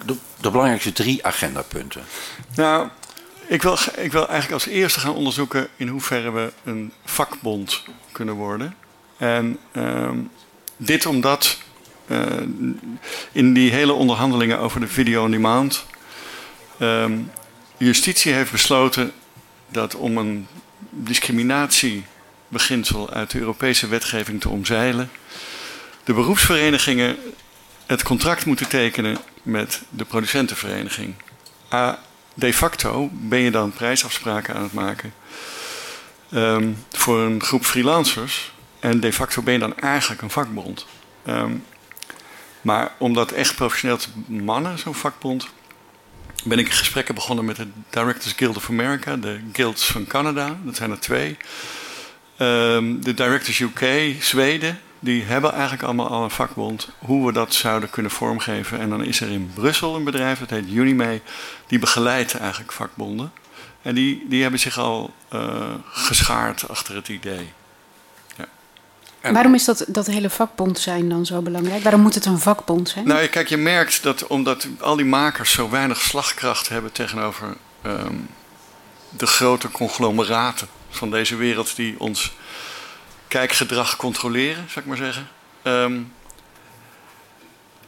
de, 0.06 0.14
de 0.40 0.50
belangrijkste 0.50 0.92
drie 0.92 1.26
agendapunten? 1.26 2.02
Nou, 2.54 2.88
ik 3.46 3.62
wil, 3.62 3.78
ik 3.96 4.12
wil 4.12 4.28
eigenlijk 4.28 4.52
als 4.64 4.72
eerste 4.72 5.00
gaan 5.00 5.14
onderzoeken 5.14 5.68
in 5.76 5.88
hoeverre 5.88 6.30
we 6.30 6.52
een 6.64 6.92
vakbond 7.04 7.82
kunnen 8.12 8.34
worden. 8.34 8.74
En 9.16 9.58
uh, 9.72 10.10
dit 10.76 11.06
omdat 11.06 11.58
uh, 12.06 12.22
in 13.32 13.52
die 13.52 13.70
hele 13.72 13.92
onderhandelingen 13.92 14.58
over 14.58 14.80
de 14.80 14.88
video 14.88 15.26
Uh, 16.80 17.04
justitie 17.76 18.32
heeft 18.32 18.50
besloten 18.50 19.12
dat 19.68 19.94
om 19.94 20.16
een 20.16 20.46
discriminatiebeginsel 20.90 23.10
uit 23.10 23.30
de 23.30 23.38
Europese 23.38 23.88
wetgeving 23.88 24.40
te 24.40 24.48
omzeilen, 24.48 25.10
de 26.04 26.12
beroepsverenigingen 26.12 27.16
het 27.86 28.02
contract 28.02 28.44
moeten 28.44 28.68
tekenen 28.68 29.18
met 29.42 29.82
de 29.88 30.04
producentenvereniging. 30.04 31.14
A, 31.72 31.98
de 32.34 32.54
facto 32.54 33.08
ben 33.12 33.38
je 33.38 33.50
dan 33.50 33.72
prijsafspraken 33.72 34.54
aan 34.54 34.62
het 34.62 34.72
maken 34.72 35.12
um, 36.30 36.84
voor 36.90 37.20
een 37.20 37.42
groep 37.42 37.64
freelancers 37.64 38.52
en 38.80 39.00
de 39.00 39.12
facto 39.12 39.42
ben 39.42 39.52
je 39.52 39.58
dan 39.58 39.78
eigenlijk 39.78 40.22
een 40.22 40.30
vakbond. 40.30 40.86
Um, 41.26 41.64
maar 42.60 42.92
om 42.98 43.14
dat 43.14 43.32
echt 43.32 43.54
professioneel 43.54 43.96
te 43.96 44.08
mannen, 44.26 44.78
zo'n 44.78 44.94
vakbond, 44.94 45.48
ben 46.44 46.58
ik 46.58 46.72
gesprekken 46.72 47.14
begonnen 47.14 47.44
met 47.44 47.56
de 47.56 47.66
Directors 47.90 48.32
Guild 48.36 48.56
of 48.56 48.68
America, 48.68 49.16
de 49.16 49.40
guilds 49.52 49.84
van 49.84 50.06
Canada, 50.06 50.58
dat 50.64 50.76
zijn 50.76 50.90
er 50.90 51.00
twee. 51.00 51.36
Um, 52.38 53.04
de 53.04 53.14
Directors 53.14 53.58
UK, 53.60 54.14
Zweden, 54.20 54.80
die 54.98 55.22
hebben 55.22 55.52
eigenlijk 55.52 55.82
allemaal 55.82 56.08
al 56.08 56.22
een 56.22 56.30
vakbond. 56.30 56.88
Hoe 56.98 57.26
we 57.26 57.32
dat 57.32 57.54
zouden 57.54 57.90
kunnen 57.90 58.10
vormgeven. 58.10 58.80
En 58.80 58.90
dan 58.90 59.04
is 59.04 59.20
er 59.20 59.30
in 59.30 59.50
Brussel 59.54 59.96
een 59.96 60.04
bedrijf, 60.04 60.38
dat 60.38 60.50
heet 60.50 60.68
Unime, 60.68 61.20
die 61.66 61.78
begeleidt 61.78 62.34
eigenlijk 62.34 62.72
vakbonden. 62.72 63.32
En 63.82 63.94
die, 63.94 64.26
die 64.28 64.42
hebben 64.42 64.60
zich 64.60 64.78
al 64.78 65.14
uh, 65.32 65.74
geschaard 65.84 66.68
achter 66.68 66.94
het 66.94 67.08
idee. 67.08 67.52
En 69.20 69.32
Waarom 69.32 69.54
is 69.54 69.64
dat, 69.64 69.84
dat 69.88 70.06
hele 70.06 70.30
vakbond 70.30 70.78
zijn 70.78 71.08
dan 71.08 71.26
zo 71.26 71.42
belangrijk? 71.42 71.82
Waarom 71.82 72.00
moet 72.00 72.14
het 72.14 72.24
een 72.24 72.38
vakbond 72.38 72.88
zijn? 72.88 73.06
Nou, 73.06 73.26
kijk, 73.26 73.48
je 73.48 73.56
merkt 73.56 74.02
dat 74.02 74.26
omdat 74.26 74.66
al 74.80 74.96
die 74.96 75.04
makers 75.04 75.50
zo 75.50 75.70
weinig 75.70 76.00
slagkracht 76.00 76.68
hebben 76.68 76.92
tegenover 76.92 77.56
um, 77.86 78.28
de 79.08 79.26
grote 79.26 79.70
conglomeraten 79.70 80.68
van 80.90 81.10
deze 81.10 81.36
wereld 81.36 81.76
die 81.76 81.94
ons 81.98 82.32
kijkgedrag 83.28 83.96
controleren, 83.96 84.64
zou 84.68 84.80
ik 84.80 84.86
maar 84.86 84.96
zeggen. 84.96 85.28
Um, 85.62 86.12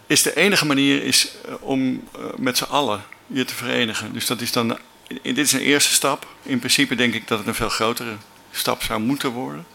is 0.06 0.22
de 0.22 0.36
enige 0.36 0.66
manier 0.66 1.02
is 1.02 1.34
uh, 1.48 1.54
om 1.60 1.82
uh, 1.90 2.24
met 2.36 2.56
z'n 2.56 2.64
allen 2.64 3.02
je 3.26 3.44
te 3.44 3.54
verenigen. 3.54 4.12
Dus 4.12 4.26
dat 4.26 4.40
is 4.40 4.52
dan. 4.52 4.78
Dit 5.22 5.38
is 5.38 5.52
een 5.52 5.60
eerste 5.60 5.92
stap. 5.92 6.26
In 6.42 6.58
principe 6.58 6.94
denk 6.94 7.14
ik 7.14 7.28
dat 7.28 7.38
het 7.38 7.46
een 7.46 7.54
veel 7.54 7.68
grotere 7.68 8.16
stap 8.50 8.82
zou 8.82 9.00
moeten 9.00 9.30
worden. 9.30 9.66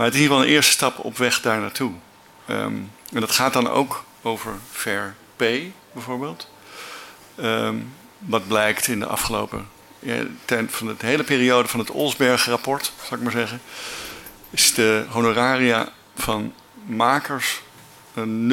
Maar 0.00 0.08
het 0.08 0.18
is 0.18 0.24
in 0.24 0.30
ieder 0.30 0.38
geval 0.38 0.52
een 0.52 0.56
eerste 0.56 0.76
stap 0.76 1.04
op 1.04 1.16
weg 1.16 1.40
daar 1.40 1.60
naartoe. 1.60 1.92
Um, 2.50 2.92
en 3.12 3.20
dat 3.20 3.30
gaat 3.30 3.52
dan 3.52 3.68
ook 3.68 4.04
over 4.22 4.52
fair 4.70 5.14
pay, 5.36 5.72
bijvoorbeeld. 5.92 6.48
Um, 7.40 7.92
wat 8.18 8.48
blijkt 8.48 8.86
in 8.86 8.98
de 8.98 9.06
afgelopen. 9.06 9.68
Ja, 9.98 10.24
van 10.68 10.86
de 10.86 11.06
hele 11.06 11.24
periode 11.24 11.68
van 11.68 11.80
het 11.80 11.90
Olsberg-rapport, 11.90 12.92
zal 13.08 13.16
ik 13.16 13.22
maar 13.22 13.32
zeggen. 13.32 13.60
Is 14.50 14.74
de 14.74 15.04
honoraria 15.08 15.88
van 16.14 16.52
makers 16.86 17.60
een 18.14 18.52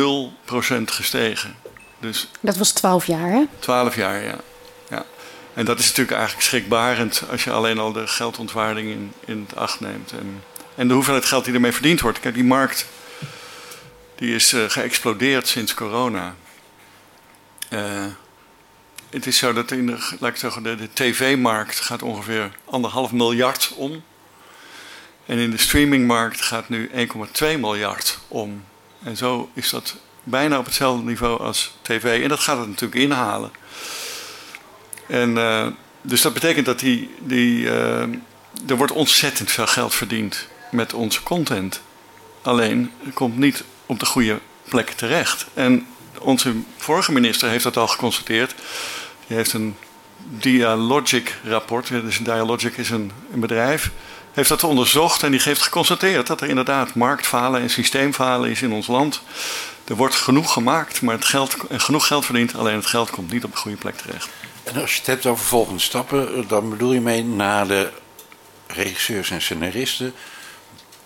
0% 0.50 0.84
gestegen. 0.86 1.56
Dus 2.00 2.32
dat 2.40 2.58
was 2.58 2.72
12 2.72 3.06
jaar, 3.06 3.30
hè? 3.30 3.44
12 3.60 3.96
jaar, 3.96 4.24
ja. 4.24 4.36
ja. 4.90 5.06
En 5.54 5.66
dat 5.66 5.80
is 5.80 5.88
natuurlijk 5.88 6.18
eigenlijk 6.18 6.48
schrikbarend 6.48 7.24
als 7.32 7.44
je 7.44 7.52
alleen 7.52 7.80
al 7.80 7.92
de 7.92 8.08
geldontwaarding 8.08 8.90
in, 8.90 9.14
in 9.26 9.46
het 9.48 9.58
acht 9.58 9.80
neemt. 9.80 10.12
En 10.12 10.44
en 10.78 10.88
de 10.88 10.94
hoeveelheid 10.94 11.26
geld 11.26 11.46
die 11.46 11.54
ermee 11.54 11.72
verdiend 11.72 12.02
wordt. 12.02 12.20
Kijk, 12.20 12.34
die 12.34 12.44
markt 12.44 12.88
die 14.16 14.36
is 14.36 14.54
uh, 14.54 14.70
geëxplodeerd 14.70 15.48
sinds 15.48 15.74
corona. 15.74 16.36
Uh, 17.70 18.06
het 19.10 19.28
is 19.28 19.38
zo 19.38 19.54
dat 19.54 19.72
in 19.72 19.86
de, 19.86 20.16
laat 20.20 20.32
ik 20.32 20.38
zeggen, 20.38 20.64
de, 20.64 20.90
tv-markt 20.94 21.80
gaat 21.80 22.02
ongeveer 22.02 22.52
anderhalf 22.66 23.12
miljard 23.12 23.74
om. 23.76 24.04
En 25.26 25.38
in 25.38 25.52
de 25.52 25.58
streamingmarkt 25.58 26.42
gaat 26.42 26.70
nu 26.70 26.90
1,2 26.90 27.60
miljard 27.60 28.20
om. 28.28 28.64
En 29.04 29.18
zo 29.18 29.50
is 29.54 29.70
dat 29.70 29.96
bijna 30.24 30.58
op 30.58 30.66
hetzelfde 30.66 31.04
niveau 31.04 31.40
als 31.40 31.78
tv. 31.82 32.24
En 32.24 32.30
dat 32.30 32.40
gaat 32.40 32.58
het 32.58 32.68
natuurlijk 32.68 33.02
inhalen. 33.02 33.52
En, 35.08 35.30
uh, 35.30 35.68
dus 36.02 36.22
dat 36.22 36.34
betekent 36.34 36.66
dat 36.66 36.80
die, 36.80 37.10
die, 37.20 37.70
er 37.70 38.76
wordt 38.78 38.94
ontzettend 38.94 39.52
veel 39.52 39.68
geld 39.68 39.96
verdiend 39.96 40.48
met 40.72 40.94
onze 40.94 41.24
content. 41.24 41.82
Alleen, 42.42 42.92
het 43.04 43.14
komt 43.14 43.38
niet 43.38 43.64
op 43.86 44.00
de 44.00 44.06
goede 44.06 44.40
plek 44.70 44.90
terecht. 44.90 45.46
En 45.54 45.88
onze 46.20 46.54
vorige 46.78 47.12
minister 47.12 47.50
heeft 47.50 47.64
dat 47.64 47.78
al 47.78 47.88
geconstateerd. 47.88 48.56
Die 49.28 49.38
heeft 49.38 49.54
een 49.54 49.76
Dialogic-rapport. 50.30 51.88
Dus 51.88 52.18
Dialogic 52.18 52.78
is 52.78 52.90
een, 52.90 53.12
bedrijf 53.34 53.92
heeft 54.34 54.50
dat 54.50 54.64
onderzocht 54.64 55.24
en 55.24 55.32
die 55.32 55.42
heeft 55.44 55.62
geconstateerd 55.62 56.28
dat 56.28 56.42
er 56.42 56.50
inderdaad 56.50 56.96
marktfalen 56.96 57.62
en 57.62 57.70
systeemfalen 57.70 58.50
is 58.50 58.62
in 58.62 58.72
ons 58.72 58.88
land. 58.88 59.22
Er 59.86 59.96
wordt 59.96 60.16
genoeg 60.16 60.54
gemaakt, 60.54 61.02
maar 61.02 61.16
het 61.16 61.26
geld, 61.26 61.56
genoeg 61.70 62.08
geld 62.08 62.26
verdiend, 62.26 62.56
alleen 62.56 62.76
het 62.76 62.86
geld 62.86 63.10
komt 63.10 63.32
niet 63.32 63.44
op 63.44 63.52
de 63.52 63.58
goede 63.58 63.78
plek 63.78 63.96
terecht. 63.96 64.30
En 64.64 64.82
als 64.82 64.92
je 64.92 64.98
het 64.98 65.08
hebt 65.08 65.26
over 65.26 65.46
volgende 65.46 65.80
stappen, 65.80 66.48
dan 66.48 66.70
bedoel 66.70 66.94
je 66.94 67.02
mee 67.02 67.24
na 67.24 67.66
de 67.66 67.90
regisseurs 68.68 69.30
en 69.30 69.42
scenaristen. 69.42 70.14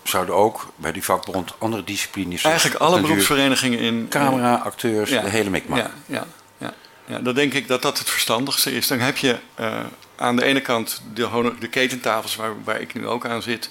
Zouden 0.04 0.36
ook 0.36 0.72
bij 0.76 0.92
die 0.92 1.04
vakbond 1.04 1.54
andere 1.58 1.84
disciplines. 1.84 2.44
Eigenlijk 2.44 2.82
alle 2.82 3.02
beroepsverenigingen 3.02 3.80
in. 3.80 4.08
Camera, 4.10 4.56
acteurs, 4.56 5.10
de 5.10 5.30
hele 5.30 5.50
mikmak. 5.50 5.78
Ja, 5.78 5.92
ja, 6.06 6.26
ja, 6.58 6.74
ja, 7.06 7.20
dan 7.20 7.34
denk 7.34 7.54
ik 7.54 7.68
dat 7.68 7.82
dat 7.82 8.00
het 8.00 8.10
verstandigste 8.10 8.72
is. 8.72 8.88
Dan 8.88 9.00
heb 9.00 9.18
je 9.18 9.38
uh, 9.60 9.80
aan 10.16 10.36
de 10.36 10.44
ene 10.44 10.62
kant 10.62 11.02
de, 11.14 11.54
de 11.60 11.68
ketentafels 11.68 12.36
waar, 12.36 12.64
waar 12.64 12.82
ik 12.82 12.94
nu 12.94 13.08
ook 13.08 13.26
aan 13.26 13.42
zit, 13.42 13.70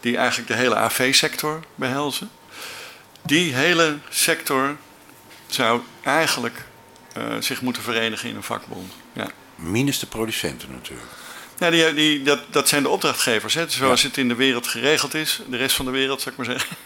die 0.00 0.16
eigenlijk 0.16 0.48
de 0.48 0.56
hele 0.56 0.76
AV-sector 0.76 1.60
behelzen. 1.74 2.30
Die 3.22 3.54
hele 3.54 3.98
sector 4.08 4.76
zou 5.46 5.80
eigenlijk 6.02 6.64
uh, 7.18 7.24
zich 7.38 7.60
moeten 7.60 7.82
verenigen 7.82 8.28
in 8.28 8.36
een 8.36 8.42
vakbond. 8.42 8.92
Ja. 9.12 9.28
Minus 9.54 9.98
de 9.98 10.06
producenten 10.06 10.68
natuurlijk. 10.72 11.08
Ja, 11.58 11.70
die, 11.70 11.94
die, 11.94 12.22
dat, 12.22 12.40
dat 12.50 12.68
zijn 12.68 12.82
de 12.82 12.88
opdrachtgevers. 12.88 13.54
Hè. 13.54 13.68
Zoals 13.68 14.02
ja. 14.02 14.08
het 14.08 14.16
in 14.16 14.28
de 14.28 14.34
wereld 14.34 14.66
geregeld 14.66 15.14
is, 15.14 15.40
de 15.48 15.56
rest 15.56 15.76
van 15.76 15.84
de 15.84 15.90
wereld, 15.90 16.20
zou 16.20 16.34
ik 16.34 16.46
maar 16.46 16.56
zeggen. 16.56 16.76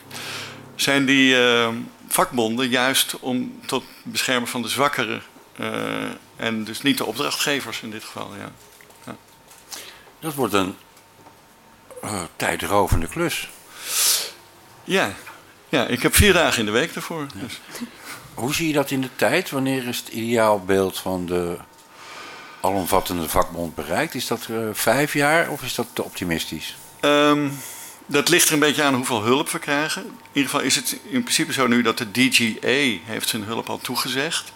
Zijn 0.75 1.05
die 1.05 1.35
uh, 1.35 1.69
vakbonden 2.09 2.69
juist 2.69 3.19
om 3.21 3.61
tot 3.67 3.85
beschermen 4.03 4.49
van 4.49 4.63
de 4.63 4.69
zwakkere. 4.69 5.21
Uh, 5.61 5.67
en 6.37 6.65
dus 6.65 6.83
niet 6.83 6.99
de 6.99 7.05
opdrachtgevers 7.05 7.81
in 7.83 7.91
dit 7.91 8.05
geval. 8.05 8.31
Ja. 8.39 8.53
ja. 9.07 9.17
Dat 10.21 10.35
wordt 10.35 10.55
een 10.55 10.75
uh, 12.05 12.23
tijdrovende 12.37 13.09
klus. 13.09 13.49
Ja. 14.85 15.15
ja, 15.69 15.87
ik 15.87 16.03
heb 16.03 16.15
vier 16.15 16.33
dagen 16.33 16.59
in 16.59 16.67
de 16.67 16.73
week. 16.73 16.95
Ja. 16.95 17.27
Dus. 17.35 17.61
Hoe 18.35 18.55
zie 18.55 18.67
je 18.67 18.73
dat 18.73 18.91
in 18.91 19.01
de 19.01 19.11
tijd? 19.17 19.51
Wanneer 19.51 19.89
is 19.89 19.99
het 19.99 20.09
ideaalbeeld 20.09 20.99
van 20.99 21.27
de 21.27 21.57
alomvattende 22.61 23.29
vakbond 23.29 23.75
bereikt? 23.75 24.15
Is 24.15 24.27
dat 24.27 24.47
uh, 24.51 24.59
vijf 24.73 25.13
jaar 25.13 25.49
of 25.51 25.63
is 25.63 25.75
dat 25.75 25.87
te 25.93 26.05
optimistisch? 26.05 26.77
Um, 27.01 27.59
dat 28.07 28.29
ligt 28.29 28.47
er 28.47 28.53
een 28.53 28.59
beetje 28.59 28.83
aan 28.83 28.95
hoeveel 28.95 29.23
hulp 29.23 29.51
we 29.51 29.59
krijgen. 29.59 30.03
In 30.03 30.13
ieder 30.33 30.51
geval 30.51 30.67
is 30.67 30.77
het 30.77 30.99
in 31.03 31.23
principe 31.23 31.53
zo 31.53 31.67
nu 31.67 31.83
dat 31.83 31.99
de 31.99 32.11
DGA 32.11 33.05
heeft 33.05 33.29
zijn 33.29 33.43
hulp 33.43 33.69
al 33.71 33.79
toegezegd. 33.79 34.53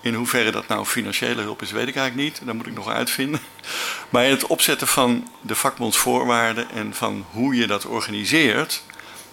In 0.00 0.14
hoeverre 0.14 0.50
dat 0.50 0.68
nou 0.68 0.84
financiële 0.84 1.42
hulp 1.42 1.62
is, 1.62 1.70
weet 1.70 1.88
ik 1.88 1.96
eigenlijk 1.96 2.28
niet. 2.28 2.46
Dat 2.46 2.54
moet 2.54 2.66
ik 2.66 2.74
nog 2.74 2.88
uitvinden. 2.88 3.40
Maar 4.10 4.24
in 4.24 4.30
het 4.30 4.46
opzetten 4.46 4.86
van 4.86 5.28
de 5.40 5.54
vakbondsvoorwaarden 5.54 6.70
en 6.70 6.94
van 6.94 7.24
hoe 7.30 7.54
je 7.54 7.66
dat 7.66 7.84
organiseert, 7.84 8.82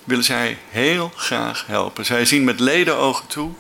willen 0.04 0.24
zij 0.24 0.58
heel 0.70 1.12
graag 1.16 1.64
helpen. 1.68 2.06
Zij 2.06 2.26
zien 2.26 2.44
met 2.44 2.60
ledenogen 2.60 3.28
toe 3.28 3.52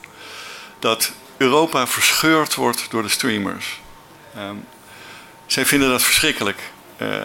dat 0.79 1.11
Europa 1.37 1.87
verscheurd 1.87 2.55
wordt 2.55 2.85
door 2.89 3.01
de 3.01 3.09
streamers. 3.09 3.79
Um, 4.37 4.65
zij 5.45 5.65
vinden 5.65 5.89
dat 5.89 6.03
verschrikkelijk. 6.03 6.59
Uh, 7.01 7.21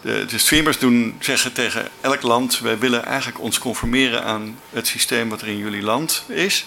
de, 0.00 0.24
de, 0.24 0.38
streamers 0.38 0.78
doen, 0.78 1.16
zeggen 1.20 1.52
tegen 1.52 1.88
elk 2.00 2.22
land: 2.22 2.58
wij 2.58 2.78
willen 2.78 3.04
eigenlijk 3.04 3.40
ons 3.40 3.58
conformeren 3.58 4.24
aan 4.24 4.58
het 4.70 4.86
systeem 4.86 5.28
wat 5.28 5.40
er 5.40 5.48
in 5.48 5.58
jullie 5.58 5.82
land 5.82 6.24
is. 6.28 6.66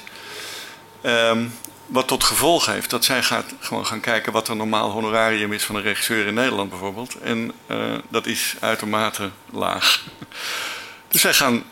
Um, 1.03 1.53
wat 1.85 2.07
tot 2.07 2.23
gevolg 2.23 2.65
heeft 2.65 2.89
dat 2.89 3.05
zij 3.05 3.23
gaat 3.23 3.53
gewoon 3.59 3.85
gaan 3.85 3.99
kijken 3.99 4.31
wat 4.31 4.47
een 4.47 4.57
normaal 4.57 4.89
honorarium 4.89 5.53
is 5.53 5.63
van 5.63 5.75
een 5.75 5.81
regisseur 5.81 6.27
in 6.27 6.33
Nederland 6.33 6.69
bijvoorbeeld. 6.69 7.15
En 7.19 7.51
uh, 7.67 7.97
dat 8.09 8.25
is 8.25 8.55
uitermate 8.59 9.29
laag. 9.51 10.03
Dus 11.11 11.21
zij 11.21 11.33
gaan 11.33 11.63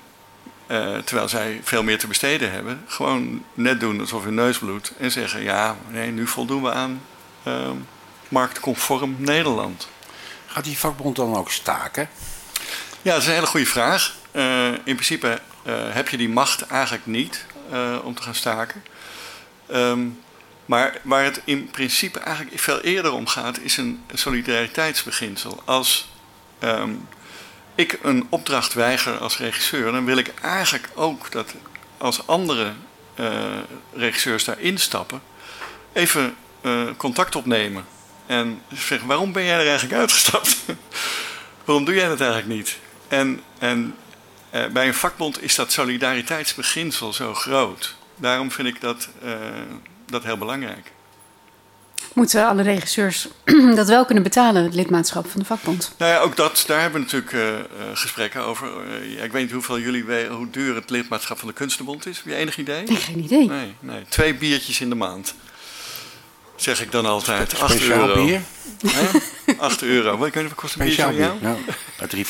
uh, 0.71 0.97
terwijl 0.97 1.29
zij 1.29 1.59
veel 1.63 1.83
meer 1.83 1.99
te 1.99 2.07
besteden 2.07 2.51
hebben, 2.51 2.83
gewoon 2.87 3.43
net 3.53 3.79
doen 3.79 3.99
alsof 3.99 4.23
hun 4.23 4.33
neus 4.33 4.57
bloedt 4.57 4.93
en 4.97 5.11
zeggen: 5.11 5.43
ja, 5.43 5.75
nee, 5.87 6.11
nu 6.11 6.27
voldoen 6.27 6.63
we 6.63 6.71
aan 6.71 7.01
uh, 7.47 7.69
marktconform 8.27 9.15
Nederland. 9.17 9.87
Gaat 10.45 10.63
die 10.63 10.77
vakbond 10.77 11.15
dan 11.15 11.35
ook 11.35 11.51
staken? 11.51 12.09
Ja, 13.01 13.11
dat 13.13 13.21
is 13.21 13.27
een 13.27 13.33
hele 13.33 13.45
goede 13.45 13.65
vraag. 13.65 14.15
Uh, 14.31 14.67
in 14.71 14.95
principe 14.95 15.39
heb 15.69 16.09
je 16.09 16.17
die 16.17 16.29
macht 16.29 16.61
eigenlijk 16.61 17.05
niet 17.05 17.45
om 18.03 18.15
te 18.15 18.21
gaan 18.21 18.35
staken. 18.35 18.83
Um, 19.71 20.19
maar 20.65 20.97
waar 21.01 21.23
het 21.23 21.41
in 21.43 21.69
principe 21.69 22.19
eigenlijk 22.19 22.59
veel 22.59 22.79
eerder 22.81 23.11
om 23.11 23.27
gaat, 23.27 23.59
is 23.59 23.77
een 23.77 24.03
solidariteitsbeginsel. 24.13 25.61
Als 25.65 26.09
um, 26.59 27.07
ik 27.79 27.99
een 28.01 28.27
opdracht 28.29 28.73
weiger 28.73 29.17
als 29.17 29.37
regisseur, 29.37 29.91
dan 29.91 30.05
wil 30.05 30.17
ik 30.17 30.33
eigenlijk 30.41 30.89
ook 30.93 31.31
dat 31.31 31.53
als 31.97 32.27
andere 32.27 32.73
uh, 33.15 33.27
regisseurs 33.93 34.43
daar 34.43 34.59
instappen, 34.59 35.21
even 35.93 36.35
uh, 36.61 36.83
contact 36.97 37.35
opnemen. 37.35 37.85
En 38.25 38.61
zeggen, 38.73 39.07
waarom 39.07 39.31
ben 39.31 39.43
jij 39.43 39.59
er 39.59 39.67
eigenlijk 39.67 39.99
uitgestapt? 39.99 40.57
waarom 41.65 41.85
doe 41.85 41.95
jij 41.95 42.07
dat 42.07 42.21
eigenlijk 42.21 42.51
niet? 42.51 42.77
En, 43.07 43.41
en 43.59 43.95
uh, 44.53 44.65
bij 44.65 44.87
een 44.87 44.93
vakbond 44.93 45.43
is 45.43 45.55
dat 45.55 45.71
solidariteitsbeginsel 45.71 47.13
zo 47.13 47.33
groot. 47.33 47.95
Daarom 48.15 48.51
vind 48.51 48.67
ik 48.67 48.81
dat, 48.81 49.09
dat 50.05 50.23
heel 50.23 50.37
belangrijk. 50.37 50.91
Moeten 52.13 52.47
alle 52.47 52.61
regisseurs 52.61 53.27
dat 53.75 53.87
wel 53.87 54.05
kunnen 54.05 54.23
betalen, 54.23 54.63
het 54.63 54.73
lidmaatschap 54.73 55.29
van 55.29 55.39
de 55.39 55.45
vakbond? 55.45 55.93
Nou 55.97 56.11
ja, 56.11 56.19
ook 56.19 56.35
dat, 56.35 56.63
daar 56.67 56.81
hebben 56.81 56.99
we 57.01 57.05
natuurlijk 57.05 57.33
uh, 57.33 57.93
gesprekken 57.93 58.41
over. 58.41 58.67
Uh, 58.67 59.15
ja, 59.17 59.23
ik 59.23 59.31
weet 59.31 59.41
niet 59.41 59.51
hoeveel 59.51 59.79
jullie 59.79 60.03
weten 60.03 60.33
hoe 60.33 60.49
duur 60.49 60.75
het 60.75 60.89
lidmaatschap 60.89 61.39
van 61.39 61.47
de 61.47 61.53
Kunstenbond 61.53 62.05
is. 62.05 62.17
Heb 62.17 62.25
je 62.25 62.35
enig 62.35 62.57
idee? 62.57 62.83
Nee, 62.83 62.97
geen 62.97 63.23
idee. 63.23 63.47
Nee, 63.47 63.75
nee. 63.79 64.03
Twee 64.09 64.35
biertjes 64.35 64.81
in 64.81 64.89
de 64.89 64.95
maand. 64.95 65.33
Zeg 66.55 66.81
ik 66.81 66.91
dan 66.91 67.05
altijd. 67.05 67.49
Spe 67.49 67.63
8 67.63 67.81
euro. 67.81 68.25
bier? 68.25 68.41
Hè? 68.87 69.07
8 69.57 69.81
euro. 69.81 70.17
Wat, 70.17 70.27
ik 70.27 70.33
weet 70.33 70.43
niet, 70.43 70.51
wat 70.51 70.61
kost 70.61 70.75
een 70.75 70.85
biertje 70.85 71.03
van 71.03 71.15
jou? 71.15 71.33
Nou, 71.41 71.57
3,50. 72.15 72.21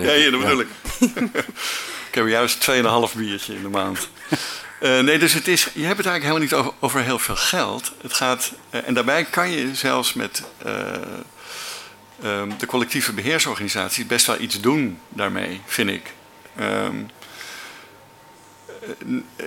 Ja, 0.00 0.12
ja, 0.12 0.30
dat 0.30 0.40
bedoel 0.40 0.60
ja. 0.60 0.66
ik. 0.98 1.10
ik 2.08 2.14
heb 2.14 2.26
juist 2.26 2.70
2,5 3.12 3.16
biertje 3.16 3.54
in 3.54 3.62
de 3.62 3.68
maand. 3.68 4.08
Uh, 4.80 5.00
nee, 5.00 5.18
dus 5.18 5.32
het 5.32 5.48
is, 5.48 5.62
je 5.62 5.84
hebt 5.84 5.96
het 5.96 6.06
eigenlijk 6.06 6.22
helemaal 6.22 6.42
niet 6.42 6.54
over, 6.54 6.72
over 6.78 7.00
heel 7.00 7.18
veel 7.18 7.36
geld. 7.36 7.92
Het 8.02 8.12
gaat, 8.12 8.52
uh, 8.70 8.88
en 8.88 8.94
daarbij 8.94 9.24
kan 9.24 9.50
je 9.50 9.74
zelfs 9.74 10.12
met 10.12 10.42
uh, 10.66 10.92
um, 12.24 12.58
de 12.58 12.66
collectieve 12.66 13.12
beheersorganisaties 13.12 14.06
best 14.06 14.26
wel 14.26 14.40
iets 14.40 14.60
doen 14.60 14.98
daarmee, 15.08 15.60
vind 15.66 15.90
ik. 15.90 16.12
Um, 16.60 17.10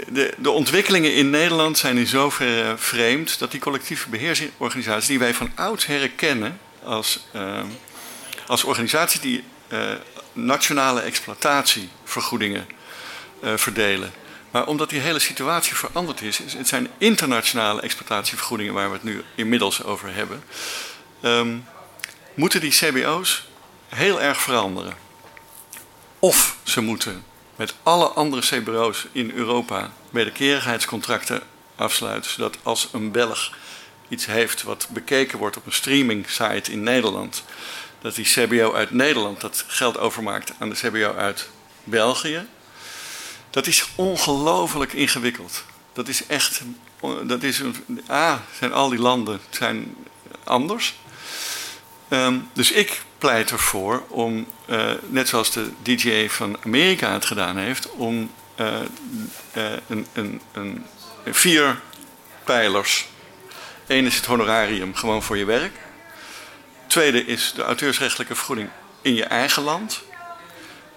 de, 0.08 0.34
de, 0.38 0.50
ontwikkelingen 0.50 1.14
in 1.14 1.30
Nederland 1.30 1.78
zijn 1.78 1.98
in 1.98 2.08
zoverre 2.08 2.78
vreemd 2.78 3.40
dat 3.40 3.52
die 3.52 3.60
collectieve 3.60 4.10
beheersorganisaties, 4.10 5.08
die 5.08 5.20
wij 5.20 5.34
van 5.34 5.52
oudsher 5.56 6.10
kennen 6.10 6.60
als, 6.84 7.28
als 8.48 8.64
organisaties 8.64 9.20
die 9.20 9.44
nationale 10.34 11.02
exploitatievergoedingen 11.02 12.68
verdelen 13.56 14.12
maar 14.52 14.68
omdat 14.68 14.89
die 14.89 14.99
hele 14.99 15.20
situatie 15.20 15.76
veranderd 15.76 16.22
is, 16.22 16.38
het 16.38 16.68
zijn 16.68 16.88
internationale 16.97 17.82
exploitatievergoedingen 17.82 18.74
waar 18.74 18.88
we 18.88 18.93
het 18.93 19.04
nu 19.04 19.24
inmiddels 19.36 19.84
over 19.84 20.14
hebben, 20.14 20.43
um, 21.22 21.66
moeten 22.34 22.62
die 22.62 22.72
CBO's 22.72 23.47
heel 23.89 24.22
erg 24.22 24.41
veranderen. 24.41 24.93
Of 26.20 26.58
ze 26.64 26.82
moeten 26.82 27.24
met 27.56 27.74
alle 27.84 28.08
andere 28.08 28.41
CBO's 28.41 29.06
in 29.12 29.32
Europa 29.32 29.91
wederkerigheidscontracten 30.10 31.41
afsluiten, 31.76 32.32
zodat 32.32 32.58
als 32.64 32.89
een 32.91 33.12
Belg 33.12 33.54
iets 34.10 34.26
heeft 34.26 34.64
wat 34.64 34.88
bekeken 34.89 35.38
wordt 35.38 35.58
op 35.58 35.66
een 35.66 35.74
streaming 35.74 36.30
site 36.30 36.72
in 36.72 36.84
Nederland, 36.84 37.43
dat 38.02 38.16
die 38.16 38.26
CBO 38.26 38.74
uit 38.74 38.91
Nederland 38.91 39.41
dat 39.41 39.64
geld 39.68 39.97
overmaakt 39.97 40.54
aan 40.60 40.70
de 40.70 40.76
CBO 40.76 41.14
uit 41.14 41.49
België 41.84 42.47
dat 43.52 43.68
is 43.68 43.88
ongelooflijk 43.95 44.93
ingewikkeld. 44.93 45.64
Dat 45.93 46.08
is 46.08 46.26
echt. 46.26 46.62
Dat 47.24 47.43
is 47.43 47.60
een, 47.60 48.02
A, 48.10 48.43
zijn 48.60 48.74
al 48.74 48.89
die 48.89 48.99
landen 48.99 49.39
zijn 49.49 49.95
anders. 50.43 50.95
Um, 52.10 52.49
dus 52.54 52.72
ik 52.72 53.02
pleit 53.18 53.52
ervoor 53.52 54.04
om, 54.08 54.47
uh, 54.70 54.91
net 55.08 55.28
zoals 55.28 55.52
de 55.52 55.70
DJ 55.82 56.28
van 56.28 56.58
Amerika 56.66 57.14
het 57.14 57.26
gedaan 57.26 57.58
heeft, 57.58 57.91
om 57.91 58.32
eh, 58.56 58.82
eh, 59.52 59.72
een, 59.88 60.08
een, 60.14 60.41
een, 60.52 60.86
vier 61.26 61.80
pijlers. 62.43 63.08
Eén 63.88 64.06
is 64.06 64.16
het 64.16 64.26
honorarium, 64.26 64.95
gewoon 64.95 65.24
voor 65.24 65.38
je 65.38 65.45
werk. 65.45 65.74
Tweede 66.88 67.26
is 67.26 67.54
de 67.56 67.64
auteursrechtelijke 67.64 68.36
vergoeding 68.36 68.70
in 69.02 69.14
je 69.14 69.24
eigen 69.24 69.64
land. 69.64 70.02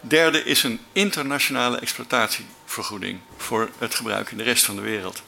Derde 0.07 0.45
is 0.45 0.63
een 0.63 0.81
internationale 0.93 1.79
exploitatievergoeding 1.79 3.21
voor 3.37 3.71
het 3.79 3.95
gebruik 3.95 4.31
in 4.31 4.37
de 4.37 4.43
rest 4.43 4.65
van 4.65 4.77
de 4.77 4.83
wereld. 4.83 5.23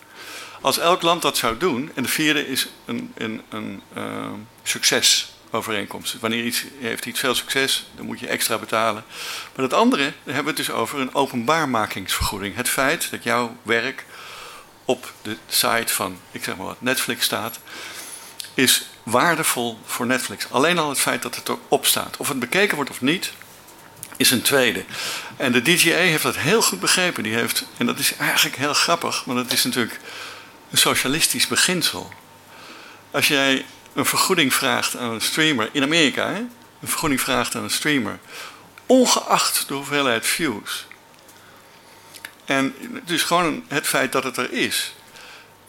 Als 0.61 0.79
elk 0.79 1.03
land 1.03 1.23
dat 1.23 1.37
zou 1.37 1.59
doen, 1.59 1.91
en 1.95 2.03
de 2.03 2.09
vierde 2.09 2.49
is 2.49 2.69
een, 2.85 3.13
een, 3.15 3.43
een 3.49 3.83
uh, 3.97 4.27
succesovereenkomst. 4.63 6.21
Wanneer 6.21 6.45
iets 6.45 6.65
heeft 6.81 7.07
iets 7.07 7.21
veel 7.21 7.35
succes, 7.35 7.87
dan 7.95 8.07
moet 8.07 8.21
je 8.21 8.27
extra 8.27 8.59
betalen. 8.59 9.05
Maar 9.55 9.69
dat 9.69 9.79
andere, 9.79 10.03
daar 10.03 10.35
hebben 10.35 10.55
we 10.55 10.61
het 10.61 10.69
dus 10.69 10.77
over 10.77 11.01
een 11.01 11.15
openbaarmakingsvergoeding. 11.15 12.57
Het 12.57 12.69
feit 12.69 13.11
dat 13.11 13.23
jouw 13.23 13.57
werk 13.63 14.05
op 14.85 15.13
de 15.23 15.37
site 15.49 15.93
van, 15.93 16.19
ik 16.31 16.45
zeg 16.45 16.57
maar 16.57 16.67
wat, 16.67 16.81
Netflix 16.81 17.25
staat, 17.25 17.61
is 18.55 18.87
waardevol 19.03 19.79
voor 19.85 20.07
Netflix. 20.07 20.51
Alleen 20.51 20.79
al 20.79 20.89
het 20.89 21.01
feit 21.01 21.23
dat 21.23 21.37
het 21.37 21.49
erop 21.49 21.87
staat. 21.87 22.17
Of 22.17 22.29
het 22.29 22.39
bekeken 22.39 22.77
wordt 22.77 22.91
of 22.91 23.01
niet, 23.01 23.33
is 24.17 24.31
een 24.31 24.43
tweede. 24.43 24.85
En 25.37 25.53
de 25.53 25.63
DGA 25.63 25.97
heeft 25.97 26.23
dat 26.23 26.37
heel 26.37 26.63
goed 26.63 26.81
begrepen. 26.81 27.23
Die 27.23 27.35
heeft, 27.35 27.65
en 27.77 27.87
dat 27.87 27.99
is 27.99 28.17
eigenlijk 28.17 28.57
heel 28.57 28.75
grappig, 28.75 29.25
want 29.25 29.39
het 29.39 29.53
is 29.53 29.65
natuurlijk 29.65 30.01
een 30.71 30.79
socialistisch 30.79 31.47
beginsel. 31.47 32.13
Als 33.11 33.29
jij 33.29 33.65
een 33.95 34.07
vergoeding 34.07 34.55
vraagt 34.55 34.97
aan 34.97 35.13
een 35.13 35.21
streamer, 35.21 35.69
in 35.73 35.83
Amerika, 35.83 36.29
hè? 36.29 36.39
een 36.81 36.89
vergoeding 36.89 37.21
vraagt 37.21 37.55
aan 37.55 37.63
een 37.63 37.71
streamer, 37.71 38.19
ongeacht 38.87 39.69
de 39.69 39.75
hoeveelheid 39.75 40.27
views. 40.27 40.87
En 42.45 42.75
dus 43.05 43.23
gewoon 43.23 43.65
het 43.69 43.87
feit 43.87 44.13
dat 44.13 44.25
het 44.25 44.37
er 44.37 44.53
is. 44.53 44.95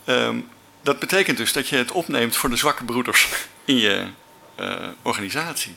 Ehm, 0.05 0.39
dat 0.81 0.99
betekent 0.99 1.37
dus 1.37 1.53
dat 1.53 1.67
je 1.67 1.75
het 1.75 1.91
opneemt 1.91 2.35
voor 2.35 2.49
de 2.49 2.55
zwakke 2.55 2.83
broeders 2.83 3.27
in 3.65 3.77
je 3.77 4.07
uh, 4.59 4.87
organisatie. 5.01 5.75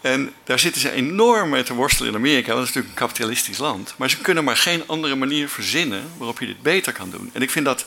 En 0.00 0.34
daar 0.44 0.58
zitten 0.58 0.80
ze 0.80 0.90
enorm 0.90 1.48
mee 1.48 1.62
te 1.62 1.74
worstelen 1.74 2.10
in 2.10 2.16
Amerika, 2.16 2.46
want 2.46 2.58
dat 2.58 2.68
is 2.68 2.74
natuurlijk 2.74 3.00
een 3.00 3.06
kapitalistisch 3.06 3.58
land. 3.58 3.94
Maar 3.96 4.10
ze 4.10 4.18
kunnen 4.18 4.44
maar 4.44 4.56
geen 4.56 4.82
andere 4.86 5.14
manier 5.14 5.48
verzinnen 5.48 6.12
waarop 6.16 6.40
je 6.40 6.46
dit 6.46 6.62
beter 6.62 6.92
kan 6.92 7.10
doen. 7.10 7.30
En 7.32 7.42
ik 7.42 7.50
vind 7.50 7.64
dat 7.64 7.86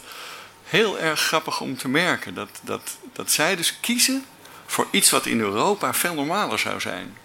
heel 0.64 1.00
erg 1.00 1.20
grappig 1.20 1.62
om 1.62 1.78
te 1.78 1.88
merken. 1.88 2.34
Dat, 2.34 2.50
dat, 2.62 2.98
dat 3.14 3.32
zij 3.32 3.56
dus 3.56 3.78
kiezen 3.80 4.26
voor 4.66 4.88
iets 4.92 5.10
wat 5.10 5.26
in 5.26 5.40
Europa 5.40 5.94
veel 5.94 6.14
normaler 6.14 6.60
zou 6.60 6.80
zijn. 6.80 7.18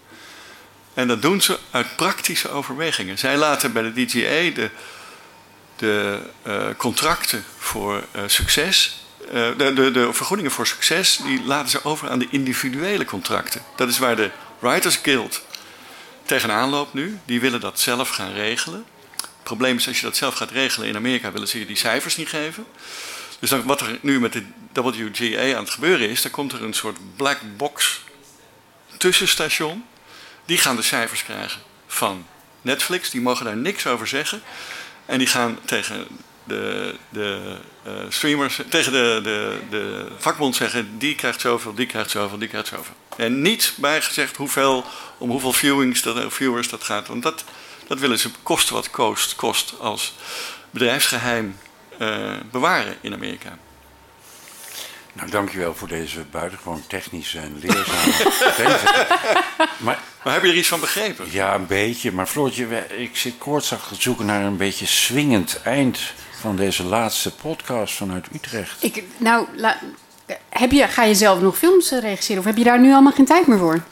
En 0.94 1.08
dat 1.08 1.22
doen 1.22 1.40
ze 1.40 1.58
uit 1.70 1.96
praktische 1.96 2.48
overwegingen. 2.48 3.18
Zij 3.18 3.36
laten 3.36 3.72
bij 3.72 3.82
de 3.82 4.04
DGA 4.04 4.54
de, 4.54 4.70
de 5.76 6.20
uh, 6.46 6.66
contracten 6.76 7.44
voor 7.58 8.04
uh, 8.16 8.22
succes, 8.26 9.04
uh, 9.26 9.32
de, 9.32 9.72
de, 9.72 9.90
de 9.90 10.12
vergoedingen 10.12 10.50
voor 10.50 10.66
succes, 10.66 11.20
die 11.24 11.44
laten 11.44 11.70
ze 11.70 11.84
over 11.84 12.10
aan 12.10 12.18
de 12.18 12.28
individuele 12.30 13.04
contracten. 13.04 13.62
Dat 13.76 13.88
is 13.88 13.98
waar 13.98 14.16
de 14.16 14.30
Writers 14.58 14.96
Guild 14.96 15.42
tegenaan 16.24 16.68
loopt 16.68 16.94
nu. 16.94 17.18
Die 17.24 17.40
willen 17.40 17.60
dat 17.60 17.80
zelf 17.80 18.08
gaan 18.08 18.32
regelen. 18.32 18.84
Het 19.16 19.42
probleem 19.42 19.76
is, 19.76 19.86
als 19.88 20.00
je 20.00 20.06
dat 20.06 20.16
zelf 20.16 20.34
gaat 20.34 20.50
regelen 20.50 20.88
in 20.88 20.96
Amerika, 20.96 21.32
willen 21.32 21.48
ze 21.48 21.58
je 21.58 21.66
die 21.66 21.76
cijfers 21.76 22.16
niet 22.16 22.28
geven. 22.28 22.66
Dus 23.38 23.50
wat 23.50 23.80
er 23.80 23.98
nu 24.00 24.20
met 24.20 24.32
de 24.32 24.44
WGA 24.72 25.56
aan 25.56 25.62
het 25.62 25.70
gebeuren 25.70 26.08
is, 26.08 26.22
dan 26.22 26.30
komt 26.30 26.52
er 26.52 26.62
een 26.62 26.74
soort 26.74 27.16
black 27.16 27.38
box 27.56 28.00
tussenstation. 28.96 29.84
Die 30.44 30.58
gaan 30.58 30.76
de 30.76 30.82
cijfers 30.82 31.24
krijgen 31.24 31.60
van 31.86 32.26
Netflix, 32.62 33.10
die 33.10 33.20
mogen 33.20 33.44
daar 33.44 33.56
niks 33.56 33.86
over 33.86 34.06
zeggen. 34.06 34.42
En 35.06 35.18
die 35.18 35.26
gaan 35.26 35.58
tegen 35.64 36.06
de, 36.48 36.94
de 37.08 37.56
uh, 37.86 37.92
streamers, 38.08 38.60
tegen 38.68 38.92
de, 38.92 39.20
de, 39.22 39.58
de 39.70 40.06
vakbond 40.18 40.56
zeggen: 40.56 40.98
die 40.98 41.14
krijgt 41.14 41.40
zoveel, 41.40 41.74
die 41.74 41.86
krijgt 41.86 42.10
zoveel, 42.10 42.38
die 42.38 42.48
krijgt 42.48 42.68
zoveel. 42.68 42.94
En 43.16 43.42
niet 43.42 43.74
bijgezegd 43.76 44.36
hoeveel, 44.36 44.84
om 45.18 45.30
hoeveel 45.30 45.52
viewings 45.52 46.02
dat, 46.02 46.32
viewers 46.32 46.68
dat 46.68 46.84
gaat. 46.84 47.06
Want 47.06 47.22
dat, 47.22 47.44
dat 47.86 47.98
willen 47.98 48.18
ze 48.18 48.30
kosten 48.42 48.74
wat 48.74 48.90
kost, 48.90 49.34
kost 49.34 49.74
als 49.80 50.14
bedrijfsgeheim 50.70 51.58
uh, 51.98 52.36
bewaren 52.50 52.96
in 53.00 53.12
Amerika. 53.12 53.58
Nou, 55.12 55.30
dankjewel 55.30 55.74
voor 55.74 55.88
deze 55.88 56.20
buitengewoon 56.30 56.82
technische 56.86 57.38
en 57.38 57.58
leerzame 57.60 58.12
maar, 59.84 59.98
maar 60.24 60.32
heb 60.32 60.42
je 60.42 60.48
er 60.48 60.56
iets 60.56 60.68
van 60.68 60.80
begrepen? 60.80 61.26
Ja, 61.30 61.54
een 61.54 61.66
beetje. 61.66 62.12
Maar 62.12 62.26
Floortje, 62.26 62.86
ik 62.96 63.16
zit 63.16 63.34
koortsachtig 63.38 63.96
te 63.96 64.02
zoeken 64.02 64.26
naar 64.26 64.44
een 64.44 64.56
beetje 64.56 64.86
swingend 64.86 65.60
eind 65.62 65.98
van 66.40 66.56
deze 66.56 66.84
laatste 66.84 67.34
podcast 67.34 67.94
vanuit 67.94 68.26
Utrecht. 68.34 68.84
Ik, 68.84 69.04
nou, 69.16 69.46
la, 69.56 69.78
heb 70.48 70.70
je, 70.70 70.88
ga 70.88 71.04
je 71.04 71.14
zelf 71.14 71.40
nog 71.40 71.58
films 71.58 71.90
regisseren 71.90 72.38
of 72.38 72.44
heb 72.44 72.56
je 72.56 72.64
daar 72.64 72.80
nu 72.80 72.92
allemaal 72.92 73.12
geen 73.12 73.24
tijd 73.24 73.46
meer 73.46 73.58
voor? 73.58 73.82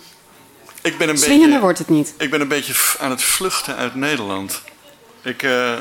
Ik 0.83 0.99
ben 0.99 1.09
een 1.09 1.19
Swingender 1.19 1.47
beetje, 1.47 1.61
wordt 1.61 1.79
het 1.79 1.89
niet. 1.89 2.15
Ik 2.19 2.31
ben 2.31 2.41
een 2.41 2.49
beetje 2.49 2.75
aan 2.99 3.11
het 3.11 3.23
vluchten 3.23 3.77
uit 3.77 3.95
Nederland. 3.95 4.63
Ik, 5.23 5.43
uh, 5.43 5.73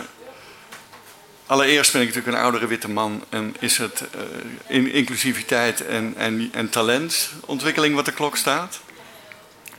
allereerst 1.46 1.92
ben 1.92 2.02
ik 2.02 2.08
natuurlijk 2.08 2.36
een 2.36 2.44
oudere 2.44 2.68
witte 2.68 2.90
man 2.90 3.24
en 3.30 3.56
is 3.60 3.78
het 3.78 4.04
uh, 4.16 4.22
in 4.68 4.92
inclusiviteit 4.92 5.86
en, 5.86 6.14
en, 6.18 6.50
en 6.54 6.70
talentontwikkeling 6.70 7.96
wat 7.96 8.06
de 8.06 8.14
klok 8.14 8.38
staat. 8.38 8.80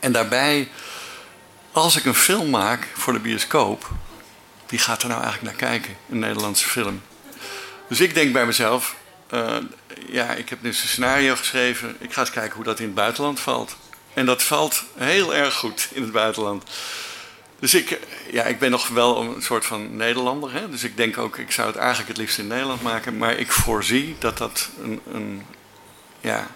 En 0.00 0.12
daarbij, 0.12 0.68
als 1.72 1.96
ik 1.96 2.04
een 2.04 2.14
film 2.14 2.50
maak 2.50 2.88
voor 2.94 3.12
de 3.12 3.18
bioscoop, 3.18 3.90
wie 4.68 4.78
gaat 4.78 5.02
er 5.02 5.08
nou 5.08 5.22
eigenlijk 5.22 5.58
naar 5.58 5.70
kijken? 5.70 5.96
Een 6.10 6.18
Nederlandse 6.18 6.68
film. 6.68 7.02
Dus 7.88 8.00
ik 8.00 8.14
denk 8.14 8.32
bij 8.32 8.46
mezelf, 8.46 8.96
uh, 9.34 9.56
ja, 10.08 10.32
ik 10.32 10.48
heb 10.48 10.58
dus 10.62 10.82
een 10.82 10.88
scenario 10.88 11.36
geschreven. 11.36 11.96
Ik 11.98 12.12
ga 12.12 12.20
eens 12.20 12.30
kijken 12.30 12.54
hoe 12.54 12.64
dat 12.64 12.78
in 12.78 12.86
het 12.86 12.94
buitenland 12.94 13.40
valt. 13.40 13.76
En 14.14 14.26
dat 14.26 14.42
valt 14.42 14.84
heel 14.96 15.34
erg 15.34 15.54
goed 15.54 15.88
in 15.92 16.02
het 16.02 16.12
buitenland. 16.12 16.64
Dus 17.58 17.74
ik, 17.74 17.98
ja, 18.30 18.42
ik 18.44 18.58
ben 18.58 18.70
nog 18.70 18.88
wel 18.88 19.20
een 19.20 19.42
soort 19.42 19.66
van 19.66 19.96
Nederlander. 19.96 20.52
Hè? 20.52 20.70
Dus 20.70 20.84
ik 20.84 20.96
denk 20.96 21.18
ook, 21.18 21.38
ik 21.38 21.52
zou 21.52 21.68
het 21.68 21.76
eigenlijk 21.76 22.08
het 22.08 22.16
liefst 22.16 22.38
in 22.38 22.46
Nederland 22.46 22.82
maken. 22.82 23.16
Maar 23.16 23.36
ik 23.36 23.52
voorzie 23.52 24.16
dat 24.18 24.38
dat 24.38 24.68
een, 24.82 25.00
een 25.12 25.42
ja, 26.20 26.46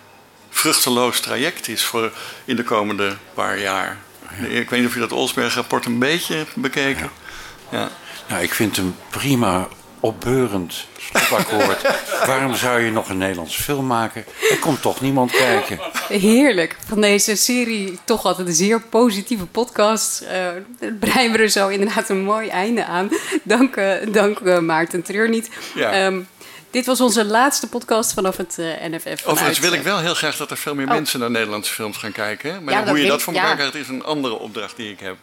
vruchteloos 0.51 1.21
traject 1.21 1.69
is 1.69 1.85
voor 1.85 2.13
in 2.45 2.57
de 2.57 2.65
komende 2.65 3.17
paar 3.35 3.59
jaar. 3.59 3.99
Ja. 4.39 4.47
Ik 4.47 4.71
weet 4.71 4.81
niet 4.81 4.89
of 4.89 4.95
je 4.95 5.01
dat 5.01 5.13
Olsberg-rapport 5.13 5.85
een 5.85 5.99
beetje 5.99 6.35
hebt 6.35 6.57
bekeken. 6.57 7.03
Ja. 7.03 7.30
Ja. 7.71 7.89
Nou, 8.29 8.43
ik 8.43 8.55
vind 8.55 8.77
hem 8.77 8.95
prima 9.11 9.69
opbeurend 10.01 10.87
stopakkoord. 10.99 11.83
Waarom 12.27 12.55
zou 12.55 12.81
je 12.81 12.91
nog 12.91 13.09
een 13.09 13.19
Nederlandse 13.19 13.63
film 13.63 13.87
maken? 13.87 14.25
Er 14.51 14.59
komt 14.59 14.83
toch 14.83 15.01
niemand 15.01 15.31
kijken. 15.31 15.79
Heerlijk. 16.09 16.77
Van 16.87 17.01
deze 17.01 17.37
serie 17.37 17.99
toch 18.05 18.25
altijd 18.25 18.49
een 18.49 18.55
zeer 18.55 18.81
positieve 18.81 19.47
podcast. 19.47 20.23
Uh, 20.23 20.89
breien 21.01 21.33
we 21.33 21.39
er 21.39 21.49
zo 21.49 21.69
inderdaad 21.69 22.09
een 22.09 22.23
mooi 22.23 22.49
einde 22.49 22.85
aan. 22.85 23.09
Dank, 23.43 23.77
uh, 23.77 23.93
dank 24.13 24.41
uh, 24.41 24.59
Maarten 24.59 25.03
Treurniet. 25.03 25.51
Ja. 25.75 26.07
Um, 26.07 26.29
dit 26.71 26.87
was 26.87 27.01
onze 27.01 27.25
laatste 27.25 27.69
podcast 27.69 28.13
vanaf 28.13 28.37
het 28.37 28.57
uh, 28.59 28.67
NFF. 28.67 29.03
Vanuit, 29.03 29.27
Overigens 29.27 29.59
wil 29.59 29.73
ik 29.73 29.83
wel 29.83 29.99
heel 29.99 30.15
graag 30.15 30.37
dat 30.37 30.51
er 30.51 30.57
veel 30.57 30.75
meer 30.75 30.87
oh. 30.87 30.93
mensen 30.93 31.21
naar 31.21 31.31
Nederlandse 31.31 31.73
films 31.73 31.97
gaan 31.97 32.13
kijken. 32.13 32.65
Maar 32.65 32.75
ja, 32.75 32.87
hoe 32.87 33.01
je 33.01 33.09
dat 33.09 33.23
voor 33.23 33.33
elkaar 33.33 33.49
ja. 33.49 33.55
krijgt 33.55 33.75
is 33.75 33.89
een 33.89 34.05
andere 34.05 34.39
opdracht 34.39 34.77
die 34.77 34.91
ik 34.91 35.01
heb. 35.01 35.17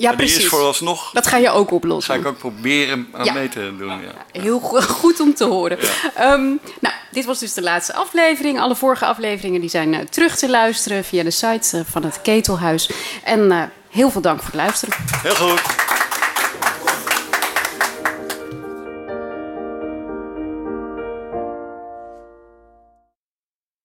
Ja, 0.00 0.12
precies. 0.12 0.34
Die 0.34 0.44
is 0.44 0.50
vooralsnog. 0.50 1.10
Dat 1.12 1.26
ga 1.26 1.36
je 1.36 1.50
ook 1.50 1.70
oplossen. 1.70 2.14
Ga 2.14 2.20
ik 2.20 2.26
ook 2.26 2.38
proberen 2.38 3.08
aan 3.12 3.24
ja. 3.24 3.32
mee 3.32 3.48
te 3.48 3.74
doen. 3.78 3.88
Ja. 3.88 4.40
Heel 4.40 4.60
goed 5.00 5.20
om 5.20 5.34
te 5.34 5.44
horen. 5.44 5.78
Um, 6.20 6.60
nou, 6.80 6.94
dit 7.10 7.24
was 7.24 7.38
dus 7.38 7.54
de 7.54 7.62
laatste 7.62 7.94
aflevering. 7.94 8.60
Alle 8.60 8.76
vorige 8.76 9.06
afleveringen 9.06 9.60
die 9.60 9.70
zijn 9.70 9.92
uh, 9.92 10.00
terug 10.00 10.36
te 10.36 10.48
luisteren 10.48 11.04
via 11.04 11.22
de 11.22 11.30
site 11.30 11.76
uh, 11.76 11.82
van 11.90 12.04
het 12.04 12.20
Ketelhuis. 12.22 12.90
En 13.24 13.40
uh, 13.40 13.62
heel 13.90 14.10
veel 14.10 14.20
dank 14.20 14.38
voor 14.38 14.46
het 14.46 14.60
luisteren. 14.60 14.94
Heel 15.22 15.34
goed. 15.34 15.89